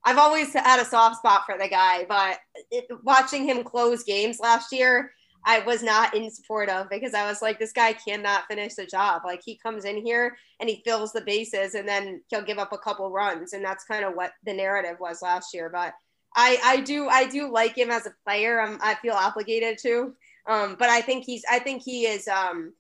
I've 0.08 0.16
always 0.16 0.54
had 0.54 0.80
a 0.80 0.86
soft 0.86 1.16
spot 1.16 1.42
for 1.44 1.58
the 1.58 1.68
guy, 1.68 2.06
but 2.08 2.38
it, 2.70 2.86
watching 3.04 3.44
him 3.44 3.62
close 3.62 4.04
games 4.04 4.40
last 4.40 4.72
year, 4.72 5.12
I 5.44 5.58
was 5.58 5.82
not 5.82 6.16
in 6.16 6.30
support 6.30 6.70
of 6.70 6.88
because 6.88 7.12
I 7.12 7.28
was 7.28 7.42
like, 7.42 7.58
this 7.58 7.74
guy 7.74 7.92
cannot 7.92 8.46
finish 8.48 8.74
the 8.74 8.86
job. 8.86 9.20
Like 9.26 9.42
he 9.44 9.58
comes 9.58 9.84
in 9.84 9.98
here 9.98 10.38
and 10.60 10.70
he 10.70 10.80
fills 10.82 11.12
the 11.12 11.20
bases 11.20 11.74
and 11.74 11.86
then 11.86 12.22
he'll 12.30 12.40
give 12.40 12.56
up 12.56 12.72
a 12.72 12.78
couple 12.78 13.10
runs. 13.10 13.52
And 13.52 13.62
that's 13.62 13.84
kind 13.84 14.02
of 14.02 14.14
what 14.14 14.32
the 14.46 14.54
narrative 14.54 14.96
was 14.98 15.20
last 15.20 15.52
year. 15.52 15.68
But 15.68 15.92
I, 16.34 16.58
I 16.64 16.80
do, 16.80 17.08
I 17.08 17.28
do 17.28 17.52
like 17.52 17.76
him 17.76 17.90
as 17.90 18.06
a 18.06 18.14
player. 18.24 18.62
I'm, 18.62 18.78
I 18.80 18.94
feel 18.94 19.12
obligated 19.12 19.76
to, 19.82 20.14
um, 20.46 20.76
but 20.78 20.88
I 20.88 21.02
think 21.02 21.26
he's, 21.26 21.44
I 21.50 21.58
think 21.58 21.82
he 21.82 22.06
is, 22.06 22.28
um, 22.28 22.72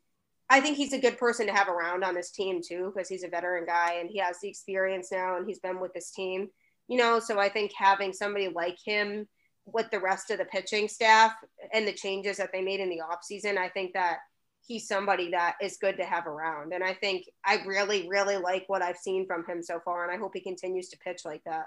I 0.48 0.62
think 0.62 0.78
he's 0.78 0.94
a 0.94 0.98
good 0.98 1.18
person 1.18 1.46
to 1.46 1.52
have 1.52 1.68
around 1.68 2.04
on 2.04 2.14
this 2.14 2.30
team 2.30 2.62
too, 2.66 2.90
because 2.94 3.06
he's 3.06 3.22
a 3.22 3.28
veteran 3.28 3.66
guy 3.66 3.98
and 4.00 4.08
he 4.08 4.16
has 4.16 4.40
the 4.40 4.48
experience 4.48 5.12
now 5.12 5.36
and 5.36 5.46
he's 5.46 5.58
been 5.58 5.78
with 5.78 5.92
this 5.92 6.10
team 6.10 6.48
you 6.88 6.96
know, 6.96 7.20
so 7.20 7.38
I 7.38 7.48
think 7.48 7.72
having 7.76 8.12
somebody 8.12 8.48
like 8.48 8.78
him 8.84 9.28
with 9.66 9.90
the 9.90 10.00
rest 10.00 10.30
of 10.30 10.38
the 10.38 10.46
pitching 10.46 10.88
staff 10.88 11.32
and 11.72 11.86
the 11.86 11.92
changes 11.92 12.38
that 12.38 12.50
they 12.52 12.62
made 12.62 12.80
in 12.80 12.88
the 12.88 13.00
offseason, 13.00 13.58
I 13.58 13.68
think 13.68 13.92
that 13.92 14.18
he's 14.66 14.88
somebody 14.88 15.30
that 15.30 15.56
is 15.62 15.76
good 15.76 15.96
to 15.98 16.04
have 16.04 16.26
around. 16.26 16.72
And 16.72 16.82
I 16.82 16.94
think 16.94 17.26
I 17.44 17.62
really, 17.66 18.08
really 18.08 18.36
like 18.36 18.64
what 18.66 18.82
I've 18.82 18.96
seen 18.96 19.26
from 19.26 19.44
him 19.46 19.62
so 19.62 19.80
far. 19.84 20.04
And 20.04 20.12
I 20.12 20.18
hope 20.18 20.32
he 20.34 20.40
continues 20.40 20.88
to 20.90 20.98
pitch 20.98 21.22
like 21.24 21.42
that. 21.44 21.66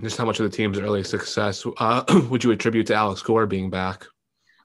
Just 0.00 0.16
how 0.16 0.24
much 0.24 0.40
of 0.40 0.50
the 0.50 0.56
team's 0.56 0.78
early 0.78 1.04
success 1.04 1.64
uh, 1.78 2.04
would 2.28 2.42
you 2.42 2.50
attribute 2.50 2.86
to 2.88 2.94
Alex 2.94 3.22
Cora 3.22 3.46
being 3.46 3.70
back? 3.70 4.04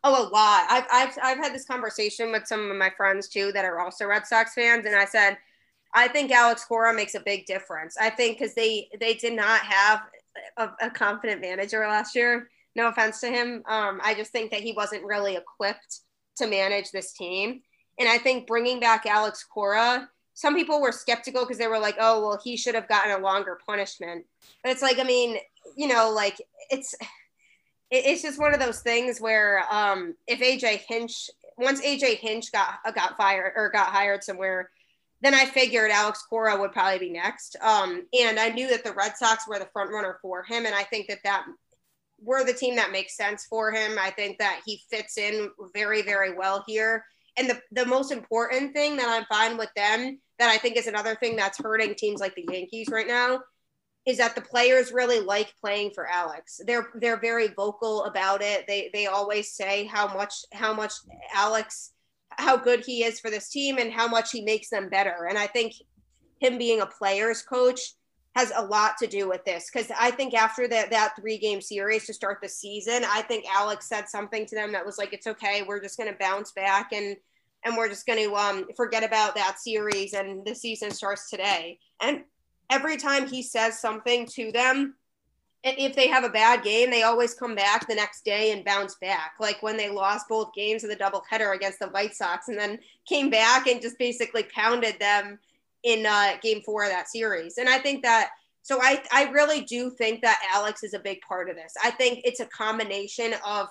Oh, 0.03 0.27
a 0.27 0.29
lot. 0.29 0.65
I've, 0.69 0.85
I've, 0.91 1.17
I've 1.21 1.37
had 1.37 1.53
this 1.53 1.65
conversation 1.65 2.31
with 2.31 2.47
some 2.47 2.71
of 2.71 2.77
my 2.77 2.89
friends 2.89 3.27
too 3.27 3.51
that 3.51 3.65
are 3.65 3.79
also 3.79 4.05
Red 4.05 4.25
Sox 4.25 4.53
fans. 4.53 4.85
And 4.85 4.95
I 4.95 5.05
said, 5.05 5.37
I 5.93 6.07
think 6.07 6.31
Alex 6.31 6.65
Cora 6.65 6.93
makes 6.93 7.15
a 7.15 7.19
big 7.19 7.45
difference. 7.45 7.97
I 7.99 8.09
think 8.09 8.37
because 8.37 8.53
they 8.53 8.89
they 8.99 9.15
did 9.15 9.33
not 9.33 9.61
have 9.61 10.01
a, 10.57 10.69
a, 10.81 10.89
confident 10.89 11.41
manager 11.41 11.79
last 11.87 12.15
year. 12.15 12.49
No 12.75 12.87
offense 12.87 13.19
to 13.21 13.27
him. 13.27 13.63
Um, 13.67 13.99
I 14.03 14.13
just 14.13 14.31
think 14.31 14.51
that 14.51 14.61
he 14.61 14.73
wasn't 14.73 15.03
really 15.03 15.35
equipped 15.35 16.01
to 16.37 16.47
manage 16.47 16.91
this 16.91 17.13
team. 17.13 17.61
And 17.97 18.07
I 18.07 18.17
think 18.17 18.47
bringing 18.47 18.79
back 18.79 19.05
Alex 19.05 19.43
Cora, 19.43 20.07
some 20.33 20.55
people 20.55 20.79
were 20.81 20.91
skeptical 20.91 21.41
because 21.41 21.57
they 21.57 21.67
were 21.67 21.79
like, 21.79 21.97
"Oh, 21.99 22.21
well, 22.21 22.39
he 22.43 22.55
should 22.55 22.75
have 22.75 22.87
gotten 22.87 23.11
a 23.11 23.23
longer 23.23 23.59
punishment." 23.65 24.25
But 24.63 24.71
it's 24.71 24.81
like, 24.81 24.99
I 24.99 25.03
mean, 25.03 25.37
you 25.75 25.87
know, 25.87 26.11
like 26.11 26.39
it's 26.69 26.95
it's 27.91 28.21
just 28.21 28.39
one 28.39 28.53
of 28.53 28.59
those 28.59 28.81
things 28.81 29.19
where 29.19 29.63
um, 29.71 30.15
if 30.27 30.39
AJ 30.39 30.83
Hinch 30.87 31.29
once 31.57 31.81
AJ 31.81 32.19
Hinch 32.19 32.51
got 32.51 32.75
got 32.95 33.17
fired 33.17 33.53
or 33.55 33.69
got 33.69 33.87
hired 33.87 34.23
somewhere 34.23 34.69
then 35.21 35.33
I 35.33 35.45
figured 35.45 35.91
Alex 35.91 36.23
Cora 36.29 36.59
would 36.59 36.71
probably 36.71 36.99
be 36.99 37.09
next. 37.09 37.55
Um, 37.61 38.03
and 38.17 38.39
I 38.39 38.49
knew 38.49 38.69
that 38.69 38.83
the 38.83 38.93
Red 38.93 39.17
Sox 39.17 39.47
were 39.47 39.59
the 39.59 39.69
front 39.73 39.91
runner 39.91 40.17
for 40.21 40.43
him. 40.43 40.65
And 40.65 40.73
I 40.73 40.83
think 40.83 41.07
that 41.07 41.19
that 41.23 41.45
we're 42.21 42.45
the 42.45 42.53
team 42.53 42.75
that 42.75 42.91
makes 42.91 43.15
sense 43.15 43.45
for 43.45 43.71
him. 43.71 43.97
I 43.99 44.11
think 44.11 44.37
that 44.39 44.61
he 44.65 44.81
fits 44.89 45.17
in 45.17 45.49
very, 45.73 46.01
very 46.01 46.35
well 46.35 46.63
here. 46.67 47.05
And 47.37 47.49
the, 47.49 47.61
the 47.71 47.85
most 47.85 48.11
important 48.11 48.73
thing 48.73 48.97
that 48.97 49.07
I'm 49.07 49.25
fine 49.25 49.57
with 49.57 49.69
them, 49.75 50.19
that 50.39 50.49
I 50.49 50.57
think 50.57 50.77
is 50.77 50.87
another 50.87 51.15
thing 51.15 51.35
that's 51.35 51.57
hurting 51.57 51.95
teams 51.95 52.19
like 52.19 52.35
the 52.35 52.47
Yankees 52.51 52.89
right 52.89 53.07
now, 53.07 53.41
is 54.05 54.17
that 54.17 54.35
the 54.35 54.41
players 54.41 54.91
really 54.91 55.19
like 55.19 55.53
playing 55.61 55.91
for 55.93 56.07
Alex. 56.07 56.59
They're 56.65 56.89
they're 56.95 57.19
very 57.19 57.49
vocal 57.49 58.05
about 58.05 58.41
it. 58.41 58.65
They 58.67 58.89
they 58.93 59.07
always 59.07 59.53
say 59.53 59.85
how 59.85 60.13
much 60.13 60.33
how 60.51 60.73
much 60.73 60.93
Alex 61.33 61.91
how 62.39 62.57
good 62.57 62.83
he 62.85 63.03
is 63.03 63.19
for 63.19 63.29
this 63.29 63.49
team 63.49 63.77
and 63.77 63.91
how 63.91 64.07
much 64.07 64.31
he 64.31 64.41
makes 64.41 64.69
them 64.69 64.89
better. 64.89 65.27
And 65.27 65.37
I 65.37 65.47
think 65.47 65.73
him 66.39 66.57
being 66.57 66.81
a 66.81 66.85
player's 66.85 67.41
coach 67.41 67.93
has 68.35 68.51
a 68.55 68.63
lot 68.63 68.97
to 68.97 69.07
do 69.07 69.27
with 69.27 69.43
this 69.43 69.69
because 69.71 69.91
I 69.99 70.11
think 70.11 70.33
after 70.33 70.67
that 70.67 70.91
that 70.91 71.13
three 71.19 71.37
game 71.37 71.61
series 71.61 72.05
to 72.05 72.13
start 72.13 72.39
the 72.41 72.49
season, 72.49 73.03
I 73.05 73.21
think 73.23 73.45
Alex 73.53 73.87
said 73.87 74.07
something 74.07 74.45
to 74.45 74.55
them 74.55 74.71
that 74.71 74.85
was 74.85 74.97
like, 74.97 75.13
"It's 75.13 75.27
okay, 75.27 75.63
we're 75.63 75.81
just 75.81 75.97
going 75.97 76.11
to 76.11 76.17
bounce 76.17 76.51
back 76.51 76.91
and 76.93 77.17
and 77.65 77.75
we're 77.75 77.89
just 77.89 78.05
going 78.05 78.23
to 78.23 78.35
um, 78.35 78.65
forget 78.77 79.03
about 79.03 79.35
that 79.35 79.59
series 79.59 80.13
and 80.13 80.45
the 80.45 80.55
season 80.55 80.91
starts 80.91 81.29
today." 81.29 81.79
And 82.01 82.23
every 82.69 82.97
time 82.97 83.27
he 83.27 83.41
says 83.41 83.79
something 83.79 84.25
to 84.35 84.51
them, 84.51 84.95
if 85.63 85.95
they 85.95 86.07
have 86.07 86.23
a 86.23 86.29
bad 86.29 86.63
game, 86.63 86.89
they 86.89 87.03
always 87.03 87.33
come 87.33 87.53
back 87.53 87.87
the 87.87 87.95
next 87.95 88.23
day 88.23 88.51
and 88.51 88.63
bounce 88.63 88.95
back. 88.95 89.33
Like 89.39 89.61
when 89.61 89.75
they 89.75 89.89
lost 89.89 90.29
both 90.29 90.53
games 90.53 90.83
of 90.83 90.89
the 90.89 90.95
doubleheader 90.95 91.53
against 91.53 91.79
the 91.79 91.87
White 91.87 92.15
Sox 92.15 92.47
and 92.47 92.57
then 92.57 92.79
came 93.07 93.29
back 93.29 93.67
and 93.67 93.81
just 93.81 93.99
basically 93.99 94.43
pounded 94.43 94.97
them 94.99 95.37
in 95.83 96.05
uh, 96.05 96.37
game 96.41 96.61
four 96.61 96.83
of 96.83 96.89
that 96.89 97.09
series. 97.09 97.57
And 97.57 97.67
I 97.67 97.77
think 97.77 98.03
that, 98.03 98.29
so 98.61 98.79
I, 98.81 99.01
I 99.11 99.23
really 99.31 99.61
do 99.61 99.89
think 99.89 100.21
that 100.21 100.41
Alex 100.53 100.83
is 100.83 100.93
a 100.93 100.99
big 100.99 101.19
part 101.27 101.49
of 101.49 101.55
this. 101.55 101.73
I 101.83 101.91
think 101.91 102.21
it's 102.23 102.39
a 102.39 102.45
combination 102.45 103.33
of 103.45 103.67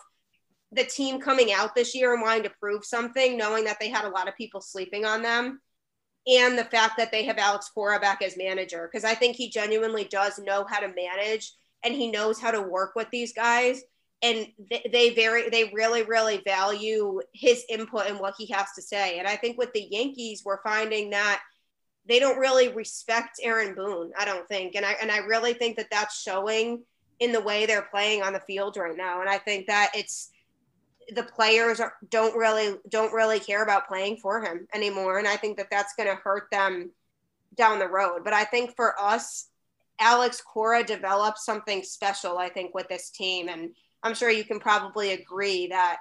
the 0.73 0.85
team 0.85 1.21
coming 1.21 1.53
out 1.53 1.75
this 1.75 1.95
year 1.95 2.13
and 2.13 2.23
wanting 2.23 2.43
to 2.43 2.53
prove 2.61 2.85
something, 2.85 3.39
knowing 3.39 3.65
that 3.65 3.79
they 3.81 3.89
had 3.89 4.05
a 4.05 4.11
lot 4.11 4.29
of 4.29 4.37
people 4.37 4.61
sleeping 4.61 5.07
on 5.07 5.23
them. 5.23 5.61
And 6.27 6.59
the 6.59 6.65
fact 6.65 6.99
that 6.99 7.11
they 7.11 7.25
have 7.25 7.39
Alex 7.39 7.71
Cora 7.75 7.99
back 7.99 8.21
as 8.21 8.37
manager, 8.37 8.91
because 8.91 9.05
I 9.05 9.15
think 9.15 9.37
he 9.37 9.49
genuinely 9.49 10.05
does 10.05 10.39
know 10.39 10.67
how 10.69 10.81
to 10.81 10.93
manage 10.95 11.53
and 11.85 11.95
he 11.95 12.11
knows 12.11 12.41
how 12.41 12.51
to 12.51 12.61
work 12.61 12.95
with 12.95 13.09
these 13.11 13.33
guys 13.33 13.83
and 14.23 14.47
they 14.91 15.11
very 15.11 15.49
they 15.49 15.71
really 15.73 16.03
really 16.03 16.43
value 16.45 17.21
his 17.33 17.65
input 17.69 18.07
and 18.07 18.19
what 18.19 18.35
he 18.37 18.47
has 18.47 18.67
to 18.75 18.83
say. 18.83 19.19
And 19.19 19.29
I 19.29 19.37
think 19.37 19.59
with 19.59 19.73
the 19.73 19.87
Yankees, 19.91 20.43
we're 20.45 20.63
finding 20.63 21.11
that 21.11 21.41
they 22.07 22.19
don't 22.19 22.39
really 22.39 22.69
respect 22.69 23.39
Aaron 23.43 23.75
Boone. 23.75 24.13
I 24.19 24.25
don't 24.25 24.49
think, 24.49 24.75
and 24.75 24.85
I 24.85 24.97
and 25.01 25.13
I 25.13 25.19
really 25.19 25.55
think 25.55 25.77
that 25.77 25.91
that's 25.91 26.21
showing 26.21 26.83
in 27.21 27.33
the 27.33 27.41
way 27.41 27.67
they're 27.67 27.83
playing 27.83 28.23
on 28.23 28.33
the 28.33 28.41
field 28.41 28.77
right 28.77 28.97
now. 28.97 29.21
And 29.21 29.31
I 29.31 29.39
think 29.39 29.67
that 29.67 29.91
it's 29.95 30.31
the 31.15 31.23
players 31.23 31.81
are, 31.81 31.95
don't 32.11 32.37
really 32.37 32.77
don't 32.89 33.13
really 33.13 33.41
care 33.41 33.63
about 33.63 33.89
playing 33.89 34.17
for 34.17 34.43
him 34.43 34.67
anymore. 34.75 35.19
And 35.19 35.29
I 35.29 35.37
think 35.37 35.59
that 35.59 35.71
that's 35.71 35.95
going 35.95 36.09
to 36.09 36.17
hurt 36.17 36.49
them 36.51 36.91
down 37.55 37.79
the 37.79 37.89
road. 37.89 38.25
But 38.25 38.33
I 38.33 38.45
think 38.45 38.75
for 38.75 39.01
us, 39.01 39.49
Alex 40.01 40.41
Cora 40.41 40.85
developed 40.85 41.39
something 41.39 41.83
special. 41.83 42.39
I 42.39 42.49
think 42.49 42.75
with 42.75 42.89
this 42.89 43.11
team 43.11 43.49
and 43.49 43.71
I'm 44.03 44.15
sure 44.15 44.31
you 44.31 44.45
can 44.45 44.61
probably 44.61 45.13
agree 45.13 45.67
that 45.69 45.99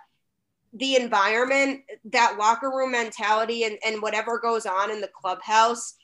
the 0.73 0.95
environment, 0.95 1.81
that 2.11 2.37
locker 2.37 2.69
room 2.69 2.91
mentality, 2.91 3.63
and, 3.63 3.77
and 3.85 4.01
whatever 4.01 4.39
goes 4.39 4.65
on 4.65 4.91
in 4.91 5.01
the 5.01 5.09
clubhouse 5.09 5.95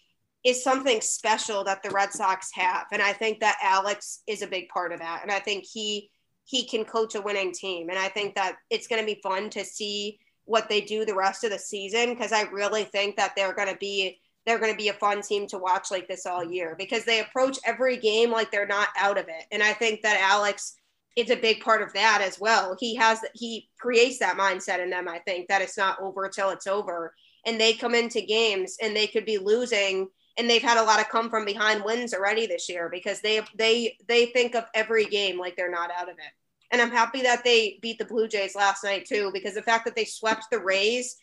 is 0.43 0.63
something 0.63 0.99
special 1.01 1.63
that 1.63 1.83
the 1.83 1.89
Red 1.89 2.11
Sox 2.11 2.49
have. 2.53 2.87
And 2.91 3.01
I 3.01 3.13
think 3.13 3.39
that 3.39 3.57
Alex 3.61 4.21
is 4.27 4.41
a 4.41 4.47
big 4.47 4.69
part 4.69 4.91
of 4.91 4.99
that. 4.99 5.21
And 5.21 5.31
I 5.31 5.39
think 5.39 5.65
he 5.65 6.09
he 6.45 6.65
can 6.65 6.83
coach 6.83 7.15
a 7.15 7.21
winning 7.21 7.53
team. 7.53 7.89
And 7.89 7.97
I 7.97 8.09
think 8.09 8.35
that 8.35 8.57
it's 8.69 8.87
going 8.87 9.01
to 9.01 9.05
be 9.05 9.21
fun 9.23 9.49
to 9.51 9.63
see 9.63 10.19
what 10.43 10.67
they 10.67 10.81
do 10.81 11.05
the 11.05 11.15
rest 11.15 11.45
of 11.45 11.51
the 11.51 11.59
season 11.59 12.09
because 12.09 12.33
I 12.33 12.41
really 12.43 12.83
think 12.83 13.15
that 13.15 13.31
they're 13.33 13.53
going 13.53 13.69
to 13.69 13.77
be 13.77 14.19
they're 14.45 14.59
going 14.59 14.71
to 14.71 14.77
be 14.77 14.89
a 14.89 14.93
fun 14.93 15.21
team 15.21 15.47
to 15.47 15.57
watch 15.57 15.89
like 15.91 16.07
this 16.07 16.25
all 16.25 16.43
year 16.43 16.75
because 16.77 17.05
they 17.05 17.21
approach 17.21 17.57
every 17.65 17.97
game 17.97 18.31
like 18.31 18.51
they're 18.51 18.67
not 18.67 18.89
out 18.97 19.17
of 19.17 19.27
it. 19.27 19.45
And 19.51 19.63
I 19.63 19.73
think 19.73 20.01
that 20.01 20.19
Alex 20.19 20.75
it's 21.15 21.31
a 21.31 21.35
big 21.35 21.61
part 21.61 21.81
of 21.81 21.93
that 21.93 22.21
as 22.25 22.39
well. 22.39 22.75
He 22.79 22.95
has 22.95 23.19
he 23.33 23.69
creates 23.79 24.19
that 24.19 24.37
mindset 24.37 24.81
in 24.81 24.89
them. 24.89 25.07
I 25.07 25.19
think 25.19 25.47
that 25.47 25.61
it's 25.61 25.77
not 25.77 25.99
over 26.01 26.27
till 26.27 26.49
it's 26.49 26.67
over, 26.67 27.13
and 27.45 27.59
they 27.59 27.73
come 27.73 27.93
into 27.93 28.21
games 28.21 28.77
and 28.81 28.95
they 28.95 29.07
could 29.07 29.25
be 29.25 29.37
losing, 29.37 30.07
and 30.37 30.49
they've 30.49 30.61
had 30.61 30.77
a 30.77 30.83
lot 30.83 30.99
of 30.99 31.09
come 31.09 31.29
from 31.29 31.45
behind 31.45 31.83
wins 31.83 32.13
already 32.13 32.47
this 32.47 32.67
year 32.67 32.89
because 32.91 33.21
they 33.21 33.41
they 33.55 33.95
they 34.07 34.27
think 34.27 34.55
of 34.55 34.65
every 34.73 35.05
game 35.05 35.37
like 35.37 35.55
they're 35.55 35.69
not 35.69 35.91
out 35.91 36.09
of 36.09 36.17
it. 36.17 36.33
And 36.71 36.81
I'm 36.81 36.91
happy 36.91 37.21
that 37.21 37.43
they 37.43 37.77
beat 37.83 37.99
the 37.99 38.05
Blue 38.05 38.27
Jays 38.27 38.55
last 38.55 38.83
night 38.83 39.05
too, 39.05 39.29
because 39.31 39.53
the 39.53 39.61
fact 39.61 39.85
that 39.85 39.95
they 39.95 40.05
swept 40.05 40.45
the 40.51 40.59
Rays 40.59 41.17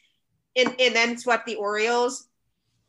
and, 0.54 0.72
and 0.78 0.94
then 0.94 1.18
swept 1.18 1.46
the 1.46 1.56
Orioles 1.56 2.28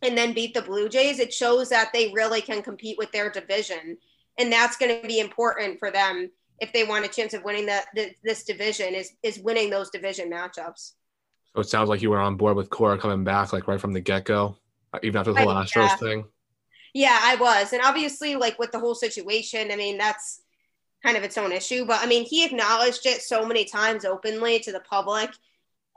and 0.02 0.18
then 0.18 0.34
beat 0.34 0.54
the 0.54 0.62
Blue 0.62 0.90
Jays, 0.90 1.20
it 1.20 1.34
shows 1.34 1.70
that 1.70 1.92
they 1.94 2.12
really 2.14 2.42
can 2.42 2.62
compete 2.62 2.98
with 2.98 3.12
their 3.12 3.30
division. 3.30 3.98
And 4.40 4.52
that's 4.52 4.78
going 4.78 5.02
to 5.02 5.08
be 5.08 5.20
important 5.20 5.80
for 5.80 5.92
them 5.92 6.32
if 6.60 6.72
they 6.74 6.84
want 6.84 7.06
a 7.06 7.08
chance 7.08 7.34
of 7.34 7.44
winning 7.44 7.66
that 7.66 7.88
this 8.24 8.44
division 8.44 8.94
is 8.94 9.14
is 9.24 9.40
winning 9.40 9.70
those 9.70 9.90
division 9.90 10.32
matchups. 10.32 10.94
So 11.54 11.62
it 11.62 11.68
sounds 11.68 11.90
like 11.90 12.02
you 12.02 12.10
were 12.10 12.20
on 12.20 12.38
board 12.38 12.56
with 12.56 12.70
Cora 12.70 12.98
coming 12.98 13.24
back 13.24 13.52
like 13.52 13.68
right 13.68 13.82
from 13.82 13.94
the 13.94 14.00
get 14.00 14.26
go, 14.26 14.56
uh, 14.94 15.00
even 15.04 15.20
after 15.20 15.34
the 15.34 15.42
whole 15.42 15.50
I, 15.50 15.66
Astros 15.66 15.88
yeah. 15.88 15.96
thing. 15.98 16.26
Yeah, 16.94 17.20
I 17.22 17.36
was, 17.36 17.74
and 17.74 17.82
obviously, 17.84 18.36
like 18.36 18.60
with 18.60 18.72
the 18.72 18.80
whole 18.80 18.96
situation, 18.96 19.72
I 19.72 19.76
mean 19.76 19.98
that's 19.98 20.42
kind 21.04 21.18
of 21.18 21.24
its 21.24 21.38
own 21.38 21.52
issue. 21.52 21.86
But 21.86 22.02
I 22.02 22.06
mean, 22.06 22.26
he 22.26 22.46
acknowledged 22.46 23.06
it 23.06 23.22
so 23.22 23.46
many 23.46 23.66
times 23.66 24.06
openly 24.06 24.60
to 24.60 24.72
the 24.72 24.82
public, 24.82 25.32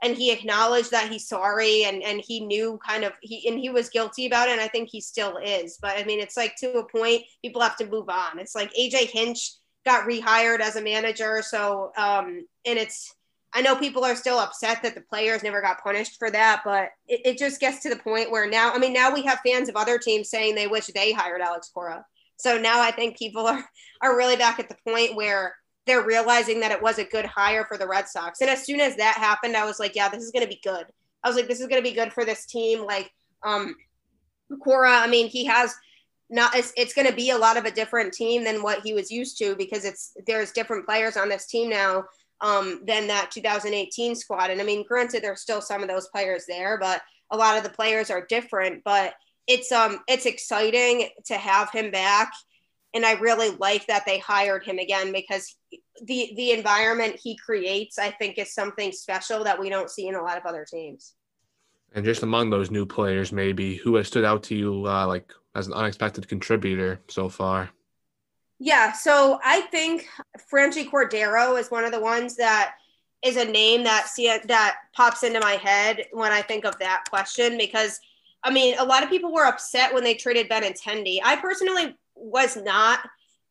and 0.03 0.15
he 0.15 0.31
acknowledged 0.31 0.91
that 0.91 1.11
he's 1.11 1.27
sorry, 1.27 1.85
and 1.85 2.03
and 2.03 2.21
he 2.25 2.39
knew 2.41 2.79
kind 2.85 3.03
of 3.03 3.13
he 3.21 3.47
and 3.47 3.59
he 3.59 3.69
was 3.69 3.89
guilty 3.89 4.25
about 4.25 4.49
it, 4.49 4.53
and 4.53 4.61
I 4.61 4.67
think 4.67 4.89
he 4.91 5.01
still 5.01 5.37
is. 5.37 5.77
But 5.81 5.97
I 5.97 6.03
mean, 6.03 6.19
it's 6.19 6.37
like 6.37 6.55
to 6.57 6.79
a 6.79 6.87
point, 6.87 7.23
people 7.43 7.61
have 7.61 7.77
to 7.77 7.87
move 7.87 8.09
on. 8.09 8.39
It's 8.39 8.55
like 8.55 8.73
AJ 8.73 9.09
Hinch 9.11 9.51
got 9.85 10.07
rehired 10.07 10.59
as 10.59 10.75
a 10.75 10.81
manager. 10.81 11.41
So, 11.43 11.91
um, 11.95 12.45
and 12.65 12.79
it's, 12.79 13.13
I 13.53 13.61
know 13.61 13.75
people 13.75 14.03
are 14.03 14.15
still 14.15 14.39
upset 14.39 14.81
that 14.83 14.95
the 14.95 15.01
players 15.01 15.43
never 15.43 15.61
got 15.61 15.81
punished 15.81 16.17
for 16.17 16.31
that, 16.31 16.63
but 16.65 16.89
it, 17.07 17.21
it, 17.23 17.37
just 17.37 17.61
gets 17.61 17.81
to 17.83 17.89
the 17.89 17.95
point 17.95 18.31
where 18.31 18.49
now, 18.49 18.73
I 18.73 18.79
mean, 18.79 18.91
now 18.91 19.13
we 19.13 19.21
have 19.23 19.39
fans 19.45 19.69
of 19.69 19.75
other 19.75 19.97
teams 19.97 20.29
saying 20.29 20.55
they 20.55 20.67
wish 20.67 20.87
they 20.87 21.13
hired 21.13 21.41
Alex 21.41 21.69
Cora. 21.73 22.03
So 22.37 22.57
now 22.57 22.81
I 22.81 22.91
think 22.91 23.17
people 23.17 23.45
are, 23.47 23.63
are 24.01 24.17
really 24.17 24.35
back 24.35 24.59
at 24.59 24.67
the 24.67 24.75
point 24.85 25.15
where 25.15 25.55
they're 25.85 26.05
realizing 26.05 26.59
that 26.59 26.71
it 26.71 26.81
was 26.81 26.97
a 26.97 27.05
good 27.05 27.25
hire 27.25 27.65
for 27.65 27.77
the 27.77 27.87
Red 27.87 28.07
Sox. 28.07 28.41
And 28.41 28.49
as 28.49 28.65
soon 28.65 28.79
as 28.79 28.95
that 28.97 29.17
happened, 29.17 29.55
I 29.55 29.65
was 29.65 29.79
like, 29.79 29.95
yeah, 29.95 30.09
this 30.09 30.23
is 30.23 30.31
going 30.31 30.43
to 30.43 30.49
be 30.49 30.59
good. 30.63 30.85
I 31.23 31.27
was 31.27 31.35
like, 31.35 31.47
this 31.47 31.59
is 31.59 31.67
going 31.67 31.81
to 31.81 31.89
be 31.89 31.95
good 31.95 32.11
for 32.11 32.25
this 32.25 32.45
team. 32.45 32.85
Like, 32.85 33.11
um, 33.43 33.75
Cora, 34.63 34.91
I 34.91 35.07
mean, 35.07 35.27
he 35.27 35.45
has 35.45 35.75
not 36.29 36.55
it's, 36.55 36.73
it's 36.75 36.93
going 36.93 37.07
to 37.07 37.15
be 37.15 37.29
a 37.29 37.37
lot 37.37 37.57
of 37.57 37.65
a 37.65 37.71
different 37.71 38.13
team 38.13 38.43
than 38.43 38.63
what 38.63 38.81
he 38.81 38.93
was 38.93 39.11
used 39.11 39.37
to 39.37 39.55
because 39.55 39.85
it's 39.85 40.17
there's 40.25 40.51
different 40.51 40.85
players 40.85 41.17
on 41.17 41.29
this 41.29 41.45
team 41.45 41.69
now 41.69 42.03
um, 42.41 42.81
than 42.85 43.07
that 43.07 43.31
2018 43.31 44.15
squad. 44.15 44.49
And 44.49 44.59
I 44.59 44.63
mean, 44.63 44.85
granted, 44.87 45.23
there's 45.23 45.41
still 45.41 45.61
some 45.61 45.81
of 45.81 45.89
those 45.89 46.07
players 46.07 46.45
there, 46.47 46.77
but 46.77 47.01
a 47.31 47.37
lot 47.37 47.57
of 47.57 47.63
the 47.63 47.69
players 47.69 48.09
are 48.09 48.25
different. 48.25 48.83
But 48.83 49.13
it's 49.47 49.71
um 49.71 49.99
it's 50.07 50.25
exciting 50.25 51.09
to 51.25 51.35
have 51.35 51.71
him 51.71 51.91
back, 51.91 52.31
and 52.95 53.05
I 53.05 53.11
really 53.13 53.49
like 53.57 53.85
that 53.87 54.05
they 54.05 54.17
hired 54.17 54.63
him 54.63 54.79
again 54.79 55.11
because 55.11 55.55
the 56.03 56.31
the 56.35 56.51
environment 56.51 57.19
he 57.21 57.35
creates, 57.35 57.99
I 57.99 58.09
think, 58.09 58.37
is 58.39 58.53
something 58.53 58.91
special 58.93 59.43
that 59.43 59.59
we 59.59 59.69
don't 59.69 59.89
see 59.89 60.07
in 60.07 60.15
a 60.15 60.21
lot 60.21 60.37
of 60.37 60.45
other 60.45 60.65
teams. 60.67 61.13
And 61.93 62.05
just 62.05 62.23
among 62.23 62.49
those 62.49 62.71
new 62.71 62.85
players, 62.85 63.31
maybe 63.31 63.75
who 63.75 63.95
has 63.95 64.07
stood 64.07 64.25
out 64.25 64.43
to 64.43 64.55
you, 64.55 64.87
uh, 64.87 65.05
like 65.07 65.31
as 65.55 65.67
an 65.67 65.73
unexpected 65.73 66.27
contributor 66.27 67.01
so 67.09 67.29
far? 67.29 67.69
Yeah, 68.59 68.93
so 68.93 69.39
I 69.43 69.61
think 69.61 70.07
Franchy 70.51 70.89
Cordero 70.89 71.59
is 71.59 71.69
one 71.69 71.83
of 71.83 71.91
the 71.91 71.99
ones 71.99 72.37
that 72.37 72.75
is 73.21 73.35
a 73.35 73.45
name 73.45 73.83
that 73.83 74.07
see 74.07 74.27
that 74.27 74.75
pops 74.93 75.23
into 75.23 75.41
my 75.41 75.53
head 75.53 76.05
when 76.11 76.31
I 76.31 76.41
think 76.41 76.63
of 76.63 76.79
that 76.79 77.03
question 77.09 77.57
because 77.57 77.99
I 78.43 78.51
mean 78.51 78.77
a 78.77 78.85
lot 78.85 79.03
of 79.03 79.09
people 79.09 79.33
were 79.33 79.45
upset 79.45 79.93
when 79.93 80.03
they 80.05 80.13
traded 80.13 80.49
Benintendi. 80.49 81.19
I 81.23 81.35
personally 81.35 81.97
was 82.15 82.55
not 82.57 82.99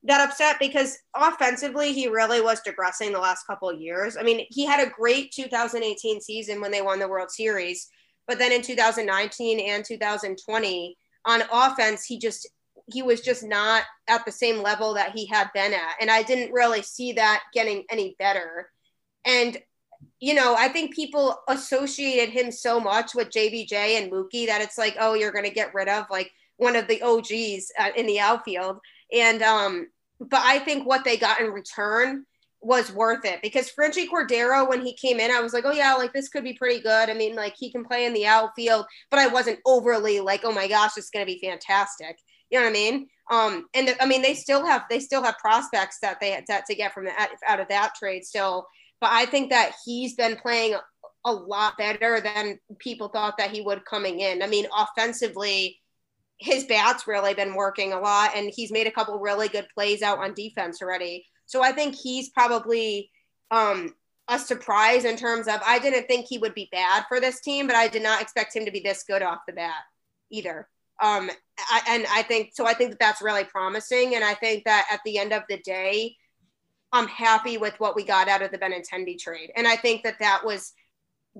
that 0.04 0.28
upset 0.28 0.56
because 0.60 0.98
offensively 1.16 1.92
he 1.92 2.08
really 2.08 2.40
was 2.40 2.60
digressing 2.60 3.12
the 3.12 3.18
last 3.18 3.46
couple 3.46 3.72
years. 3.72 4.16
I 4.16 4.22
mean, 4.22 4.46
he 4.50 4.66
had 4.66 4.86
a 4.86 4.90
great 4.90 5.32
2018 5.32 6.20
season 6.20 6.60
when 6.60 6.70
they 6.70 6.82
won 6.82 6.98
the 6.98 7.08
World 7.08 7.30
Series, 7.30 7.88
but 8.26 8.38
then 8.38 8.52
in 8.52 8.62
2019 8.62 9.60
and 9.60 9.84
2020 9.84 10.96
on 11.26 11.42
offense, 11.50 12.04
he 12.04 12.18
just 12.18 12.48
he 12.92 13.02
was 13.02 13.20
just 13.20 13.42
not 13.42 13.82
at 14.08 14.24
the 14.26 14.32
same 14.32 14.62
level 14.62 14.94
that 14.94 15.12
he 15.12 15.26
had 15.26 15.50
been 15.54 15.72
at. 15.72 15.96
And 16.00 16.10
I 16.10 16.22
didn't 16.22 16.52
really 16.52 16.82
see 16.82 17.12
that 17.12 17.42
getting 17.54 17.84
any 17.90 18.14
better. 18.18 18.68
And, 19.24 19.56
you 20.20 20.34
know, 20.34 20.54
I 20.54 20.68
think 20.68 20.94
people 20.94 21.40
associated 21.48 22.28
him 22.28 22.50
so 22.50 22.78
much 22.78 23.14
with 23.14 23.30
JBJ 23.30 23.72
and 23.72 24.12
Mookie 24.12 24.46
that 24.46 24.60
it's 24.60 24.76
like, 24.76 24.96
oh, 25.00 25.14
you're 25.14 25.32
going 25.32 25.46
to 25.46 25.50
get 25.50 25.72
rid 25.72 25.88
of 25.88 26.04
like 26.10 26.30
one 26.56 26.76
of 26.76 26.88
the 26.88 27.02
OGs 27.02 27.72
uh, 27.78 27.90
in 27.96 28.06
the 28.06 28.20
outfield. 28.20 28.78
And, 29.12 29.42
um, 29.42 29.88
but 30.20 30.40
I 30.42 30.58
think 30.60 30.86
what 30.86 31.04
they 31.04 31.16
got 31.16 31.40
in 31.40 31.50
return 31.50 32.24
was 32.64 32.90
worth 32.90 33.24
it 33.24 33.42
because 33.42 33.70
Franchy 33.70 34.08
Cordero, 34.08 34.68
when 34.68 34.84
he 34.84 34.94
came 34.94 35.20
in, 35.20 35.30
I 35.30 35.40
was 35.40 35.52
like, 35.52 35.64
oh 35.66 35.72
yeah, 35.72 35.94
like 35.94 36.12
this 36.12 36.30
could 36.30 36.44
be 36.44 36.54
pretty 36.54 36.80
good. 36.80 37.10
I 37.10 37.14
mean, 37.14 37.34
like 37.34 37.54
he 37.58 37.70
can 37.70 37.84
play 37.84 38.06
in 38.06 38.14
the 38.14 38.26
outfield, 38.26 38.86
but 39.10 39.20
I 39.20 39.26
wasn't 39.26 39.60
overly 39.66 40.20
like, 40.20 40.40
oh 40.44 40.52
my 40.52 40.66
gosh, 40.66 40.92
it's 40.96 41.10
going 41.10 41.26
to 41.26 41.32
be 41.32 41.40
fantastic. 41.40 42.18
You 42.50 42.58
know 42.58 42.64
what 42.64 42.70
I 42.70 42.72
mean? 42.72 43.08
Um, 43.30 43.66
and 43.74 43.88
the, 43.88 44.02
I 44.02 44.06
mean, 44.06 44.22
they 44.22 44.34
still 44.34 44.64
have 44.64 44.84
they 44.88 45.00
still 45.00 45.22
have 45.22 45.36
prospects 45.38 45.98
that 46.02 46.20
they 46.20 46.30
had 46.30 46.46
to, 46.46 46.74
get 46.74 46.92
from 46.92 47.04
the, 47.04 47.12
out 47.46 47.60
of 47.60 47.68
that 47.68 47.94
trade 47.98 48.24
still. 48.24 48.66
But 49.00 49.10
I 49.12 49.26
think 49.26 49.50
that 49.50 49.72
he's 49.84 50.14
been 50.14 50.36
playing 50.36 50.76
a 51.24 51.32
lot 51.32 51.76
better 51.78 52.20
than 52.20 52.58
people 52.78 53.08
thought 53.08 53.38
that 53.38 53.50
he 53.50 53.60
would 53.60 53.84
coming 53.84 54.20
in. 54.20 54.42
I 54.42 54.46
mean, 54.46 54.66
offensively, 54.76 55.78
his 56.38 56.64
bat's 56.64 57.06
really 57.06 57.34
been 57.34 57.54
working 57.54 57.92
a 57.92 58.00
lot, 58.00 58.32
and 58.34 58.52
he's 58.54 58.72
made 58.72 58.86
a 58.86 58.92
couple 58.92 59.18
really 59.18 59.48
good 59.48 59.66
plays 59.74 60.02
out 60.02 60.18
on 60.18 60.34
defense 60.34 60.82
already. 60.82 61.26
So 61.46 61.62
I 61.62 61.72
think 61.72 61.94
he's 61.94 62.30
probably 62.30 63.10
um, 63.50 63.94
a 64.28 64.38
surprise 64.38 65.04
in 65.04 65.16
terms 65.16 65.48
of 65.48 65.60
I 65.64 65.78
didn't 65.78 66.06
think 66.06 66.26
he 66.26 66.38
would 66.38 66.54
be 66.54 66.68
bad 66.72 67.04
for 67.08 67.20
this 67.20 67.40
team, 67.40 67.66
but 67.66 67.76
I 67.76 67.88
did 67.88 68.02
not 68.02 68.22
expect 68.22 68.56
him 68.56 68.64
to 68.64 68.70
be 68.70 68.80
this 68.80 69.04
good 69.04 69.22
off 69.22 69.40
the 69.46 69.52
bat 69.52 69.82
either. 70.30 70.68
Um, 71.02 71.30
I, 71.58 71.82
and 71.88 72.06
I 72.10 72.22
think 72.22 72.52
so. 72.54 72.66
I 72.66 72.74
think 72.74 72.90
that 72.90 73.00
that's 73.00 73.22
really 73.22 73.44
promising, 73.44 74.14
and 74.14 74.24
I 74.24 74.34
think 74.34 74.64
that 74.64 74.86
at 74.90 75.00
the 75.04 75.18
end 75.18 75.32
of 75.32 75.42
the 75.48 75.58
day, 75.58 76.16
I'm 76.92 77.08
happy 77.08 77.58
with 77.58 77.74
what 77.78 77.96
we 77.96 78.04
got 78.04 78.28
out 78.28 78.42
of 78.42 78.52
the 78.52 78.58
Benintendi 78.58 79.18
trade, 79.18 79.50
and 79.56 79.66
I 79.66 79.76
think 79.76 80.04
that 80.04 80.20
that 80.20 80.42
was 80.44 80.72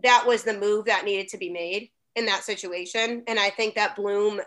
that 0.03 0.25
was 0.27 0.43
the 0.43 0.59
move 0.59 0.87
that 0.87 1.05
needed 1.05 1.29
to 1.29 1.39
be 1.39 1.51
made 1.51 1.91
in 2.17 2.27
that 2.27 2.43
situation, 2.43 3.23
and 3.29 3.39
I 3.39 3.51
think 3.51 3.77
that 3.77 3.97
Bloom, 3.97 4.41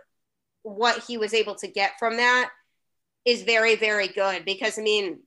what 0.67 1.03
he 1.03 1.17
was 1.17 1.33
able 1.33 1.55
to 1.55 1.67
get 1.67 1.99
from 1.99 2.17
that, 2.17 2.49
is 3.25 3.43
very 3.43 3.75
very 3.75 4.07
good 4.07 4.45
because 4.45 4.79
I 4.79 4.81
mean 4.81 5.19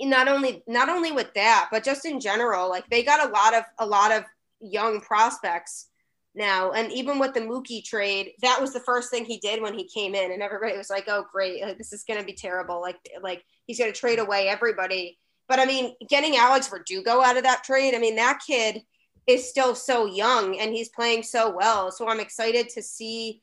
not 0.00 0.28
only 0.28 0.62
not 0.66 0.88
only 0.88 1.12
with 1.12 1.32
that, 1.34 1.68
but 1.70 1.84
just 1.84 2.04
in 2.04 2.20
general, 2.20 2.68
like 2.68 2.88
they 2.90 3.02
got 3.02 3.28
a 3.28 3.32
lot 3.32 3.54
of 3.54 3.64
a 3.78 3.86
lot 3.86 4.12
of 4.12 4.24
young 4.60 5.00
prospects 5.00 5.88
now. 6.34 6.72
And 6.72 6.92
even 6.92 7.18
with 7.18 7.34
the 7.34 7.40
Mookie 7.40 7.84
trade, 7.84 8.32
that 8.42 8.60
was 8.60 8.72
the 8.72 8.80
first 8.80 9.10
thing 9.10 9.24
he 9.24 9.38
did 9.38 9.60
when 9.60 9.74
he 9.74 9.84
came 9.84 10.14
in, 10.14 10.32
and 10.32 10.42
everybody 10.42 10.76
was 10.76 10.90
like, 10.90 11.04
"Oh, 11.08 11.26
great, 11.32 11.62
like, 11.62 11.78
this 11.78 11.92
is 11.92 12.04
going 12.04 12.20
to 12.20 12.26
be 12.26 12.34
terrible. 12.34 12.80
Like, 12.80 12.96
like 13.22 13.44
he's 13.66 13.78
going 13.78 13.92
to 13.92 13.98
trade 13.98 14.18
away 14.18 14.48
everybody." 14.48 15.18
But 15.48 15.58
I 15.58 15.64
mean, 15.64 15.94
getting 16.08 16.36
Alex 16.36 16.68
Verdugo 16.68 17.22
out 17.22 17.36
of 17.36 17.42
that 17.42 17.64
trade, 17.64 17.94
I 17.94 17.98
mean, 17.98 18.16
that 18.16 18.40
kid 18.46 18.82
is 19.26 19.48
still 19.48 19.74
so 19.74 20.06
young 20.06 20.58
and 20.58 20.72
he's 20.72 20.88
playing 20.88 21.22
so 21.22 21.50
well. 21.50 21.90
So 21.90 22.08
I'm 22.08 22.20
excited 22.20 22.68
to 22.70 22.82
see 22.82 23.42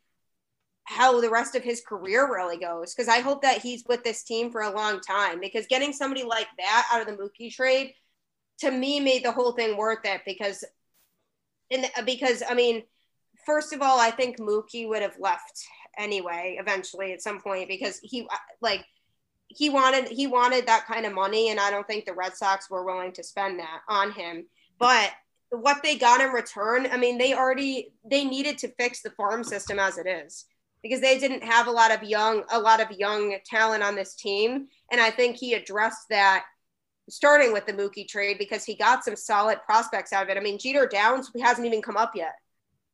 how 0.88 1.19
the 1.19 1.29
rest 1.29 1.53
of 1.53 1.63
his 1.63 1.81
career 1.81 2.31
really 2.33 2.57
goes 2.57 2.95
because 2.95 3.09
I 3.09 3.19
hope 3.19 3.41
that 3.41 3.61
he's 3.61 3.83
with 3.89 4.05
this 4.05 4.23
team 4.23 4.49
for 4.49 4.61
a 4.61 4.73
long 4.73 5.01
time 5.01 5.41
because 5.41 5.67
getting 5.67 5.91
somebody 5.91 6.23
like 6.23 6.47
that 6.57 6.88
out 6.89 7.01
of 7.01 7.07
the 7.07 7.21
Mookie 7.21 7.53
trade 7.53 7.93
to 8.59 8.71
me 8.71 9.01
made 9.01 9.25
the 9.25 9.33
whole 9.33 9.51
thing 9.51 9.75
worth 9.75 10.05
it 10.05 10.21
because 10.25 10.63
in 11.69 11.81
the, 11.81 11.89
uh, 11.97 12.03
because 12.03 12.41
I 12.49 12.53
mean 12.53 12.83
first 13.45 13.73
of 13.73 13.81
all 13.81 13.99
I 13.99 14.11
think 14.11 14.39
Mookie 14.39 14.88
would 14.88 15.01
have 15.01 15.19
left 15.19 15.61
anyway 15.97 16.55
eventually 16.57 17.11
at 17.11 17.21
some 17.21 17.41
point 17.41 17.67
because 17.67 17.99
he 18.01 18.21
uh, 18.21 18.38
like 18.61 18.85
he 19.47 19.69
wanted 19.69 20.07
he 20.07 20.25
wanted 20.25 20.67
that 20.67 20.88
kind 20.88 21.05
of 21.05 21.13
money 21.13 21.49
and 21.49 21.59
I 21.59 21.69
don't 21.69 21.85
think 21.85 22.05
the 22.05 22.13
Red 22.13 22.38
Sox 22.38 22.69
were 22.69 22.85
willing 22.85 23.11
to 23.13 23.23
spend 23.23 23.59
that 23.59 23.81
on 23.89 24.13
him. 24.13 24.45
But 24.79 25.11
what 25.49 25.83
they 25.83 25.97
got 25.97 26.21
in 26.21 26.29
return 26.29 26.88
I 26.89 26.95
mean 26.95 27.17
they 27.17 27.33
already 27.33 27.91
they 28.09 28.23
needed 28.23 28.57
to 28.59 28.69
fix 28.69 29.01
the 29.01 29.11
farm 29.11 29.43
system 29.43 29.79
as 29.79 29.97
it 29.97 30.07
is 30.07 30.45
because 30.88 31.01
they 31.01 31.19
didn't 31.19 31.43
have 31.43 31.67
a 31.67 31.71
lot 31.71 31.91
of 31.91 32.03
young 32.03 32.43
a 32.51 32.59
lot 32.59 32.81
of 32.81 32.91
young 32.97 33.35
talent 33.45 33.83
on 33.83 33.95
this 33.95 34.15
team. 34.15 34.67
And 34.91 35.01
i 35.01 35.09
think 35.09 35.35
he 35.38 35.53
addressed 35.53 36.07
that 36.09 36.45
starting 37.09 37.53
with 37.53 37.65
the 37.65 37.73
mookie 37.73 38.07
trade 38.07 38.38
because 38.38 38.65
he 38.65 38.75
got 38.75 39.03
some 39.03 39.15
solid 39.15 39.59
prospects 39.65 40.13
out 40.13 40.23
of 40.23 40.29
it. 40.29 40.38
I 40.38 40.41
mean 40.41 40.59
jeter 40.59 40.88
downs 40.88 41.31
hasn't 41.41 41.67
even 41.67 41.81
come 41.81 41.97
up 41.97 42.13
yet. 42.15 42.35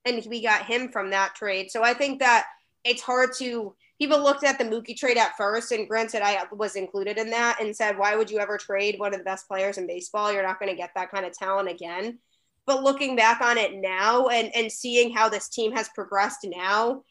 And 0.05 0.25
we 0.29 0.41
got 0.41 0.65
him 0.65 0.89
from 0.89 1.11
that 1.11 1.35
trade. 1.35 1.71
So 1.71 1.83
i 1.83 1.93
think 1.93 2.19
that 2.19 2.45
it's 2.83 3.01
hard 3.01 3.29
to 3.37 3.75
people 3.99 4.21
looked 4.21 4.43
at 4.43 4.57
the 4.57 4.65
mookie 4.65 4.97
trade 4.97 5.17
at 5.17 5.37
first 5.37 5.71
and 5.71 5.87
granted 5.87 6.21
i 6.21 6.43
was 6.51 6.75
included 6.75 7.17
in 7.17 7.29
that 7.29 7.61
and 7.61 7.75
said 7.75 7.97
why 7.97 8.15
would 8.15 8.29
you 8.29 8.39
ever 8.39 8.57
trade 8.57 8.99
one 8.99 9.13
of 9.13 9.19
the 9.19 9.23
best 9.23 9.47
players 9.47 9.77
in 9.77 9.87
baseball? 9.87 10.33
You're 10.33 10.43
not 10.43 10.59
going 10.59 10.71
to 10.71 10.77
get 10.77 10.91
that 10.95 11.11
kind 11.11 11.25
of 11.25 11.33
talent 11.33 11.69
again. 11.69 12.19
But 12.65 12.83
looking 12.83 13.17
back 13.17 13.41
on 13.41 13.57
it 13.57 13.73
now 13.75 14.27
and 14.27 14.53
and 14.55 14.71
seeing 14.71 15.13
how 15.13 15.29
this 15.29 15.49
team 15.49 15.73
has 15.73 15.89
progressed 15.89 16.45
now 16.45 17.03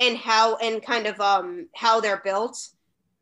and 0.00 0.16
how 0.16 0.56
and 0.56 0.82
kind 0.84 1.06
of 1.06 1.20
um 1.20 1.68
how 1.74 2.00
they're 2.00 2.22
built 2.24 2.70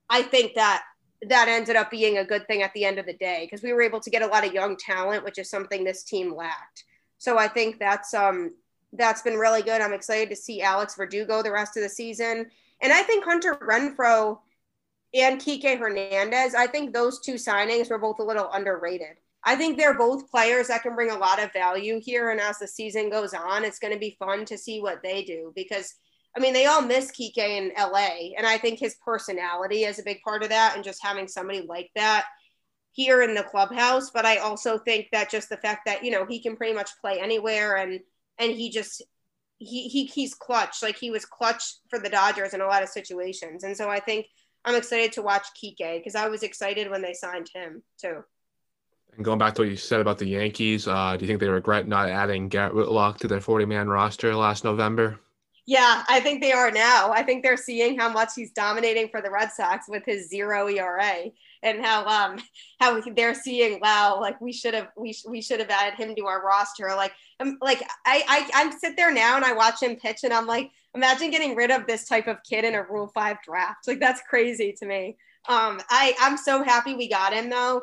i 0.09 0.23
think 0.23 0.55
that 0.55 0.85
that 1.23 1.49
ended 1.49 1.75
up 1.75 1.91
being 1.91 2.19
a 2.19 2.25
good 2.25 2.47
thing 2.47 2.63
at 2.63 2.73
the 2.75 2.85
end 2.85 2.99
of 2.99 3.07
the 3.07 3.15
day 3.15 3.45
because 3.45 3.63
we 3.63 3.73
were 3.73 3.83
able 3.83 4.01
to 4.01 4.11
get 4.11 4.23
a 4.23 4.27
lot 4.27 4.47
of 4.47 4.55
young 4.55 4.77
talent 4.77 5.25
which 5.25 5.39
is 5.39 5.51
something 5.51 5.85
this 5.85 6.05
team 6.05 6.35
lacked 6.35 6.85
so 7.19 7.39
i 7.39 7.49
think 7.49 7.79
that's 7.79 8.15
um 8.15 8.51
that's 8.93 9.23
been 9.23 9.37
really 9.37 9.63
good 9.63 9.81
i'm 9.81 9.93
excited 9.93 10.31
to 10.31 10.37
see 10.37 10.63
alex 10.63 10.95
verdugo 10.95 11.43
the 11.43 11.51
rest 11.51 11.77
of 11.77 11.83
the 11.83 11.89
season 11.89 12.47
and 12.81 12.93
i 12.93 13.03
think 13.03 13.25
hunter 13.25 13.57
Renfroe 13.57 14.39
and 15.15 15.41
Kike 15.41 15.79
Hernandez, 15.79 16.55
I 16.55 16.67
think 16.67 16.93
those 16.93 17.21
two 17.21 17.35
signings 17.35 17.91
were 17.91 17.99
both 17.99 18.19
a 18.19 18.25
little 18.25 18.51
underrated. 18.53 19.17
I 19.45 19.57
think 19.57 19.79
they're 19.79 19.97
both 19.97 20.31
players 20.31 20.69
that 20.69 20.83
can 20.83 20.95
bring 20.95 21.11
a 21.11 21.19
lot 21.19 21.43
of 21.43 21.53
value 21.53 22.01
here. 22.01 22.31
And 22.31 22.41
as 22.41 22.59
the 22.59 22.69
season 22.69 23.09
goes 23.09 23.33
on, 23.33 23.65
it's 23.65 23.79
going 23.79 23.95
to 23.95 23.99
be 23.99 24.17
fun 24.19 24.45
to 24.47 24.59
see 24.59 24.81
what 24.81 25.03
they 25.03 25.23
do 25.23 25.53
because 25.55 25.95
I 26.39 26.41
mean, 26.41 26.53
they 26.53 26.67
all 26.67 26.83
miss 26.83 27.11
Kike 27.11 27.37
in 27.37 27.73
LA, 27.77 28.31
and 28.37 28.47
I 28.47 28.59
think 28.59 28.79
his 28.79 28.95
personality 29.05 29.83
is 29.83 29.99
a 29.99 30.05
big 30.05 30.23
part 30.23 30.45
of 30.45 30.51
that, 30.51 30.77
and 30.77 30.85
just 30.85 31.03
having 31.03 31.27
somebody 31.27 31.63
like 31.63 31.91
that 31.97 32.27
here 32.93 33.23
in 33.23 33.35
the 33.35 33.43
clubhouse. 33.43 34.11
But 34.11 34.25
I 34.25 34.37
also 34.37 34.79
think 34.79 35.09
that 35.11 35.31
just 35.31 35.49
the 35.49 35.57
fact 35.57 35.81
that 35.87 36.05
you 36.05 36.13
know 36.13 36.25
he 36.27 36.41
can 36.41 36.55
pretty 36.55 36.75
much 36.75 36.91
play 37.01 37.19
anywhere, 37.19 37.75
and 37.79 37.99
and 38.39 38.53
he 38.53 38.71
just 38.71 39.03
he, 39.59 39.89
he 39.89 40.05
he's 40.05 40.33
clutch, 40.33 40.81
like 40.81 40.97
he 40.97 41.11
was 41.11 41.25
clutch 41.25 41.65
for 41.91 41.99
the 41.99 42.09
Dodgers 42.09 42.55
in 42.55 42.61
a 42.61 42.67
lot 42.67 42.85
of 42.85 42.89
situations, 42.89 43.65
and 43.65 43.77
so 43.77 43.91
I 43.91 43.99
think 43.99 44.27
I'm 44.65 44.77
excited 44.77 45.11
to 45.15 45.23
watch 45.23 45.49
Kike 45.61 45.99
because 45.99 46.15
I 46.15 46.29
was 46.29 46.45
excited 46.45 46.89
when 46.89 47.03
they 47.03 47.15
signed 47.15 47.51
him 47.53 47.83
too. 48.01 48.23
And 49.17 49.25
going 49.25 49.39
back 49.41 49.57
to 49.57 49.63
what 49.63 49.71
you 49.71 49.77
said 49.77 50.01
about 50.01 50.19
the 50.19 50.27
Yankees, 50.29 50.87
uh, 50.87 51.17
do 51.17 51.25
you 51.25 51.27
think 51.27 51.41
they 51.41 51.49
regret 51.49 51.89
not 51.89 52.09
adding 52.09 52.49
Garrett 52.49 52.77
Whitlock 52.77 53.19
to 53.19 53.27
their 53.27 53.41
40 53.41 53.65
man 53.65 53.89
roster 53.89 54.37
last 54.37 54.63
November? 54.63 55.19
Yeah, 55.69 56.03
I 56.09 56.21
think 56.21 56.41
they 56.41 56.53
are 56.53 56.71
now. 56.71 57.13
I 57.13 57.23
think 57.23 57.43
they're 57.43 57.59
seeing 57.59 57.99
how 57.99 58.11
much 58.11 58.31
he's 58.35 58.53
dominating 58.53 59.11
for 59.11 59.21
the 59.21 59.31
Red 59.31 59.53
Sox 59.53 59.87
with 59.87 60.03
his 60.07 60.31
zero 60.31 60.67
ERA 60.67 61.25
and 61.63 61.85
how 61.85 62.07
um 62.07 62.39
how 62.81 62.99
they're 63.15 63.35
seeing 63.35 63.79
wow 63.79 64.19
like 64.19 64.41
we 64.41 64.51
should 64.51 64.73
have 64.73 64.89
we, 64.97 65.15
we 65.29 65.43
should 65.43 65.61
have 65.61 65.69
added 65.69 65.93
him 65.99 66.15
to 66.17 66.25
our 66.25 66.43
roster 66.43 66.89
like 66.97 67.13
I'm 67.39 67.59
like 67.61 67.83
I, 68.07 68.25
I 68.27 68.51
I 68.55 68.79
sit 68.79 68.97
there 68.97 69.13
now 69.13 69.37
and 69.37 69.45
I 69.45 69.53
watch 69.53 69.83
him 69.83 69.97
pitch 69.97 70.21
and 70.25 70.33
I'm 70.33 70.47
like 70.47 70.71
imagine 70.95 71.31
getting 71.31 71.55
rid 71.55 71.71
of 71.71 71.87
this 71.87 72.09
type 72.09 72.29
of 72.29 72.43
kid 72.49 72.65
in 72.65 72.75
a 72.75 72.83
Rule 72.85 73.09
Five 73.09 73.37
draft 73.45 73.87
like 73.87 74.01
that's 74.01 74.23
crazy 74.23 74.75
to 74.79 74.87
me. 74.87 75.19
Um, 75.51 75.83
I 75.91 76.15
I'm 76.19 76.39
so 76.39 76.63
happy 76.65 76.95
we 76.95 77.11
got 77.11 77.35
him 77.35 77.51
though. 77.51 77.83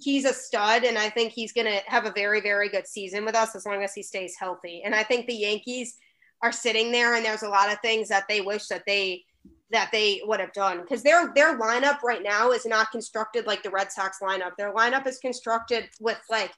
He's 0.00 0.24
a 0.24 0.32
stud, 0.32 0.84
and 0.84 0.96
I 0.96 1.10
think 1.10 1.32
he's 1.32 1.52
gonna 1.52 1.80
have 1.88 2.06
a 2.06 2.12
very 2.12 2.40
very 2.40 2.70
good 2.70 2.86
season 2.86 3.26
with 3.26 3.34
us 3.34 3.54
as 3.54 3.66
long 3.66 3.84
as 3.84 3.92
he 3.92 4.02
stays 4.02 4.34
healthy. 4.34 4.80
And 4.82 4.94
I 4.94 5.02
think 5.02 5.26
the 5.26 5.34
Yankees 5.34 5.98
are 6.42 6.52
sitting 6.52 6.92
there 6.92 7.14
and 7.14 7.24
there's 7.24 7.42
a 7.42 7.48
lot 7.48 7.72
of 7.72 7.80
things 7.80 8.08
that 8.08 8.24
they 8.28 8.40
wish 8.40 8.66
that 8.66 8.84
they 8.86 9.24
that 9.70 9.90
they 9.92 10.22
would 10.24 10.40
have 10.40 10.52
done 10.52 10.80
because 10.80 11.02
their 11.02 11.32
their 11.34 11.58
lineup 11.58 12.02
right 12.02 12.22
now 12.22 12.52
is 12.52 12.64
not 12.64 12.90
constructed 12.90 13.46
like 13.46 13.62
the 13.62 13.70
Red 13.70 13.92
Sox 13.92 14.18
lineup. 14.22 14.56
Their 14.56 14.72
lineup 14.72 15.06
is 15.06 15.18
constructed 15.18 15.88
with 16.00 16.18
like 16.30 16.52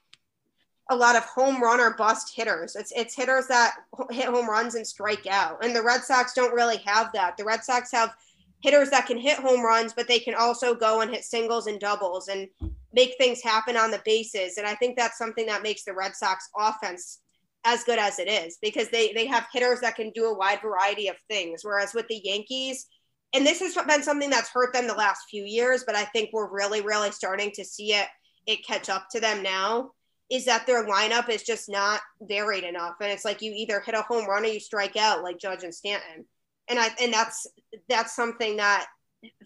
a 0.89 0.95
lot 0.95 1.15
of 1.15 1.23
home 1.23 1.61
run 1.61 1.79
or 1.79 1.95
bust 1.95 2.33
hitters. 2.35 2.75
It's 2.75 2.91
it's 2.95 3.15
hitters 3.15 3.47
that 3.47 3.75
hit 4.11 4.27
home 4.27 4.49
runs 4.49 4.75
and 4.75 4.87
strike 4.87 5.27
out. 5.27 5.63
And 5.63 5.75
the 5.75 5.83
Red 5.83 6.03
Sox 6.03 6.33
don't 6.33 6.53
really 6.53 6.77
have 6.85 7.11
that. 7.13 7.37
The 7.37 7.45
Red 7.45 7.63
Sox 7.63 7.91
have 7.91 8.13
hitters 8.61 8.89
that 8.91 9.07
can 9.07 9.17
hit 9.17 9.39
home 9.39 9.63
runs, 9.63 9.93
but 9.93 10.07
they 10.07 10.19
can 10.19 10.35
also 10.35 10.73
go 10.73 11.01
and 11.01 11.11
hit 11.11 11.23
singles 11.23 11.67
and 11.67 11.79
doubles 11.79 12.27
and 12.27 12.47
make 12.93 13.15
things 13.17 13.41
happen 13.41 13.75
on 13.75 13.91
the 13.91 14.01
bases. 14.05 14.57
And 14.57 14.67
I 14.67 14.75
think 14.75 14.95
that's 14.95 15.17
something 15.17 15.45
that 15.47 15.63
makes 15.63 15.83
the 15.83 15.93
Red 15.93 16.15
Sox 16.15 16.49
offense 16.57 17.19
as 17.63 17.83
good 17.83 17.99
as 17.99 18.19
it 18.19 18.27
is 18.27 18.57
because 18.61 18.89
they 18.89 19.13
they 19.13 19.27
have 19.27 19.47
hitters 19.53 19.79
that 19.81 19.95
can 19.95 20.11
do 20.11 20.25
a 20.25 20.37
wide 20.37 20.61
variety 20.61 21.07
of 21.07 21.15
things. 21.29 21.61
Whereas 21.63 21.93
with 21.93 22.07
the 22.07 22.21
Yankees, 22.23 22.87
and 23.33 23.45
this 23.45 23.59
has 23.59 23.75
been 23.87 24.03
something 24.03 24.29
that's 24.29 24.49
hurt 24.49 24.73
them 24.73 24.87
the 24.87 24.93
last 24.93 25.21
few 25.29 25.43
years, 25.43 25.83
but 25.85 25.95
I 25.95 26.05
think 26.05 26.31
we're 26.33 26.51
really 26.51 26.81
really 26.81 27.11
starting 27.11 27.51
to 27.55 27.65
see 27.65 27.93
it 27.93 28.07
it 28.47 28.65
catch 28.65 28.89
up 28.89 29.07
to 29.11 29.19
them 29.19 29.43
now. 29.43 29.91
Is 30.29 30.45
that 30.45 30.65
their 30.65 30.87
lineup 30.87 31.27
is 31.27 31.43
just 31.43 31.69
not 31.69 31.99
varied 32.21 32.63
enough, 32.63 32.95
and 33.01 33.11
it's 33.11 33.25
like 33.25 33.41
you 33.41 33.51
either 33.53 33.81
hit 33.81 33.95
a 33.95 34.01
home 34.01 34.27
run 34.27 34.45
or 34.45 34.47
you 34.47 34.59
strike 34.59 34.95
out, 34.95 35.23
like 35.23 35.37
Judge 35.39 35.63
and 35.63 35.75
Stanton, 35.75 36.25
and 36.69 36.79
I 36.79 36.89
and 37.01 37.13
that's 37.13 37.47
that's 37.89 38.15
something 38.15 38.57
that 38.57 38.87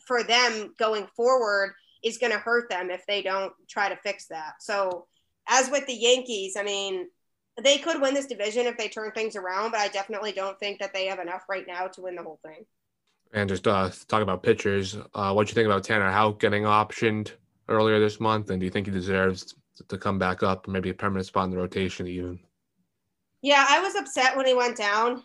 for 0.07 0.23
them 0.23 0.73
going 0.79 1.07
forward 1.15 1.73
is 2.03 2.19
going 2.19 2.31
to 2.31 2.39
hurt 2.39 2.69
them 2.69 2.91
if 2.91 3.03
they 3.07 3.21
don't 3.21 3.51
try 3.67 3.89
to 3.89 3.97
fix 3.97 4.27
that. 4.27 4.53
So 4.61 5.07
as 5.49 5.69
with 5.69 5.85
the 5.87 5.93
Yankees, 5.93 6.55
I 6.57 6.63
mean, 6.63 7.07
they 7.63 7.77
could 7.77 8.01
win 8.01 8.13
this 8.13 8.25
division 8.25 8.65
if 8.65 8.77
they 8.77 8.89
turn 8.89 9.11
things 9.11 9.35
around, 9.35 9.71
but 9.71 9.79
I 9.79 9.87
definitely 9.87 10.31
don't 10.31 10.59
think 10.59 10.79
that 10.79 10.93
they 10.93 11.05
have 11.07 11.19
enough 11.19 11.43
right 11.49 11.65
now 11.65 11.87
to 11.87 12.01
win 12.01 12.15
the 12.15 12.23
whole 12.23 12.39
thing. 12.43 12.65
And 13.33 13.49
just 13.49 13.67
uh, 13.67 13.89
talk 14.07 14.21
about 14.21 14.43
pitchers. 14.43 14.97
Uh, 15.13 15.33
what 15.33 15.47
do 15.47 15.51
you 15.51 15.55
think 15.55 15.65
about 15.65 15.83
Tanner 15.83 16.11
Houck 16.11 16.39
getting 16.39 16.63
optioned 16.63 17.31
earlier 17.67 17.99
this 17.99 18.19
month? 18.19 18.49
And 18.49 18.59
do 18.59 18.65
you 18.65 18.71
think 18.71 18.87
he 18.87 18.93
deserves 18.93 19.55
to 19.87 19.97
come 19.97 20.19
back 20.19 20.43
up, 20.43 20.67
maybe 20.67 20.89
a 20.89 20.93
permanent 20.93 21.27
spot 21.27 21.45
in 21.45 21.51
the 21.51 21.57
rotation 21.57 22.07
even? 22.07 22.39
Yeah, 23.41 23.65
I 23.67 23.79
was 23.79 23.95
upset 23.95 24.35
when 24.35 24.45
he 24.45 24.53
went 24.53 24.77
down. 24.77 25.11
Um, 25.11 25.21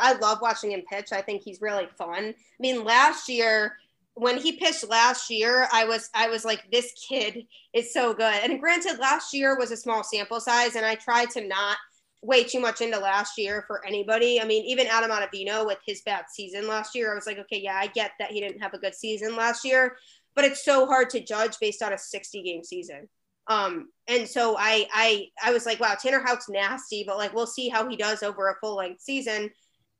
I 0.00 0.14
love 0.14 0.40
watching 0.40 0.72
him 0.72 0.82
pitch. 0.90 1.12
I 1.12 1.20
think 1.20 1.42
he's 1.42 1.60
really 1.60 1.86
fun. 1.98 2.24
I 2.28 2.34
mean, 2.60 2.84
last 2.84 3.28
year 3.28 3.76
when 4.18 4.36
he 4.36 4.52
pitched 4.52 4.88
last 4.88 5.30
year, 5.30 5.68
I 5.72 5.84
was 5.84 6.10
I 6.12 6.28
was 6.28 6.44
like, 6.44 6.68
this 6.72 6.92
kid 7.08 7.46
is 7.72 7.92
so 7.92 8.12
good. 8.12 8.34
And 8.42 8.60
granted, 8.60 8.98
last 8.98 9.32
year 9.32 9.56
was 9.56 9.70
a 9.70 9.76
small 9.76 10.02
sample 10.02 10.40
size, 10.40 10.74
and 10.74 10.84
I 10.84 10.96
tried 10.96 11.30
to 11.30 11.46
not 11.46 11.78
weigh 12.20 12.42
too 12.42 12.58
much 12.58 12.80
into 12.80 12.98
last 12.98 13.38
year 13.38 13.62
for 13.68 13.86
anybody. 13.86 14.40
I 14.40 14.44
mean, 14.44 14.64
even 14.64 14.88
Adam 14.88 15.12
Ottavino 15.12 15.64
with 15.64 15.78
his 15.86 16.02
bad 16.02 16.24
season 16.32 16.66
last 16.66 16.96
year, 16.96 17.12
I 17.12 17.14
was 17.14 17.28
like, 17.28 17.38
okay, 17.38 17.60
yeah, 17.62 17.76
I 17.76 17.86
get 17.86 18.10
that 18.18 18.32
he 18.32 18.40
didn't 18.40 18.60
have 18.60 18.74
a 18.74 18.78
good 18.78 18.94
season 18.94 19.36
last 19.36 19.64
year, 19.64 19.96
but 20.34 20.44
it's 20.44 20.64
so 20.64 20.84
hard 20.86 21.10
to 21.10 21.20
judge 21.20 21.56
based 21.60 21.80
on 21.80 21.92
a 21.92 21.98
60 21.98 22.42
game 22.42 22.64
season. 22.64 23.08
Um, 23.46 23.90
and 24.08 24.28
so 24.28 24.56
I 24.58 24.86
I 24.92 25.28
I 25.44 25.52
was 25.52 25.64
like, 25.64 25.78
wow, 25.78 25.94
Tanner 25.94 26.22
Houck's 26.26 26.48
nasty, 26.48 27.04
but 27.06 27.18
like 27.18 27.32
we'll 27.32 27.46
see 27.46 27.68
how 27.68 27.88
he 27.88 27.96
does 27.96 28.24
over 28.24 28.48
a 28.48 28.56
full 28.60 28.76
length 28.76 29.00
season 29.00 29.50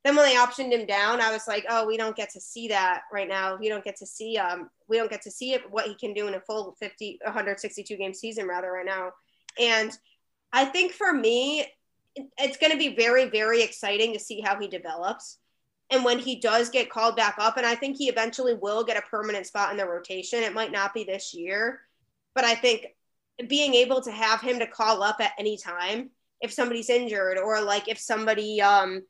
then 0.03 0.15
when 0.15 0.25
they 0.25 0.35
optioned 0.35 0.71
him 0.71 0.85
down, 0.85 1.19
I 1.19 1.31
was 1.31 1.47
like, 1.47 1.65
oh, 1.69 1.85
we 1.85 1.97
don't 1.97 2.15
get 2.15 2.29
to 2.31 2.41
see 2.41 2.69
that 2.69 3.01
right 3.11 3.27
now. 3.27 3.57
We 3.57 3.67
don't 3.67 3.83
get 3.83 3.97
to 3.97 4.05
see 4.05 4.37
um 4.37 4.69
we 4.87 4.97
don't 4.97 5.11
get 5.11 5.21
to 5.23 5.31
see 5.31 5.53
it, 5.53 5.69
what 5.69 5.87
he 5.87 5.95
can 5.95 6.13
do 6.13 6.27
in 6.27 6.35
a 6.35 6.41
full 6.41 6.75
50 6.79 7.19
162 7.23 7.95
game 7.97 8.13
season 8.13 8.47
rather 8.47 8.71
right 8.71 8.85
now. 8.85 9.11
And 9.59 9.91
I 10.53 10.65
think 10.65 10.93
for 10.93 11.13
me, 11.13 11.67
it's 12.15 12.57
going 12.57 12.71
to 12.71 12.77
be 12.77 12.95
very 12.95 13.29
very 13.29 13.61
exciting 13.61 14.13
to 14.13 14.19
see 14.19 14.41
how 14.41 14.59
he 14.59 14.67
develops. 14.67 15.37
And 15.91 16.05
when 16.05 16.19
he 16.19 16.35
does 16.35 16.69
get 16.69 16.91
called 16.91 17.15
back 17.15 17.35
up, 17.39 17.57
and 17.57 17.65
I 17.65 17.73
think 17.73 17.97
he 17.97 18.09
eventually 18.09 18.53
will 18.53 18.83
get 18.83 18.97
a 18.97 19.01
permanent 19.09 19.47
spot 19.47 19.71
in 19.71 19.77
the 19.77 19.87
rotation. 19.87 20.43
It 20.43 20.53
might 20.53 20.71
not 20.71 20.93
be 20.93 21.03
this 21.03 21.33
year, 21.33 21.81
but 22.35 22.43
I 22.45 22.53
think 22.53 22.85
being 23.47 23.73
able 23.73 23.99
to 24.01 24.11
have 24.11 24.39
him 24.39 24.59
to 24.59 24.67
call 24.67 25.01
up 25.01 25.17
at 25.19 25.31
any 25.39 25.57
time 25.57 26.11
if 26.41 26.53
somebody's 26.53 26.89
injured 26.89 27.37
or 27.37 27.61
like 27.61 27.87
if 27.87 27.97
somebody 27.97 28.61
um 28.61 29.01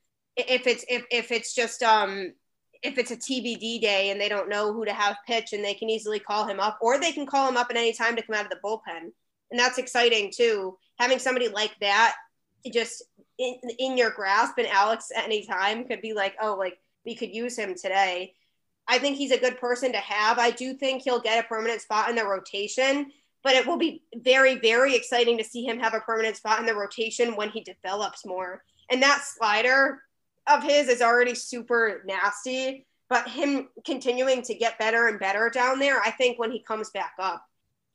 if 0.47 0.67
it's 0.67 0.85
if, 0.87 1.03
if 1.11 1.31
it's 1.31 1.53
just 1.53 1.83
um 1.83 2.33
if 2.81 2.97
it's 2.97 3.11
a 3.11 3.17
TBD 3.17 3.81
day 3.81 4.09
and 4.09 4.19
they 4.19 4.29
don't 4.29 4.49
know 4.49 4.73
who 4.73 4.85
to 4.85 4.93
have 4.93 5.17
pitch 5.27 5.53
and 5.53 5.63
they 5.63 5.73
can 5.73 5.89
easily 5.89 6.19
call 6.19 6.47
him 6.47 6.59
up 6.59 6.77
or 6.81 6.99
they 6.99 7.11
can 7.11 7.25
call 7.25 7.49
him 7.49 7.57
up 7.57 7.67
at 7.69 7.75
any 7.75 7.93
time 7.93 8.15
to 8.15 8.21
come 8.21 8.35
out 8.35 8.45
of 8.45 8.49
the 8.49 8.59
bullpen. 8.63 9.11
And 9.51 9.59
that's 9.59 9.77
exciting 9.77 10.31
too. 10.33 10.77
Having 10.97 11.19
somebody 11.19 11.49
like 11.49 11.75
that 11.81 12.15
just 12.71 13.03
in, 13.37 13.55
in 13.79 13.97
your 13.97 14.11
grasp 14.11 14.57
and 14.57 14.67
Alex 14.67 15.11
at 15.15 15.25
any 15.25 15.45
time 15.45 15.85
could 15.85 16.01
be 16.01 16.13
like, 16.13 16.35
oh, 16.41 16.55
like 16.55 16.77
we 17.05 17.15
could 17.15 17.33
use 17.33 17.57
him 17.57 17.75
today. 17.75 18.33
I 18.87 18.97
think 18.97 19.17
he's 19.17 19.31
a 19.31 19.39
good 19.39 19.59
person 19.59 19.91
to 19.91 19.99
have. 19.99 20.39
I 20.39 20.51
do 20.51 20.73
think 20.73 21.03
he'll 21.03 21.21
get 21.21 21.43
a 21.43 21.47
permanent 21.47 21.81
spot 21.81 22.09
in 22.09 22.15
the 22.15 22.25
rotation, 22.25 23.11
but 23.43 23.53
it 23.53 23.67
will 23.67 23.77
be 23.77 24.03
very, 24.15 24.55
very 24.55 24.95
exciting 24.95 25.37
to 25.37 25.43
see 25.43 25.63
him 25.63 25.79
have 25.79 25.93
a 25.93 25.99
permanent 25.99 26.37
spot 26.37 26.59
in 26.59 26.65
the 26.65 26.73
rotation 26.73 27.35
when 27.35 27.49
he 27.49 27.61
develops 27.61 28.25
more. 28.25 28.63
And 28.89 29.01
that 29.03 29.21
slider 29.23 30.01
of 30.47 30.63
his 30.63 30.87
is 30.87 31.01
already 31.01 31.35
super 31.35 32.03
nasty, 32.05 32.85
but 33.09 33.27
him 33.27 33.69
continuing 33.85 34.41
to 34.43 34.53
get 34.53 34.79
better 34.79 35.07
and 35.07 35.19
better 35.19 35.49
down 35.49 35.79
there, 35.79 35.99
I 36.01 36.11
think 36.11 36.39
when 36.39 36.51
he 36.51 36.63
comes 36.63 36.89
back 36.91 37.13
up, 37.19 37.43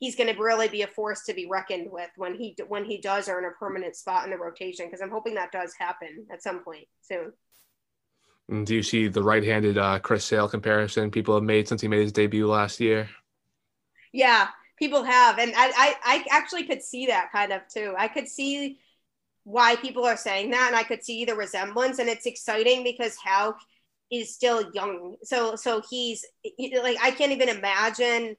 he's 0.00 0.16
going 0.16 0.32
to 0.32 0.40
really 0.40 0.68
be 0.68 0.82
a 0.82 0.86
force 0.86 1.24
to 1.24 1.34
be 1.34 1.46
reckoned 1.46 1.90
with 1.90 2.10
when 2.16 2.34
he 2.34 2.56
when 2.68 2.84
he 2.84 2.98
does 2.98 3.28
earn 3.28 3.44
a 3.44 3.50
permanent 3.58 3.96
spot 3.96 4.24
in 4.24 4.30
the 4.30 4.36
rotation 4.36 4.86
because 4.86 5.00
I'm 5.00 5.10
hoping 5.10 5.34
that 5.34 5.52
does 5.52 5.72
happen 5.78 6.26
at 6.32 6.42
some 6.42 6.62
point 6.64 6.86
soon. 7.00 7.32
And 8.48 8.66
do 8.66 8.74
you 8.74 8.82
see 8.82 9.08
the 9.08 9.22
right-handed 9.22 9.78
uh, 9.78 9.98
Chris 10.00 10.24
Sale 10.24 10.50
comparison 10.50 11.10
people 11.10 11.34
have 11.34 11.44
made 11.44 11.66
since 11.66 11.80
he 11.80 11.88
made 11.88 12.02
his 12.02 12.12
debut 12.12 12.46
last 12.46 12.78
year? 12.78 13.08
Yeah, 14.12 14.48
people 14.78 15.02
have, 15.02 15.38
and 15.38 15.52
I, 15.56 15.72
I, 15.76 15.94
I 16.04 16.24
actually 16.30 16.64
could 16.64 16.82
see 16.82 17.06
that 17.06 17.32
kind 17.32 17.52
of 17.52 17.62
too. 17.68 17.94
I 17.96 18.08
could 18.08 18.28
see 18.28 18.78
why 19.44 19.76
people 19.76 20.04
are 20.04 20.16
saying 20.16 20.50
that, 20.50 20.68
and 20.68 20.76
I 20.76 20.82
could 20.82 21.04
see 21.04 21.24
the 21.24 21.34
resemblance, 21.34 21.98
and 21.98 22.08
it's 22.08 22.26
exciting 22.26 22.82
because 22.82 23.16
Houck 23.16 23.58
is 24.10 24.34
still 24.34 24.70
young, 24.72 25.16
so 25.22 25.56
so 25.56 25.82
he's 25.88 26.24
like 26.58 26.98
I 27.02 27.10
can't 27.10 27.32
even 27.32 27.48
imagine 27.48 28.36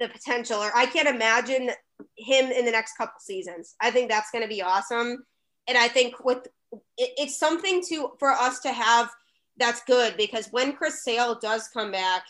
the 0.00 0.08
potential, 0.08 0.58
or 0.58 0.70
I 0.74 0.86
can't 0.86 1.08
imagine 1.08 1.70
him 2.16 2.50
in 2.50 2.64
the 2.64 2.70
next 2.70 2.96
couple 2.96 3.20
seasons. 3.20 3.74
I 3.80 3.90
think 3.90 4.08
that's 4.08 4.30
going 4.30 4.42
to 4.42 4.48
be 4.48 4.62
awesome, 4.62 5.24
and 5.66 5.78
I 5.78 5.88
think 5.88 6.24
with 6.24 6.46
it, 6.72 7.10
it's 7.16 7.38
something 7.38 7.82
to 7.88 8.12
for 8.18 8.30
us 8.30 8.60
to 8.60 8.72
have 8.72 9.10
that's 9.58 9.84
good 9.84 10.16
because 10.16 10.48
when 10.50 10.72
Chris 10.72 11.04
Sale 11.04 11.38
does 11.40 11.68
come 11.68 11.92
back, 11.92 12.24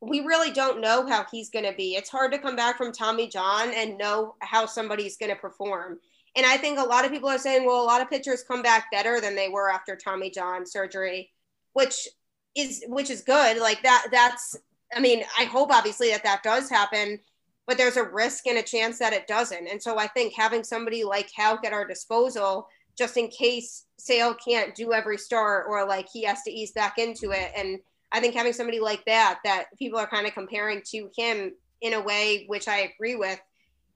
we 0.00 0.20
really 0.20 0.50
don't 0.50 0.80
know 0.80 1.06
how 1.06 1.24
he's 1.30 1.50
going 1.50 1.64
to 1.64 1.76
be. 1.76 1.94
It's 1.94 2.10
hard 2.10 2.32
to 2.32 2.38
come 2.38 2.56
back 2.56 2.76
from 2.76 2.92
Tommy 2.92 3.28
John 3.28 3.72
and 3.72 3.98
know 3.98 4.34
how 4.40 4.66
somebody's 4.66 5.16
going 5.16 5.30
to 5.30 5.40
perform. 5.40 5.98
And 6.36 6.44
I 6.44 6.56
think 6.58 6.78
a 6.78 6.82
lot 6.82 7.04
of 7.04 7.10
people 7.10 7.28
are 7.28 7.38
saying, 7.38 7.66
well, 7.66 7.82
a 7.82 7.84
lot 7.84 8.02
of 8.02 8.10
pitchers 8.10 8.44
come 8.46 8.62
back 8.62 8.90
better 8.92 9.20
than 9.20 9.34
they 9.34 9.48
were 9.48 9.70
after 9.70 9.96
Tommy 9.96 10.30
John 10.30 10.66
surgery, 10.66 11.30
which 11.72 12.08
is 12.54 12.84
which 12.88 13.10
is 13.10 13.22
good. 13.22 13.58
Like 13.58 13.82
that 13.82 14.08
that's 14.10 14.56
I 14.94 15.00
mean, 15.00 15.24
I 15.38 15.44
hope 15.44 15.70
obviously 15.72 16.10
that 16.10 16.24
that 16.24 16.42
does 16.42 16.68
happen, 16.68 17.18
but 17.66 17.76
there's 17.78 17.96
a 17.96 18.04
risk 18.04 18.46
and 18.46 18.58
a 18.58 18.62
chance 18.62 18.98
that 18.98 19.12
it 19.12 19.26
doesn't. 19.26 19.66
And 19.66 19.82
so 19.82 19.98
I 19.98 20.06
think 20.06 20.34
having 20.34 20.62
somebody 20.62 21.04
like 21.04 21.30
Houck 21.36 21.64
at 21.64 21.72
our 21.72 21.86
disposal 21.86 22.68
just 22.96 23.16
in 23.16 23.28
case 23.28 23.84
Sale 23.98 24.34
can't 24.34 24.74
do 24.74 24.92
every 24.92 25.18
start 25.18 25.66
or 25.68 25.86
like 25.86 26.08
he 26.10 26.24
has 26.24 26.42
to 26.42 26.50
ease 26.50 26.72
back 26.72 26.98
into 26.98 27.30
it. 27.30 27.52
And 27.56 27.78
I 28.12 28.20
think 28.20 28.34
having 28.34 28.52
somebody 28.52 28.80
like 28.80 29.04
that, 29.06 29.40
that 29.44 29.66
people 29.78 29.98
are 29.98 30.06
kind 30.06 30.26
of 30.26 30.34
comparing 30.34 30.82
to 30.92 31.10
him 31.16 31.52
in 31.82 31.92
a 31.92 32.00
way, 32.00 32.44
which 32.46 32.68
I 32.68 32.90
agree 32.94 33.16
with, 33.16 33.38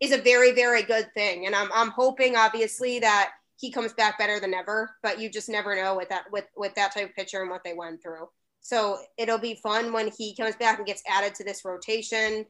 is 0.00 0.12
a 0.12 0.18
very, 0.18 0.52
very 0.52 0.82
good 0.82 1.12
thing. 1.14 1.46
And 1.46 1.54
I'm, 1.54 1.68
I'm 1.74 1.90
hoping 1.90 2.36
obviously 2.36 2.98
that 3.00 3.32
he 3.56 3.70
comes 3.70 3.92
back 3.92 4.18
better 4.18 4.40
than 4.40 4.54
ever, 4.54 4.96
but 5.02 5.20
you 5.20 5.30
just 5.30 5.48
never 5.48 5.76
know 5.76 5.96
with 5.96 6.08
that, 6.08 6.24
with, 6.32 6.46
with 6.56 6.74
that 6.74 6.94
type 6.94 7.10
of 7.10 7.14
pitcher 7.14 7.42
and 7.42 7.50
what 7.50 7.62
they 7.62 7.74
went 7.74 8.02
through. 8.02 8.28
So 8.62 8.98
it'll 9.18 9.38
be 9.38 9.54
fun 9.62 9.92
when 9.92 10.10
he 10.16 10.34
comes 10.34 10.56
back 10.56 10.78
and 10.78 10.86
gets 10.86 11.02
added 11.06 11.34
to 11.36 11.44
this 11.44 11.64
rotation 11.64 12.46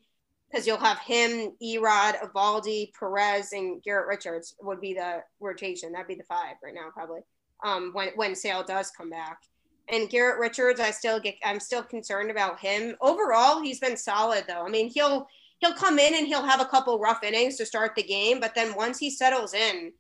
because 0.51 0.67
you'll 0.67 0.79
have 0.79 0.99
him, 0.99 1.53
E-Rod, 1.61 2.17
Eovaldi, 2.17 2.93
Perez, 2.99 3.53
and 3.53 3.83
Garrett 3.83 4.09
Richards 4.09 4.57
would 4.61 4.81
be 4.81 4.95
the 4.95 5.23
rotation. 5.39 5.93
That'd 5.93 6.09
be 6.09 6.17
the 6.17 6.25
five 6.25 6.57
right 6.63 6.75
now, 6.75 6.91
probably. 6.93 7.21
Um, 7.63 7.91
when 7.93 8.09
when 8.17 8.35
Sale 8.35 8.65
does 8.65 8.91
come 8.91 9.11
back, 9.11 9.43
and 9.89 10.09
Garrett 10.09 10.41
Richards, 10.41 10.81
I 10.81 10.91
still 10.91 11.21
get, 11.21 11.37
I'm 11.45 11.61
still 11.61 11.83
concerned 11.83 12.31
about 12.31 12.59
him. 12.59 12.97
Overall, 13.01 13.63
he's 13.63 13.81
been 13.81 13.97
solid 13.97 14.45
though. 14.49 14.65
I 14.65 14.71
mean, 14.71 14.89
he'll 14.89 15.29
he'll 15.61 15.75
come 15.75 15.99
in 15.99 16.15
and 16.15 16.27
he'll 16.27 16.45
have 16.45 16.61
a 16.61 16.67
couple 16.67 16.99
rough 16.99 17.23
innings 17.23 17.57
to 17.57 17.67
start 17.67 17.95
the 17.95 18.03
game, 18.03 18.41
but 18.41 18.55
then 18.55 18.75
once 18.75 18.99
he 18.99 19.11
settles 19.11 19.55
in, 19.55 19.93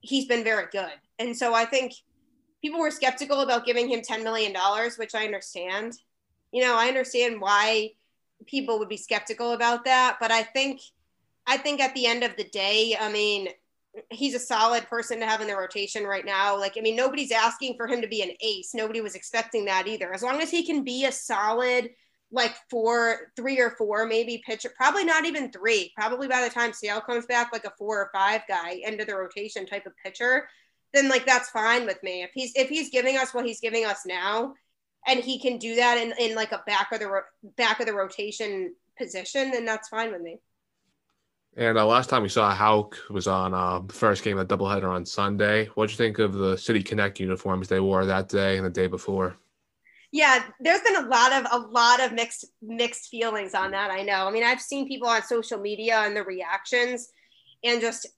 he's 0.00 0.26
been 0.26 0.44
very 0.44 0.66
good. 0.70 0.92
And 1.18 1.36
so 1.36 1.54
I 1.54 1.64
think 1.64 1.92
people 2.62 2.80
were 2.80 2.90
skeptical 2.90 3.40
about 3.40 3.66
giving 3.66 3.88
him 3.88 4.00
$10 4.00 4.22
million, 4.22 4.54
which 4.96 5.14
I 5.14 5.24
understand. 5.24 5.94
You 6.52 6.62
know, 6.62 6.76
I 6.76 6.88
understand 6.88 7.40
why 7.40 7.90
people 8.46 8.78
would 8.78 8.88
be 8.88 8.96
skeptical 8.96 9.52
about 9.52 9.84
that. 9.84 10.18
But 10.20 10.30
I 10.30 10.42
think, 10.42 10.80
I 11.46 11.56
think 11.56 11.80
at 11.80 11.94
the 11.94 12.06
end 12.06 12.22
of 12.22 12.36
the 12.36 12.44
day, 12.44 12.96
I 13.00 13.10
mean, 13.10 13.48
he's 14.10 14.34
a 14.34 14.38
solid 14.38 14.86
person 14.88 15.18
to 15.20 15.26
have 15.26 15.40
in 15.40 15.48
the 15.48 15.56
rotation 15.56 16.04
right 16.04 16.24
now. 16.24 16.58
Like, 16.58 16.76
I 16.76 16.80
mean, 16.80 16.96
nobody's 16.96 17.32
asking 17.32 17.76
for 17.76 17.86
him 17.86 18.02
to 18.02 18.08
be 18.08 18.22
an 18.22 18.30
ace. 18.40 18.72
Nobody 18.74 19.00
was 19.00 19.14
expecting 19.14 19.64
that 19.64 19.86
either. 19.86 20.12
As 20.12 20.22
long 20.22 20.40
as 20.40 20.50
he 20.50 20.64
can 20.64 20.84
be 20.84 21.06
a 21.06 21.12
solid, 21.12 21.90
like 22.32 22.54
four, 22.68 23.32
three 23.36 23.60
or 23.60 23.70
four, 23.70 24.06
maybe 24.06 24.42
pitcher, 24.46 24.70
probably 24.76 25.04
not 25.04 25.24
even 25.24 25.50
three. 25.50 25.92
Probably 25.96 26.28
by 26.28 26.42
the 26.42 26.50
time 26.50 26.72
Sale 26.72 27.00
comes 27.00 27.26
back, 27.26 27.52
like 27.52 27.64
a 27.64 27.72
four 27.78 27.98
or 27.98 28.10
five 28.12 28.42
guy 28.48 28.80
into 28.84 29.04
the 29.04 29.14
rotation 29.14 29.66
type 29.66 29.86
of 29.86 29.92
pitcher, 30.04 30.48
then 30.92 31.08
like 31.08 31.26
that's 31.26 31.50
fine 31.50 31.86
with 31.86 32.02
me. 32.02 32.22
If 32.22 32.30
he's 32.34 32.52
if 32.54 32.68
he's 32.68 32.90
giving 32.90 33.16
us 33.16 33.34
what 33.34 33.46
he's 33.46 33.60
giving 33.60 33.84
us 33.84 34.02
now, 34.06 34.54
and 35.06 35.20
he 35.20 35.38
can 35.40 35.58
do 35.58 35.76
that 35.76 35.98
in, 35.98 36.12
in 36.18 36.36
like 36.36 36.52
a 36.52 36.62
back 36.66 36.92
of 36.92 37.00
the 37.00 37.08
ro- 37.08 37.22
back 37.56 37.80
of 37.80 37.86
the 37.86 37.94
rotation 37.94 38.74
position, 38.98 39.50
then 39.50 39.64
that's 39.64 39.88
fine 39.88 40.12
with 40.12 40.22
me. 40.22 40.38
And 41.56 41.76
uh, 41.76 41.84
last 41.84 42.08
time 42.08 42.22
we 42.22 42.28
saw 42.28 42.54
Houck 42.54 42.96
was 43.10 43.26
on 43.26 43.54
uh, 43.54 43.80
the 43.80 43.92
first 43.92 44.22
game 44.22 44.38
of 44.38 44.46
the 44.46 44.56
doubleheader 44.56 44.88
on 44.88 45.04
Sunday. 45.04 45.66
What'd 45.74 45.90
you 45.90 45.96
think 45.96 46.20
of 46.20 46.34
the 46.34 46.56
City 46.56 46.80
Connect 46.80 47.18
uniforms 47.18 47.66
they 47.66 47.80
wore 47.80 48.06
that 48.06 48.28
day 48.28 48.56
and 48.56 48.64
the 48.64 48.70
day 48.70 48.86
before? 48.86 49.36
Yeah, 50.12 50.42
there's 50.58 50.80
been 50.80 50.96
a 50.96 51.08
lot 51.08 51.32
of 51.32 51.46
a 51.52 51.66
lot 51.68 52.00
of 52.00 52.12
mixed 52.12 52.46
mixed 52.62 53.08
feelings 53.10 53.54
on 53.54 53.70
that. 53.70 53.90
I 53.90 54.02
know. 54.02 54.26
I 54.26 54.32
mean, 54.32 54.42
I've 54.42 54.60
seen 54.60 54.88
people 54.88 55.08
on 55.08 55.22
social 55.22 55.58
media 55.58 55.98
and 56.00 56.16
the 56.16 56.24
reactions, 56.24 57.10
and 57.62 57.80
just 57.80 58.08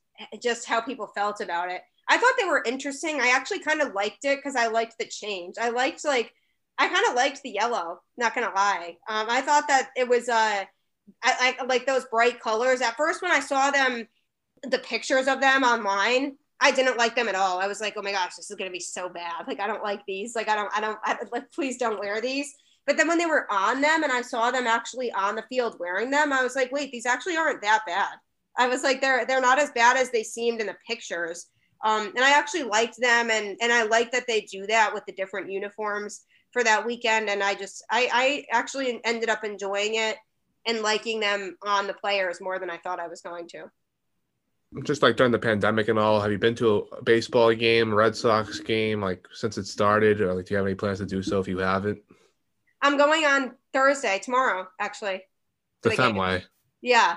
just 0.43 0.67
how 0.67 0.81
people 0.81 1.09
felt 1.15 1.41
about 1.41 1.71
it. 1.71 1.83
I 2.09 2.17
thought 2.17 2.35
they 2.39 2.47
were 2.47 2.63
interesting. 2.65 3.21
I 3.21 3.29
actually 3.35 3.61
kind 3.61 3.83
of 3.83 3.93
liked 3.95 4.25
it 4.25 4.39
because 4.39 4.57
I 4.57 4.69
liked 4.69 4.97
the 4.99 5.07
change. 5.07 5.57
I 5.61 5.69
liked 5.69 6.05
like 6.05 6.33
I 6.79 6.89
kind 6.89 7.05
of 7.09 7.15
liked 7.15 7.43
the 7.43 7.51
yellow. 7.51 8.01
Not 8.17 8.35
gonna 8.35 8.53
lie. 8.55 8.97
Um, 9.09 9.27
I 9.29 9.43
thought 9.43 9.69
that 9.69 9.91
it 9.95 10.09
was 10.09 10.29
uh, 10.29 10.65
I, 11.23 11.57
I 11.61 11.65
like 11.67 11.87
those 11.87 12.07
bright 12.07 12.41
colors. 12.41 12.81
At 12.81 12.97
first, 12.97 13.23
when 13.23 13.33
I 13.33 13.41
saw 13.41 13.71
them, 13.71 14.09
the 14.63 14.79
pictures 14.79 15.29
of 15.29 15.41
them 15.41 15.63
online, 15.63 16.37
I 16.63 16.71
didn't 16.71 16.97
like 16.97 17.17
them 17.17 17.29
at 17.29 17.35
all. 17.35 17.59
I 17.59 17.67
was 17.67 17.81
like, 17.81 17.95
oh 17.97 18.03
my 18.03 18.13
gosh, 18.13 18.37
this 18.37 18.51
is 18.51 18.57
gonna 18.57 18.71
be 18.71 18.81
so 18.81 19.09
bad. 19.09 19.47
Like 19.47 19.61
I 19.61 19.67
don't 19.67 19.83
like 19.83 20.01
these. 20.07 20.35
Like 20.35 20.49
I 20.49 20.55
don't, 20.55 20.71
I 20.75 20.81
don't, 20.81 20.99
I, 21.05 21.17
like 21.33 21.51
please 21.53 21.77
don't 21.77 21.99
wear 21.99 22.21
these. 22.21 22.55
But 22.87 22.97
then 22.97 23.09
when 23.09 23.19
they 23.19 23.27
were 23.27 23.47
on 23.51 23.81
them 23.81 24.03
and 24.03 24.13
I 24.13 24.23
saw 24.23 24.51
them 24.51 24.67
actually 24.67 25.13
on 25.13 25.37
the 25.37 25.45
field 25.49 25.77
wearing 25.79 26.11
them, 26.11 26.33
I 26.33 26.43
was 26.43 26.57
like, 26.57 26.73
wait, 26.73 26.91
these 26.91 27.07
actually 27.07 27.37
aren't 27.37 27.63
that 27.63 27.83
bad. 27.87 28.15
I 28.57 28.69
was 28.69 28.83
like, 28.83 29.01
they're 29.01 29.27
they're 29.27 29.41
not 29.41 29.59
as 29.59 29.71
bad 29.73 29.97
as 29.97 30.11
they 30.11 30.23
seemed 30.23 30.61
in 30.61 30.67
the 30.69 30.77
pictures. 30.89 31.47
Um, 31.85 32.13
and 32.15 32.25
I 32.25 32.31
actually 32.39 32.63
liked 32.63 33.01
them, 33.01 33.31
and 33.31 33.57
and 33.61 33.73
I 33.73 33.83
like 33.85 34.13
that 34.13 34.27
they 34.29 34.43
do 34.43 34.67
that 34.69 34.95
with 34.95 35.05
the 35.07 35.13
different 35.13 35.51
uniforms 35.51 36.23
for 36.53 36.63
that 36.63 36.87
weekend. 36.87 37.29
And 37.29 37.43
I 37.43 37.55
just, 37.55 37.85
I, 37.91 38.09
I 38.13 38.45
actually 38.57 39.01
ended 39.05 39.31
up 39.31 39.43
enjoying 39.43 39.95
it 39.95 40.17
and 40.67 40.83
liking 40.83 41.19
them 41.19 41.57
on 41.67 41.87
the 41.87 41.95
players 41.95 42.41
more 42.41 42.59
than 42.59 42.71
I 42.71 42.79
thought 42.79 43.01
I 43.01 43.09
was 43.09 43.23
going 43.23 43.49
to. 43.49 43.65
Just 44.85 45.03
like 45.03 45.17
during 45.17 45.33
the 45.33 45.39
pandemic 45.39 45.89
and 45.89 45.99
all, 45.99 46.21
have 46.21 46.33
you 46.33 46.39
been 46.39 46.55
to 46.57 46.89
a 46.93 47.03
baseball 47.03 47.55
game, 47.55 47.93
Red 47.93 48.17
Sox 48.17 48.59
game, 48.61 49.03
like 49.03 49.27
since 49.33 49.59
it 49.59 49.67
started, 49.67 50.21
or 50.21 50.33
like 50.35 50.47
do 50.47 50.55
you 50.55 50.57
have 50.59 50.67
any 50.67 50.75
plans 50.75 50.99
to 50.99 51.07
do 51.07 51.23
so 51.23 51.41
if 51.41 51.49
you 51.49 51.59
haven't? 51.59 52.01
I'm 52.81 52.97
going 52.97 53.25
on 53.25 53.55
Thursday, 53.73 54.19
tomorrow, 54.19 54.67
actually. 54.81 55.23
The 55.83 55.91
Fenway. 55.91 56.45
Yeah, 56.81 57.17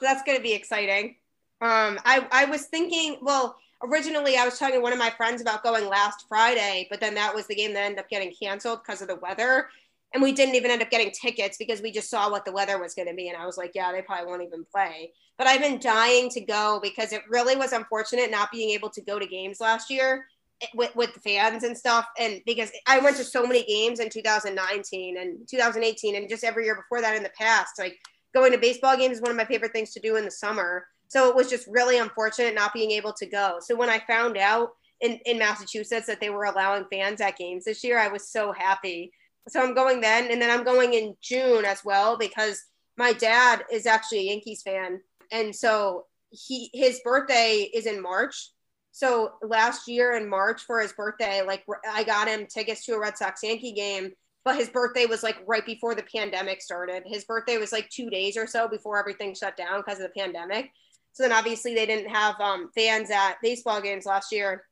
so 0.00 0.06
that's 0.06 0.22
going 0.22 0.38
to 0.38 0.42
be 0.42 0.52
exciting. 0.52 1.16
Um, 1.60 1.98
I 2.04 2.26
I 2.30 2.44
was 2.46 2.66
thinking, 2.66 3.18
well, 3.22 3.56
originally 3.82 4.36
I 4.36 4.44
was 4.44 4.58
talking 4.58 4.76
to 4.76 4.80
one 4.80 4.92
of 4.92 4.98
my 4.98 5.10
friends 5.10 5.40
about 5.40 5.62
going 5.62 5.88
last 5.88 6.26
Friday, 6.28 6.86
but 6.90 7.00
then 7.00 7.14
that 7.14 7.34
was 7.34 7.46
the 7.46 7.54
game 7.54 7.74
that 7.74 7.84
ended 7.84 8.00
up 8.00 8.08
getting 8.08 8.32
canceled 8.32 8.80
because 8.82 9.02
of 9.02 9.08
the 9.08 9.16
weather. 9.16 9.68
And 10.14 10.22
we 10.22 10.32
didn't 10.32 10.54
even 10.54 10.70
end 10.70 10.82
up 10.82 10.90
getting 10.90 11.10
tickets 11.10 11.58
because 11.58 11.82
we 11.82 11.92
just 11.92 12.08
saw 12.08 12.30
what 12.30 12.44
the 12.44 12.52
weather 12.52 12.80
was 12.80 12.94
going 12.94 13.08
to 13.08 13.14
be. 13.14 13.28
And 13.28 13.36
I 13.36 13.44
was 13.44 13.58
like, 13.58 13.72
yeah, 13.74 13.92
they 13.92 14.00
probably 14.00 14.26
won't 14.26 14.42
even 14.42 14.64
play. 14.64 15.12
But 15.38 15.46
I've 15.46 15.60
been 15.60 15.78
dying 15.78 16.28
to 16.30 16.40
go 16.40 16.80
because 16.82 17.12
it 17.12 17.22
really 17.28 17.56
was 17.56 17.72
unfortunate 17.72 18.30
not 18.30 18.50
being 18.50 18.70
able 18.70 18.90
to 18.90 19.00
go 19.00 19.18
to 19.18 19.26
games 19.26 19.60
last 19.60 19.88
year 19.88 20.26
eh, 20.60 20.66
with, 20.74 20.94
with 20.96 21.14
the 21.14 21.20
fans 21.20 21.62
and 21.62 21.78
stuff. 21.78 22.06
And 22.18 22.40
because 22.44 22.70
I 22.86 22.98
went 22.98 23.16
to 23.16 23.24
so 23.24 23.46
many 23.46 23.64
games 23.64 24.00
in 24.00 24.10
2019 24.10 25.16
and 25.16 25.48
2018 25.48 26.16
and 26.16 26.28
just 26.28 26.44
every 26.44 26.64
year 26.64 26.74
before 26.74 27.00
that 27.00 27.16
in 27.16 27.22
the 27.22 27.30
past, 27.38 27.78
like 27.78 27.96
going 28.34 28.52
to 28.52 28.58
baseball 28.58 28.96
games 28.96 29.16
is 29.16 29.22
one 29.22 29.30
of 29.30 29.36
my 29.36 29.44
favorite 29.44 29.72
things 29.72 29.92
to 29.92 30.00
do 30.00 30.16
in 30.16 30.24
the 30.24 30.30
summer. 30.30 30.86
So 31.06 31.28
it 31.28 31.36
was 31.36 31.48
just 31.48 31.66
really 31.68 31.98
unfortunate 31.98 32.54
not 32.54 32.74
being 32.74 32.90
able 32.90 33.12
to 33.14 33.26
go. 33.26 33.58
So 33.60 33.76
when 33.76 33.88
I 33.88 34.00
found 34.00 34.36
out 34.36 34.70
in, 35.00 35.20
in 35.24 35.38
Massachusetts 35.38 36.06
that 36.06 36.20
they 36.20 36.30
were 36.30 36.44
allowing 36.44 36.84
fans 36.90 37.20
at 37.20 37.38
games 37.38 37.64
this 37.64 37.84
year, 37.84 37.98
I 37.98 38.08
was 38.08 38.28
so 38.28 38.52
happy. 38.52 39.12
So 39.48 39.62
I'm 39.62 39.74
going 39.74 40.00
then, 40.00 40.30
and 40.30 40.42
then 40.42 40.50
I'm 40.50 40.64
going 40.64 40.92
in 40.92 41.16
June 41.22 41.64
as 41.64 41.84
well 41.84 42.18
because 42.18 42.62
my 42.98 43.12
dad 43.12 43.64
is 43.72 43.86
actually 43.86 44.18
a 44.18 44.32
Yankees 44.32 44.62
fan, 44.62 45.00
and 45.30 45.54
so 45.54 46.06
he 46.30 46.70
his 46.72 47.00
birthday 47.04 47.68
is 47.72 47.86
in 47.86 48.02
March. 48.02 48.50
So 48.92 49.32
last 49.42 49.86
year 49.86 50.16
in 50.16 50.28
March 50.28 50.62
for 50.62 50.80
his 50.80 50.92
birthday, 50.92 51.42
like 51.42 51.64
I 51.88 52.04
got 52.04 52.28
him 52.28 52.46
tickets 52.46 52.84
to 52.86 52.94
a 52.94 53.00
Red 53.00 53.16
Sox 53.16 53.42
Yankee 53.42 53.72
game, 53.72 54.10
but 54.44 54.56
his 54.56 54.68
birthday 54.68 55.06
was 55.06 55.22
like 55.22 55.36
right 55.46 55.64
before 55.64 55.94
the 55.94 56.04
pandemic 56.14 56.60
started. 56.62 57.04
His 57.06 57.24
birthday 57.24 57.58
was 57.58 57.70
like 57.70 57.88
two 57.90 58.10
days 58.10 58.36
or 58.36 58.46
so 58.46 58.66
before 58.66 58.98
everything 58.98 59.34
shut 59.34 59.56
down 59.56 59.80
because 59.80 60.00
of 60.00 60.10
the 60.12 60.20
pandemic. 60.20 60.70
So 61.12 61.22
then 61.22 61.32
obviously 61.32 61.74
they 61.74 61.86
didn't 61.86 62.10
have 62.10 62.40
um, 62.40 62.70
fans 62.74 63.10
at 63.10 63.36
baseball 63.42 63.80
games 63.80 64.06
last 64.06 64.32
year. 64.32 64.64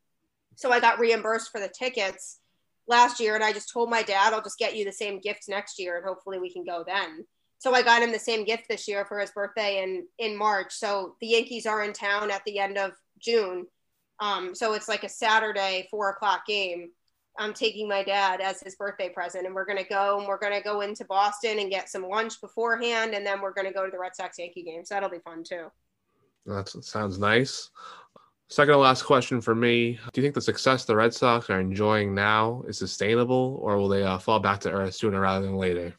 So 0.56 0.72
I 0.72 0.80
got 0.80 0.98
reimbursed 0.98 1.50
for 1.52 1.60
the 1.60 1.68
tickets 1.68 2.38
last 2.88 3.20
year, 3.20 3.34
and 3.34 3.44
I 3.44 3.52
just 3.52 3.72
told 3.72 3.90
my 3.90 4.02
dad, 4.02 4.32
I'll 4.32 4.42
just 4.42 4.58
get 4.58 4.76
you 4.76 4.84
the 4.84 4.92
same 4.92 5.20
gift 5.20 5.44
next 5.48 5.78
year, 5.78 5.96
and 5.96 6.06
hopefully 6.06 6.38
we 6.38 6.52
can 6.52 6.64
go 6.64 6.84
then. 6.86 7.26
So 7.58 7.74
I 7.74 7.82
got 7.82 8.02
him 8.02 8.12
the 8.12 8.18
same 8.18 8.44
gift 8.44 8.68
this 8.68 8.86
year 8.86 9.04
for 9.04 9.18
his 9.18 9.30
birthday 9.30 9.82
in 9.82 10.06
in 10.18 10.36
March. 10.36 10.72
So 10.72 11.16
the 11.20 11.28
Yankees 11.28 11.66
are 11.66 11.84
in 11.84 11.92
town 11.92 12.30
at 12.30 12.44
the 12.44 12.58
end 12.58 12.78
of 12.78 12.92
June. 13.18 13.66
Um, 14.20 14.54
so 14.54 14.72
it's 14.74 14.88
like 14.88 15.04
a 15.04 15.08
Saturday 15.08 15.88
four 15.90 16.10
o'clock 16.10 16.46
game. 16.46 16.90
I'm 17.38 17.52
taking 17.52 17.86
my 17.86 18.02
dad 18.02 18.40
as 18.40 18.60
his 18.60 18.76
birthday 18.76 19.10
present, 19.10 19.46
and 19.46 19.54
we're 19.54 19.66
gonna 19.66 19.84
go 19.84 20.18
and 20.18 20.26
we're 20.26 20.38
gonna 20.38 20.62
go 20.62 20.80
into 20.80 21.04
Boston 21.04 21.58
and 21.58 21.70
get 21.70 21.88
some 21.88 22.08
lunch 22.08 22.40
beforehand, 22.40 23.14
and 23.14 23.26
then 23.26 23.40
we're 23.40 23.52
gonna 23.52 23.72
go 23.72 23.84
to 23.84 23.90
the 23.90 23.98
Red 23.98 24.16
Sox 24.16 24.38
Yankee 24.38 24.62
game. 24.62 24.84
So 24.84 24.94
that'll 24.94 25.10
be 25.10 25.18
fun 25.18 25.44
too. 25.44 25.70
That 26.46 26.68
sounds 26.68 27.18
nice. 27.18 27.70
Second 28.48 28.74
to 28.74 28.78
last 28.78 29.02
question 29.02 29.40
for 29.40 29.56
me. 29.56 29.98
Do 30.12 30.20
you 30.20 30.22
think 30.22 30.34
the 30.34 30.40
success 30.40 30.84
the 30.84 30.94
Red 30.94 31.12
Sox 31.12 31.50
are 31.50 31.58
enjoying 31.58 32.14
now 32.14 32.62
is 32.68 32.78
sustainable, 32.78 33.58
or 33.60 33.76
will 33.76 33.88
they 33.88 34.04
uh, 34.04 34.18
fall 34.18 34.38
back 34.38 34.60
to 34.60 34.70
earth 34.70 34.94
sooner 34.94 35.20
rather 35.20 35.44
than 35.44 35.56
later? 35.56 35.94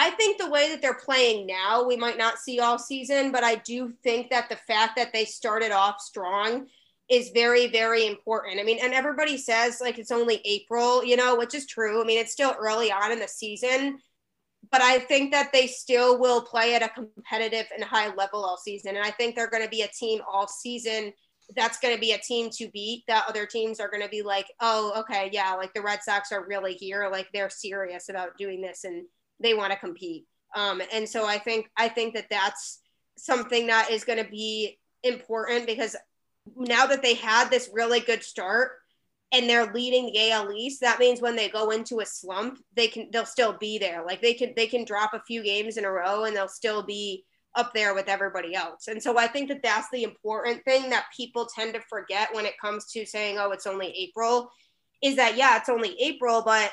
I 0.00 0.10
think 0.10 0.38
the 0.38 0.48
way 0.48 0.70
that 0.70 0.80
they're 0.80 0.94
playing 0.94 1.48
now, 1.48 1.84
we 1.84 1.96
might 1.96 2.16
not 2.16 2.38
see 2.38 2.60
all 2.60 2.78
season, 2.78 3.32
but 3.32 3.42
I 3.42 3.56
do 3.56 3.92
think 4.04 4.30
that 4.30 4.48
the 4.48 4.54
fact 4.54 4.94
that 4.94 5.12
they 5.12 5.24
started 5.24 5.72
off 5.72 6.00
strong 6.00 6.68
is 7.10 7.30
very, 7.34 7.66
very 7.66 8.06
important. 8.06 8.60
I 8.60 8.62
mean, 8.62 8.78
and 8.80 8.94
everybody 8.94 9.36
says 9.36 9.80
like 9.80 9.98
it's 9.98 10.12
only 10.12 10.40
April, 10.44 11.04
you 11.04 11.16
know, 11.16 11.34
which 11.34 11.52
is 11.52 11.66
true. 11.66 12.00
I 12.00 12.04
mean, 12.04 12.20
it's 12.20 12.30
still 12.30 12.54
early 12.60 12.92
on 12.92 13.10
in 13.10 13.18
the 13.18 13.26
season, 13.26 13.98
but 14.70 14.80
I 14.80 15.00
think 15.00 15.32
that 15.32 15.52
they 15.52 15.66
still 15.66 16.20
will 16.20 16.42
play 16.42 16.76
at 16.76 16.82
a 16.84 16.90
competitive 16.90 17.66
and 17.74 17.82
high 17.82 18.14
level 18.14 18.44
all 18.44 18.56
season. 18.56 18.94
And 18.94 19.04
I 19.04 19.10
think 19.10 19.34
they're 19.34 19.50
going 19.50 19.64
to 19.64 19.68
be 19.68 19.82
a 19.82 19.88
team 19.88 20.20
all 20.32 20.46
season 20.46 21.12
that's 21.56 21.80
going 21.80 21.94
to 21.94 22.00
be 22.00 22.12
a 22.12 22.18
team 22.18 22.50
to 22.50 22.68
beat 22.68 23.02
that 23.08 23.24
other 23.26 23.46
teams 23.46 23.80
are 23.80 23.88
going 23.88 24.02
to 24.02 24.08
be 24.10 24.20
like 24.20 24.44
oh 24.60 24.92
okay 24.94 25.30
yeah 25.32 25.54
like 25.54 25.72
the 25.72 25.80
red 25.80 26.02
sox 26.02 26.30
are 26.30 26.46
really 26.46 26.74
here 26.74 27.08
like 27.10 27.26
they're 27.32 27.48
serious 27.48 28.10
about 28.10 28.36
doing 28.36 28.60
this 28.60 28.84
and 28.84 29.06
they 29.40 29.54
want 29.54 29.72
to 29.72 29.78
compete 29.78 30.26
um, 30.54 30.80
and 30.92 31.08
so 31.08 31.26
i 31.26 31.38
think 31.38 31.70
i 31.76 31.88
think 31.88 32.14
that 32.14 32.28
that's 32.30 32.80
something 33.16 33.66
that 33.66 33.90
is 33.90 34.04
going 34.04 34.22
to 34.22 34.30
be 34.30 34.78
important 35.02 35.66
because 35.66 35.96
now 36.56 36.86
that 36.86 37.02
they 37.02 37.14
had 37.14 37.50
this 37.50 37.70
really 37.72 38.00
good 38.00 38.22
start 38.22 38.72
and 39.32 39.48
they're 39.48 39.72
leading 39.72 40.06
the 40.06 40.30
AL 40.30 40.50
East, 40.52 40.80
that 40.80 40.98
means 40.98 41.20
when 41.20 41.36
they 41.36 41.48
go 41.48 41.70
into 41.70 42.00
a 42.00 42.06
slump, 42.06 42.58
they 42.74 42.88
can 42.88 43.08
they'll 43.12 43.26
still 43.26 43.52
be 43.52 43.78
there. 43.78 44.02
Like 44.04 44.22
they 44.22 44.32
can 44.32 44.54
they 44.56 44.66
can 44.66 44.84
drop 44.84 45.12
a 45.12 45.22
few 45.26 45.42
games 45.42 45.76
in 45.76 45.84
a 45.84 45.90
row 45.90 46.24
and 46.24 46.34
they'll 46.34 46.48
still 46.48 46.82
be 46.82 47.24
up 47.54 47.74
there 47.74 47.94
with 47.94 48.08
everybody 48.08 48.54
else. 48.54 48.88
And 48.88 49.02
so 49.02 49.18
I 49.18 49.26
think 49.26 49.48
that 49.48 49.62
that's 49.62 49.88
the 49.90 50.04
important 50.04 50.64
thing 50.64 50.90
that 50.90 51.06
people 51.14 51.46
tend 51.46 51.74
to 51.74 51.80
forget 51.88 52.34
when 52.34 52.46
it 52.46 52.58
comes 52.60 52.86
to 52.92 53.04
saying, 53.04 53.36
oh, 53.38 53.50
it's 53.50 53.66
only 53.66 53.88
April, 53.88 54.50
is 55.02 55.16
that, 55.16 55.36
yeah, 55.36 55.56
it's 55.56 55.68
only 55.68 55.96
April, 56.00 56.42
but 56.44 56.70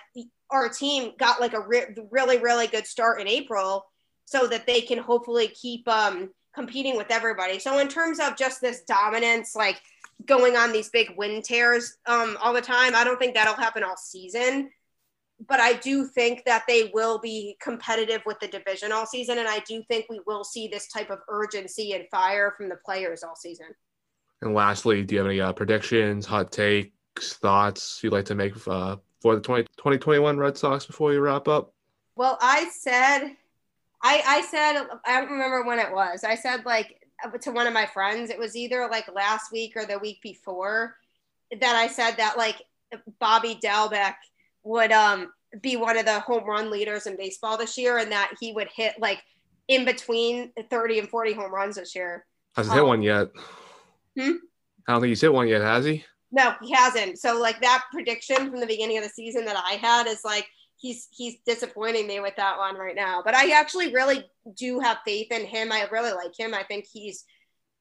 our 0.51 0.69
team 0.69 1.11
got 1.17 1.41
like 1.41 1.53
a 1.53 1.61
re- 1.61 1.95
really, 2.11 2.37
really 2.37 2.67
good 2.67 2.85
start 2.85 3.21
in 3.21 3.27
April 3.27 3.85
so 4.25 4.47
that 4.47 4.65
they 4.65 4.81
can 4.81 4.97
hopefully 4.97 5.47
keep 5.47 5.87
um, 5.87 6.29
competing 6.53 6.97
with 6.97 7.07
everybody. 7.09 7.59
So, 7.59 7.79
in 7.79 7.87
terms 7.87 8.19
of 8.19 8.35
just 8.37 8.61
this 8.61 8.81
dominance, 8.83 9.55
like 9.55 9.81
going 10.25 10.55
on 10.55 10.71
these 10.71 10.89
big 10.89 11.13
win 11.17 11.41
tears 11.41 11.97
um, 12.05 12.37
all 12.41 12.53
the 12.53 12.61
time, 12.61 12.95
I 12.95 13.03
don't 13.03 13.19
think 13.19 13.35
that'll 13.35 13.55
happen 13.55 13.83
all 13.83 13.97
season 13.97 14.69
but 15.47 15.59
I 15.59 15.73
do 15.73 16.05
think 16.05 16.43
that 16.45 16.63
they 16.67 16.91
will 16.93 17.19
be 17.19 17.57
competitive 17.61 18.21
with 18.25 18.39
the 18.39 18.47
division 18.47 18.91
all 18.91 19.05
season. 19.05 19.39
And 19.39 19.47
I 19.47 19.59
do 19.67 19.83
think 19.89 20.05
we 20.09 20.21
will 20.25 20.43
see 20.43 20.67
this 20.67 20.87
type 20.87 21.09
of 21.09 21.19
urgency 21.27 21.93
and 21.93 22.05
fire 22.09 22.53
from 22.57 22.69
the 22.69 22.77
players 22.85 23.23
all 23.23 23.35
season. 23.35 23.67
And 24.41 24.53
lastly, 24.53 25.03
do 25.03 25.15
you 25.15 25.19
have 25.19 25.27
any 25.27 25.41
uh, 25.41 25.53
predictions, 25.53 26.25
hot 26.25 26.51
takes, 26.51 27.33
thoughts 27.41 27.99
you'd 28.01 28.13
like 28.13 28.25
to 28.25 28.35
make 28.35 28.53
uh, 28.67 28.97
for 29.25 29.35
the 29.35 29.41
20, 29.41 29.63
2021 29.77 30.37
Red 30.37 30.57
Sox 30.57 30.85
before 30.85 31.11
you 31.11 31.19
wrap 31.19 31.47
up? 31.47 31.73
Well, 32.15 32.37
I 32.41 32.69
said, 32.69 33.31
I, 34.03 34.21
I 34.25 34.41
said, 34.41 34.85
I 35.05 35.19
don't 35.19 35.31
remember 35.31 35.65
when 35.65 35.79
it 35.79 35.91
was. 35.91 36.23
I 36.23 36.35
said, 36.35 36.65
like, 36.65 37.01
to 37.41 37.51
one 37.51 37.65
of 37.65 37.73
my 37.73 37.87
friends, 37.87 38.29
it 38.29 38.37
was 38.37 38.55
either 38.55 38.87
like 38.89 39.11
last 39.13 39.51
week 39.51 39.73
or 39.75 39.85
the 39.85 39.97
week 39.97 40.21
before 40.21 40.95
that 41.59 41.75
I 41.75 41.87
said 41.87 42.17
that, 42.17 42.37
like, 42.37 42.61
Bobby 43.19 43.59
Dalbec– 43.61 44.15
would 44.65 44.91
um 44.91 45.31
be 45.61 45.77
one 45.77 45.97
of 45.97 46.05
the 46.05 46.19
home 46.19 46.43
run 46.43 46.69
leaders 46.69 47.07
in 47.07 47.15
baseball 47.15 47.57
this 47.57 47.77
year 47.77 47.99
and 47.99 48.11
that 48.11 48.33
he 48.41 48.51
would 48.51 48.67
hit 48.75 48.93
like 48.99 49.23
in 49.69 49.85
between 49.85 50.51
30 50.69 50.99
and 50.99 51.09
40 51.09 51.33
home 51.33 51.53
runs 51.53 51.77
this 51.77 51.95
year. 51.95 52.25
Hasn't 52.55 52.73
um, 52.73 52.79
hit 52.79 52.87
one 52.87 53.01
yet. 53.01 53.29
Hmm? 54.19 54.33
I 54.87 54.91
don't 54.91 55.01
think 55.01 55.09
he's 55.09 55.21
hit 55.21 55.33
one 55.33 55.47
yet, 55.47 55.61
has 55.61 55.85
he? 55.85 56.03
No, 56.31 56.53
he 56.61 56.73
hasn't. 56.73 57.19
So 57.19 57.39
like 57.39 57.61
that 57.61 57.85
prediction 57.91 58.49
from 58.49 58.59
the 58.59 58.65
beginning 58.65 58.97
of 58.97 59.03
the 59.03 59.09
season 59.09 59.45
that 59.45 59.57
I 59.57 59.73
had 59.75 60.07
is 60.07 60.21
like 60.25 60.47
he's 60.77 61.07
he's 61.11 61.35
disappointing 61.45 62.07
me 62.07 62.19
with 62.19 62.35
that 62.37 62.57
one 62.57 62.75
right 62.75 62.95
now. 62.95 63.21
But 63.23 63.35
I 63.35 63.51
actually 63.51 63.93
really 63.93 64.25
do 64.57 64.79
have 64.79 64.97
faith 65.05 65.31
in 65.31 65.45
him. 65.45 65.71
I 65.71 65.87
really 65.91 66.11
like 66.11 66.37
him. 66.37 66.53
I 66.53 66.63
think 66.63 66.85
he's 66.91 67.23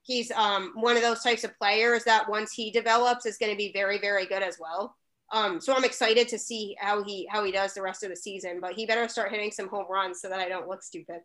he's 0.02 0.30
um 0.32 0.72
one 0.74 0.96
of 0.96 1.02
those 1.02 1.22
types 1.22 1.44
of 1.44 1.56
players 1.58 2.04
that 2.04 2.28
once 2.28 2.52
he 2.52 2.70
develops 2.70 3.26
is 3.26 3.38
going 3.38 3.52
to 3.52 3.58
be 3.58 3.72
very 3.72 3.98
very 3.98 4.26
good 4.26 4.42
as 4.42 4.58
well. 4.60 4.96
Um, 5.32 5.60
so 5.60 5.74
I'm 5.74 5.84
excited 5.84 6.28
to 6.28 6.38
see 6.38 6.76
how 6.78 7.02
he 7.02 7.26
how 7.30 7.44
he 7.44 7.50
does 7.50 7.74
the 7.74 7.82
rest 7.82 8.04
of 8.04 8.10
the 8.10 8.16
season. 8.16 8.60
But 8.60 8.74
he 8.74 8.86
better 8.86 9.08
start 9.08 9.30
hitting 9.30 9.50
some 9.50 9.68
home 9.68 9.86
runs 9.90 10.20
so 10.20 10.28
that 10.28 10.38
I 10.38 10.48
don't 10.48 10.68
look 10.68 10.82
stupid. 10.82 11.20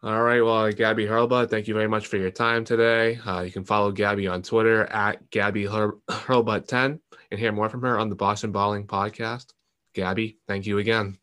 All 0.00 0.22
right. 0.22 0.40
Well, 0.40 0.70
Gabby 0.70 1.06
Hurlbut, 1.06 1.50
thank 1.50 1.66
you 1.66 1.74
very 1.74 1.88
much 1.88 2.06
for 2.06 2.18
your 2.18 2.30
time 2.30 2.64
today. 2.64 3.16
Uh, 3.16 3.40
you 3.40 3.50
can 3.50 3.64
follow 3.64 3.90
Gabby 3.90 4.28
on 4.28 4.42
Twitter 4.42 4.84
at 4.84 5.28
Gabby 5.30 5.64
Hurlbut10 5.64 7.00
and 7.30 7.40
hear 7.40 7.50
more 7.50 7.68
from 7.68 7.82
her 7.82 7.98
on 7.98 8.08
the 8.08 8.14
Boston 8.14 8.52
Balling 8.52 8.86
podcast. 8.86 9.46
Gabby, 9.94 10.38
thank 10.46 10.66
you 10.66 10.78
again. 10.78 11.18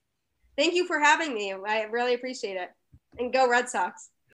Thank 0.57 0.73
you 0.73 0.85
for 0.87 0.99
having 0.99 1.33
me. 1.33 1.53
I 1.53 1.83
really 1.83 2.13
appreciate 2.13 2.57
it. 2.57 2.69
And 3.17 3.31
go 3.31 3.49
Red 3.49 3.69
Sox. 3.69 4.09